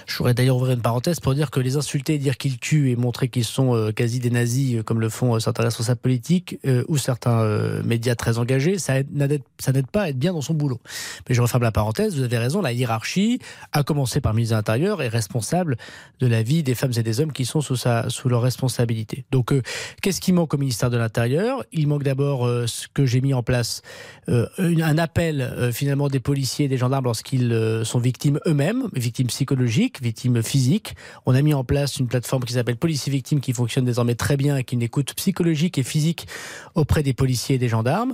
[0.06, 2.98] Je voudrais d'ailleurs ouvrir une parenthèse pour dire que les insulter, dire qu'ils tuent et
[2.98, 6.60] montrer qu'ils sont euh, quasi des nazis, comme le font certains responsables politiques
[6.90, 7.46] ou certains
[7.84, 8.96] médias très engagés, ça
[9.30, 10.80] n'aide pas à être bien dans son boulot.
[11.28, 13.40] Mais je referme la parenthèse, vous avez raison, la hiérarchie,
[13.72, 15.78] à commencer par le ministre de l'Intérieur, est responsable
[16.20, 19.26] de la vie des femmes et des hommes qui sont sous, sa, sous leur responsabilité.
[19.32, 19.62] Donc, euh,
[20.02, 21.64] qu'est-ce qui manque au ministère de l'Intérieur?
[21.72, 23.82] Il manque d'abord euh, ce que j'ai mis en place,
[24.30, 30.02] euh, un appel finalement des policiers et des gendarmes lorsqu'ils sont victimes eux-mêmes, victimes psychologiques,
[30.02, 30.96] victimes physiques.
[31.26, 34.38] On a mis en place une plateforme qui s'appelle Policiers Victimes qui fonctionne désormais très
[34.38, 36.28] bien avec une écoute psychologique et physique
[36.76, 38.14] auprès des policiers et des gendarmes.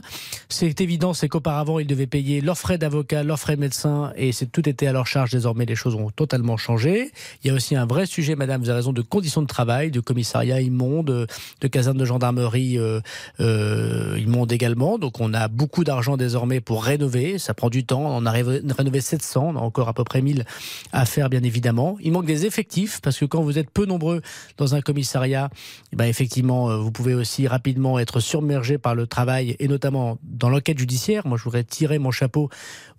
[0.49, 4.31] C'est évident c'est qu'auparavant, ils devaient payer leurs frais d'avocat, leurs frais de médecin, et
[4.31, 5.31] c'est tout était à leur charge.
[5.31, 7.11] Désormais, les choses ont totalement changé.
[7.43, 9.91] Il y a aussi un vrai sujet, madame, vous avez raison, de conditions de travail,
[9.91, 11.27] de commissariat immonde,
[11.61, 12.99] de caserne de gendarmerie euh,
[13.39, 14.17] euh,
[14.49, 14.97] également.
[14.97, 17.39] Donc, on a beaucoup d'argent désormais pour rénover.
[17.39, 18.03] Ça prend du temps.
[18.05, 20.45] On a rénové 700, on a encore à peu près 1000
[20.91, 21.97] à faire, bien évidemment.
[22.01, 24.21] Il manque des effectifs, parce que quand vous êtes peu nombreux
[24.57, 25.49] dans un commissariat,
[25.93, 30.17] eh ben, effectivement, euh, vous pouvez aussi rapidement être submergé par le travail, et notamment
[30.23, 30.77] dans l'enquête
[31.25, 32.49] Moi, je voudrais tirer mon chapeau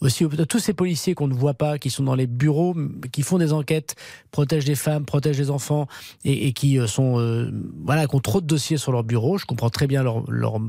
[0.00, 2.74] aussi tous ces policiers qu'on ne voit pas, qui sont dans les bureaux,
[3.12, 3.94] qui font des enquêtes,
[4.30, 5.86] protègent des femmes, protègent des enfants,
[6.24, 7.50] et, qui euh, sont, euh,
[7.84, 9.38] voilà, qui ont trop de dossiers sur leur bureau.
[9.38, 10.60] Je comprends très bien leur, leur,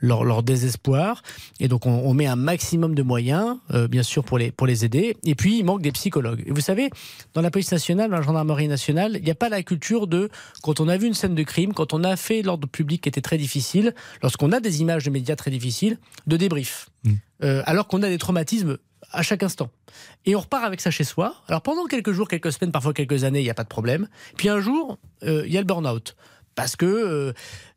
[0.00, 1.22] leur, désespoir.
[1.60, 4.84] Et donc, on, met un maximum de moyens, euh, bien sûr, pour les, pour les
[4.84, 5.16] aider.
[5.24, 6.44] Et puis, il manque des psychologues.
[6.46, 6.90] Et vous savez,
[7.34, 10.30] dans la police nationale, dans la gendarmerie nationale, il n'y a pas la culture de,
[10.62, 13.08] quand on a vu une scène de crime, quand on a fait l'ordre public qui
[13.08, 16.88] était très difficile, lorsqu'on a des images de médias très difficiles, de débrief.
[17.06, 17.62] Mmh.
[17.64, 18.78] alors qu'on a des traumatismes
[19.12, 19.70] à chaque instant.
[20.24, 21.34] Et on repart avec ça chez soi.
[21.48, 24.08] Alors pendant quelques jours, quelques semaines, parfois quelques années, il n'y a pas de problème.
[24.36, 26.16] Puis un jour, euh, il y a le burn-out.
[26.54, 27.34] Parce que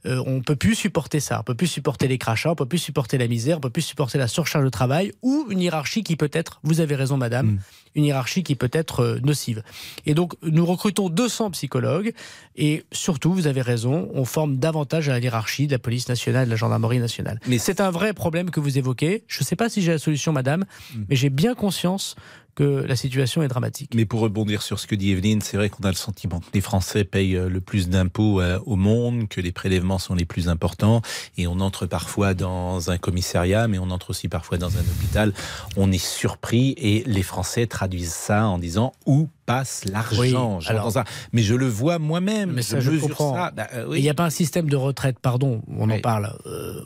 [0.09, 2.79] euh, on peut plus supporter ça, on peut plus supporter les crachats, on peut plus
[2.79, 6.15] supporter la misère, on peut plus supporter la surcharge de travail ou une hiérarchie qui
[6.15, 7.59] peut être, vous avez raison madame, mm.
[7.95, 9.63] une hiérarchie qui peut être euh, nocive.
[10.05, 12.13] Et donc nous recrutons 200 psychologues
[12.55, 16.45] et surtout, vous avez raison, on forme davantage à la hiérarchie de la police nationale,
[16.45, 17.39] de la gendarmerie nationale.
[17.47, 19.23] Mais c'est un vrai problème que vous évoquez.
[19.27, 21.03] Je ne sais pas si j'ai la solution madame, mm.
[21.09, 22.15] mais j'ai bien conscience
[22.59, 23.93] que la situation est dramatique.
[23.95, 26.47] Mais pour rebondir sur ce que dit Evelyne, c'est vrai qu'on a le sentiment que
[26.53, 30.25] les Français payent euh, le plus d'impôts euh, au monde, que les prélèvements sont les
[30.25, 31.01] plus importants,
[31.37, 35.33] et on entre parfois dans un commissariat, mais on entre aussi parfois dans un hôpital.
[35.77, 40.59] On est surpris et les Français traduisent ça en disant où passe l'argent?
[40.61, 41.03] ça.
[41.33, 42.51] Mais je le vois moi-même.
[42.51, 43.33] Mais ça, je, comprends.
[43.33, 46.33] Bah, euh, Il n'y a pas un système de retraite, pardon, on en parle,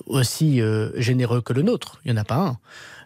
[0.05, 0.61] aussi
[0.95, 1.99] généreux que le nôtre.
[2.05, 2.57] Il n'y en a pas un.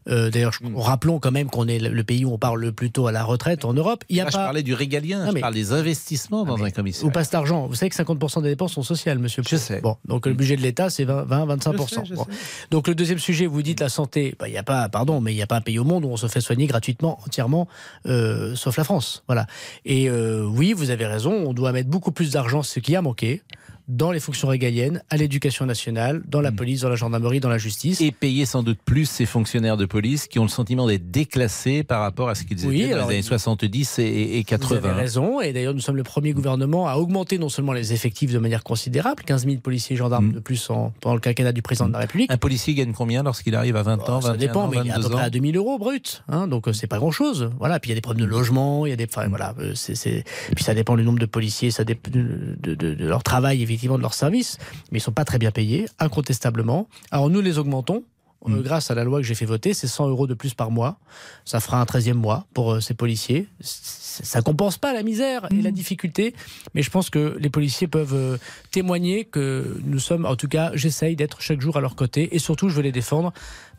[0.10, 0.76] Euh, d'ailleurs, mm.
[0.78, 3.24] rappelons quand même qu'on est le pays où on parle le plus tôt à la
[3.24, 4.04] retraite en Europe.
[4.10, 4.32] Il y a pas...
[4.32, 7.08] Je parlais du régalien, je parle des investissements dans un commissariat.
[7.08, 9.44] Où passe l'argent Vous savez que 50% des dépenses sont sociales, monsieur.
[9.48, 9.82] Je sais.
[9.82, 12.26] Bon, donc le budget de l'État, c'est 20-25%.
[12.72, 14.36] Donc le deuxième sujet, vous dites la santé.
[14.40, 16.06] Bah, il n'y a pas, pardon, mais il n'y a pas un pays au monde
[16.06, 17.68] où on se fait soigner gratuitement, entièrement,
[18.06, 19.24] euh, sauf la France.
[19.28, 19.48] Voilà.
[19.86, 23.02] Et euh, oui, vous avez raison, on doit mettre beaucoup plus d'argent, ce qui a
[23.02, 23.42] manqué
[23.88, 26.56] dans les fonctions régaliennes, à l'éducation nationale, dans la hmm.
[26.56, 28.02] police, dans la gendarmerie, dans la justice.
[28.02, 31.84] Et payer sans doute plus ces fonctionnaires de police qui ont le sentiment d'être déclassés
[31.84, 34.68] par rapport à ce qu'ils étaient dans les années 70 et, 80.
[34.68, 37.94] Vous avez raison, et d'ailleurs nous sommes le premier gouvernement à augmenter non seulement les
[37.94, 40.34] effectifs de manière considérable, 15 000 policiers et gendarmes hmm.
[40.34, 42.32] de plus en, pendant le quinquennat du président de la République.
[42.32, 44.96] Un policier gagne combien lorsqu'il arrive à 20 ans, 21 Ça dépend, mais il a
[44.96, 47.52] à peu près à 2000 euros brut, hein, donc euh, c'est pas grand-chose.
[47.58, 49.56] Voilà, puis il y a des problèmes de logement, il y a des, enfin, voilà,
[49.60, 50.26] euh, c'est,
[50.56, 54.02] puis ça dépend du nombre de policiers, ça dépend de, de leur travail, effectivement, de
[54.02, 54.58] leur service
[54.92, 56.88] mais ils sont pas très bien payés, incontestablement.
[57.12, 58.04] Alors nous les augmentons.
[58.46, 58.62] Euh, mm.
[58.62, 61.00] grâce à la loi que j'ai fait voter, c'est 100 euros de plus par mois.
[61.44, 63.48] Ça fera un 13e mois pour euh, ces policiers.
[63.62, 65.74] Ça compense pas la misère et la mm.
[65.74, 66.36] difficulté,
[66.76, 68.38] mais je pense que les policiers peuvent euh,
[68.72, 72.40] témoigner que nous sommes, en tout cas, j'essaye d'être chaque jour à leur côté et
[72.40, 73.34] surtout, je veux les défendre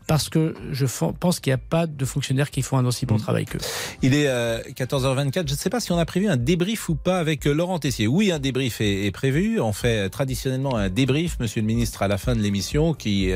[0.09, 0.87] parce que je
[1.21, 3.21] pense qu'il n'y a pas de fonctionnaires qui font un aussi bon mmh.
[3.21, 3.59] travail qu'eux.
[4.03, 5.39] Il est 14h24.
[5.39, 7.53] Euh, je ne sais pas si on a prévu un débrief ou pas avec euh,
[7.53, 8.07] Laurent Tessier.
[8.07, 9.61] Oui, un débrief est, prévu.
[9.61, 13.33] On fait euh, traditionnellement un débrief, monsieur le ministre, à la fin de l'émission qui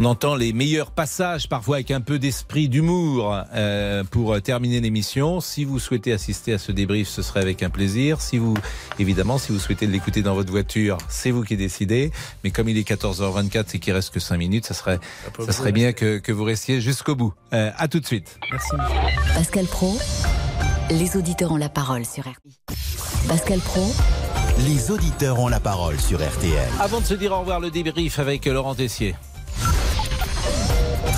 [0.00, 5.40] on entend les meilleurs passages, parfois avec un peu d'esprit d'humour, euh, pour terminer l'émission.
[5.40, 8.22] Si vous souhaitez assister à ce débrief, ce serait avec un plaisir.
[8.22, 8.54] Si vous,
[8.98, 12.12] évidemment, si vous souhaitez l'écouter dans votre voiture, c'est vous qui décidez.
[12.44, 14.98] Mais comme il est 14h24 et qu'il reste que 5 minutes, ça serait,
[15.38, 17.34] ça serait bien que, que vous restiez jusqu'au bout.
[17.52, 18.38] Euh, à tout de suite.
[18.50, 18.70] Merci.
[19.34, 19.98] Pascal Pro,
[20.90, 22.76] les auditeurs ont la parole sur RTL.
[23.28, 23.92] Pascal Pro.
[24.66, 26.68] Les auditeurs ont la parole sur RTL.
[26.80, 29.14] Avant de se dire au revoir, le débrief avec Laurent Tessier.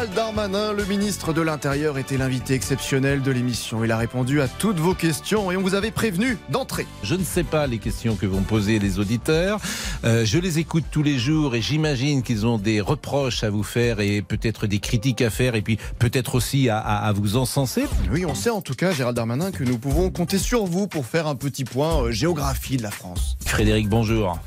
[0.00, 3.84] Gérald Darmanin, le ministre de l'Intérieur, était l'invité exceptionnel de l'émission.
[3.84, 6.86] Il a répondu à toutes vos questions et on vous avait prévenu d'entrer.
[7.02, 9.60] Je ne sais pas les questions que vont poser les auditeurs.
[10.04, 13.62] Euh, je les écoute tous les jours et j'imagine qu'ils ont des reproches à vous
[13.62, 17.84] faire et peut-être des critiques à faire et puis peut-être aussi à, à, vous encenser.
[18.10, 21.04] Oui, on sait en tout cas, Gérald Darmanin, que nous pouvons compter sur vous pour
[21.04, 23.36] faire un petit point euh, géographie de la France.
[23.44, 24.38] Frédéric, bonjour.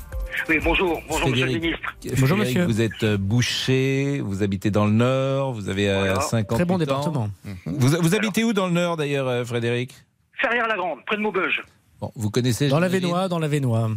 [0.48, 1.02] Oui, bonjour.
[1.08, 1.94] Bonjour, monsieur le ministre.
[2.18, 2.64] Bonjour, monsieur.
[2.64, 5.86] Vous êtes euh, boucher, vous habitez dans le Nord, vous avez
[6.20, 7.28] 50 euh, Très bon département.
[7.44, 7.56] Mhm.
[7.66, 9.94] Vous, habitez où dans le Nord, d'ailleurs, euh, Frédéric?
[10.40, 11.62] Ferrières-la-Grande, près de Maubeuge.
[12.00, 13.90] Bon, vous connaissez Dans la Vénois, dans la Vénois.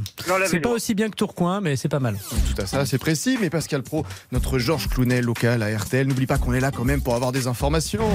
[0.45, 2.17] C'est pas aussi bien que Tourcoing, mais c'est pas mal.
[2.29, 3.37] Tout à ça, c'est précis.
[3.41, 6.85] Mais Pascal Pro, notre Georges Clounet local à RTL, n'oublie pas qu'on est là quand
[6.85, 8.07] même pour avoir des informations.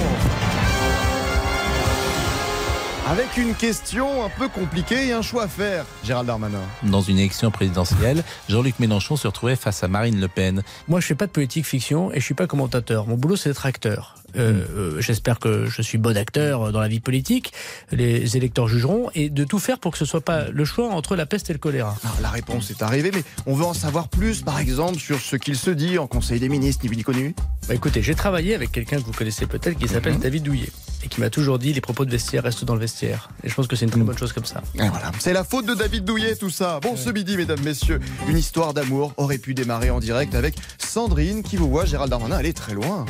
[3.12, 6.62] Avec une question un peu compliquée et un choix à faire, Gérald Darmanin.
[6.82, 10.62] Dans une élection présidentielle, Jean-Luc Mélenchon se retrouvait face à Marine Le Pen.
[10.88, 13.06] Moi, je fais pas de politique fiction et je suis pas commentateur.
[13.06, 14.14] Mon boulot, c'est d'être acteur.
[14.36, 17.52] Euh, euh, J'espère que je suis bon acteur dans la vie politique.
[17.90, 21.16] Les électeurs jugeront et de tout faire pour que ce soit pas le choix entre
[21.16, 21.96] la peste et le choléra.
[22.20, 25.56] la réponse est arrivée, mais on veut en savoir plus, par exemple, sur ce qu'il
[25.56, 27.34] se dit en Conseil des ministres, ni vu ni connu.
[27.68, 30.20] Bah écoutez, j'ai travaillé avec quelqu'un que vous connaissez peut-être qui s'appelle hmm.
[30.20, 30.70] David Douillet
[31.04, 33.30] et qui m'a toujours dit les propos de vestiaire restent dans le vestiaire.
[33.42, 34.62] Et je pense que c'est une très bonne chose comme ça.
[34.74, 35.12] voilà.
[35.18, 36.80] C'est la faute de David Douillet, tout ça.
[36.80, 41.42] Bon, ce midi, mesdames, messieurs, une histoire d'amour aurait pu démarrer en direct avec Sandrine
[41.42, 43.06] qui vous voit, Gérald Darmanin, aller très loin.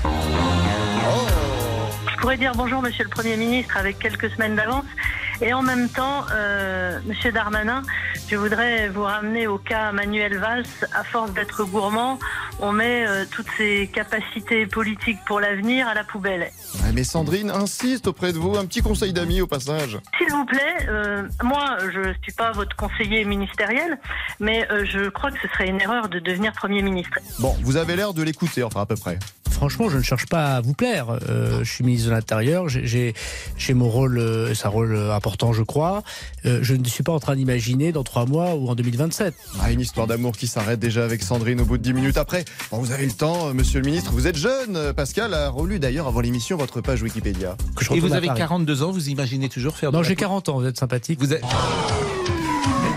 [2.10, 4.84] Je pourrais dire bonjour, monsieur le Premier ministre, avec quelques semaines d'avance.
[5.40, 7.82] Et en même temps, euh, Monsieur Darmanin,
[8.28, 10.64] je voudrais vous ramener au cas Manuel Valls.
[10.94, 12.20] À force d'être gourmand,
[12.60, 16.48] on met euh, toutes ses capacités politiques pour l'avenir à la poubelle.
[16.94, 19.98] mais Sandrine insiste auprès de vous, un petit conseil d'amis au passage.
[20.16, 23.98] S'il vous plaît, euh, moi je ne suis pas votre conseiller ministériel,
[24.38, 27.18] mais je crois que ce serait une erreur de devenir Premier ministre.
[27.40, 29.18] Bon, vous avez l'air de l'écouter, enfin à peu près
[29.62, 31.18] franchement, je ne cherche pas à vous plaire.
[31.28, 33.14] Euh, je suis ministre de l'Intérieur, j'ai
[33.72, 36.02] mon rôle, euh, c'est un rôle important, je crois.
[36.46, 39.32] Euh, je ne suis pas en train d'imaginer dans trois mois ou en 2027.
[39.60, 42.44] Ah, une histoire d'amour qui s'arrête déjà avec Sandrine au bout de dix minutes après.
[42.72, 44.92] Bon, vous avez le temps, monsieur le ministre, vous êtes jeune.
[44.94, 47.56] Pascal a relu d'ailleurs avant l'émission votre page Wikipédia.
[47.94, 50.78] Et vous avez 42 ans, vous imaginez toujours faire Non, j'ai 40 ans, vous êtes
[50.78, 51.20] sympathique.
[51.20, 51.44] Vous êtes...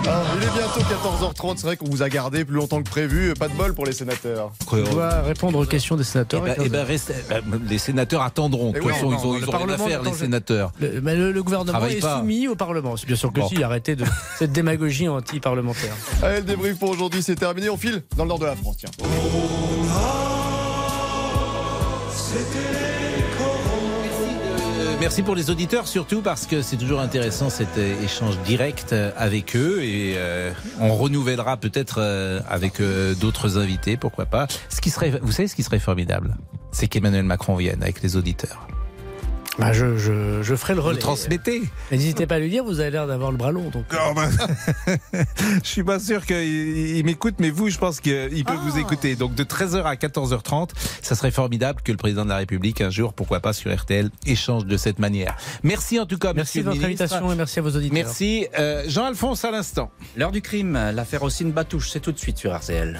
[0.08, 3.34] Ah, il est bientôt 14h30, c'est vrai qu'on vous a gardé plus longtemps que prévu,
[3.34, 4.52] pas de bol pour les sénateurs.
[4.72, 6.44] On doit répondre aux questions des sénateurs.
[6.46, 8.72] Eh ben, eh ben, eh ben, les sénateurs attendront.
[8.72, 10.72] De toute façon, ils ont, rien à faire, les sénateurs.
[10.80, 12.98] Le, gouvernement est soumis au Parlement.
[12.98, 14.06] C'est bien sûr que si, arrêtez de
[14.38, 15.94] cette démagogie anti-parlementaire.
[16.22, 17.70] Allez, le débrief pour aujourd'hui, c'est terminé.
[17.70, 18.90] On file dans le nord de la France, tiens.
[25.00, 29.12] Merci pour les auditeurs, surtout parce que c'est toujours intéressant cet euh, échange direct euh,
[29.18, 32.02] avec eux et euh, on renouvellera peut-être
[32.48, 32.82] avec
[33.20, 34.48] d'autres invités, pourquoi pas.
[34.70, 36.36] Ce qui serait, vous savez, ce qui serait formidable,
[36.72, 38.68] c'est qu'Emmanuel Macron vienne avec les auditeurs.
[39.58, 40.96] Bah je, je, je, ferai le relais.
[40.96, 41.62] Vous transmettez.
[41.92, 43.70] N'hésitez pas à lui dire, vous avez l'air d'avoir le bras long.
[43.70, 43.86] Donc.
[43.94, 44.28] Non, bah,
[45.64, 48.80] je suis pas sûr qu'il m'écoute, mais vous, je pense qu'il peut vous ah.
[48.80, 49.16] écouter.
[49.16, 50.72] Donc de 13h à 14h30,
[51.02, 54.10] ça serait formidable que le président de la République, un jour, pourquoi pas sur RTL,
[54.26, 55.36] échange de cette manière.
[55.64, 57.94] Merci en tout cas, merci de votre invitation et merci à vos auditeurs.
[57.94, 58.48] Merci.
[58.60, 59.90] Euh, Jean-Alphonse à l'instant.
[60.18, 63.00] L'heure du crime, l'affaire Ossine Batouche, c'est tout de suite sur RTL.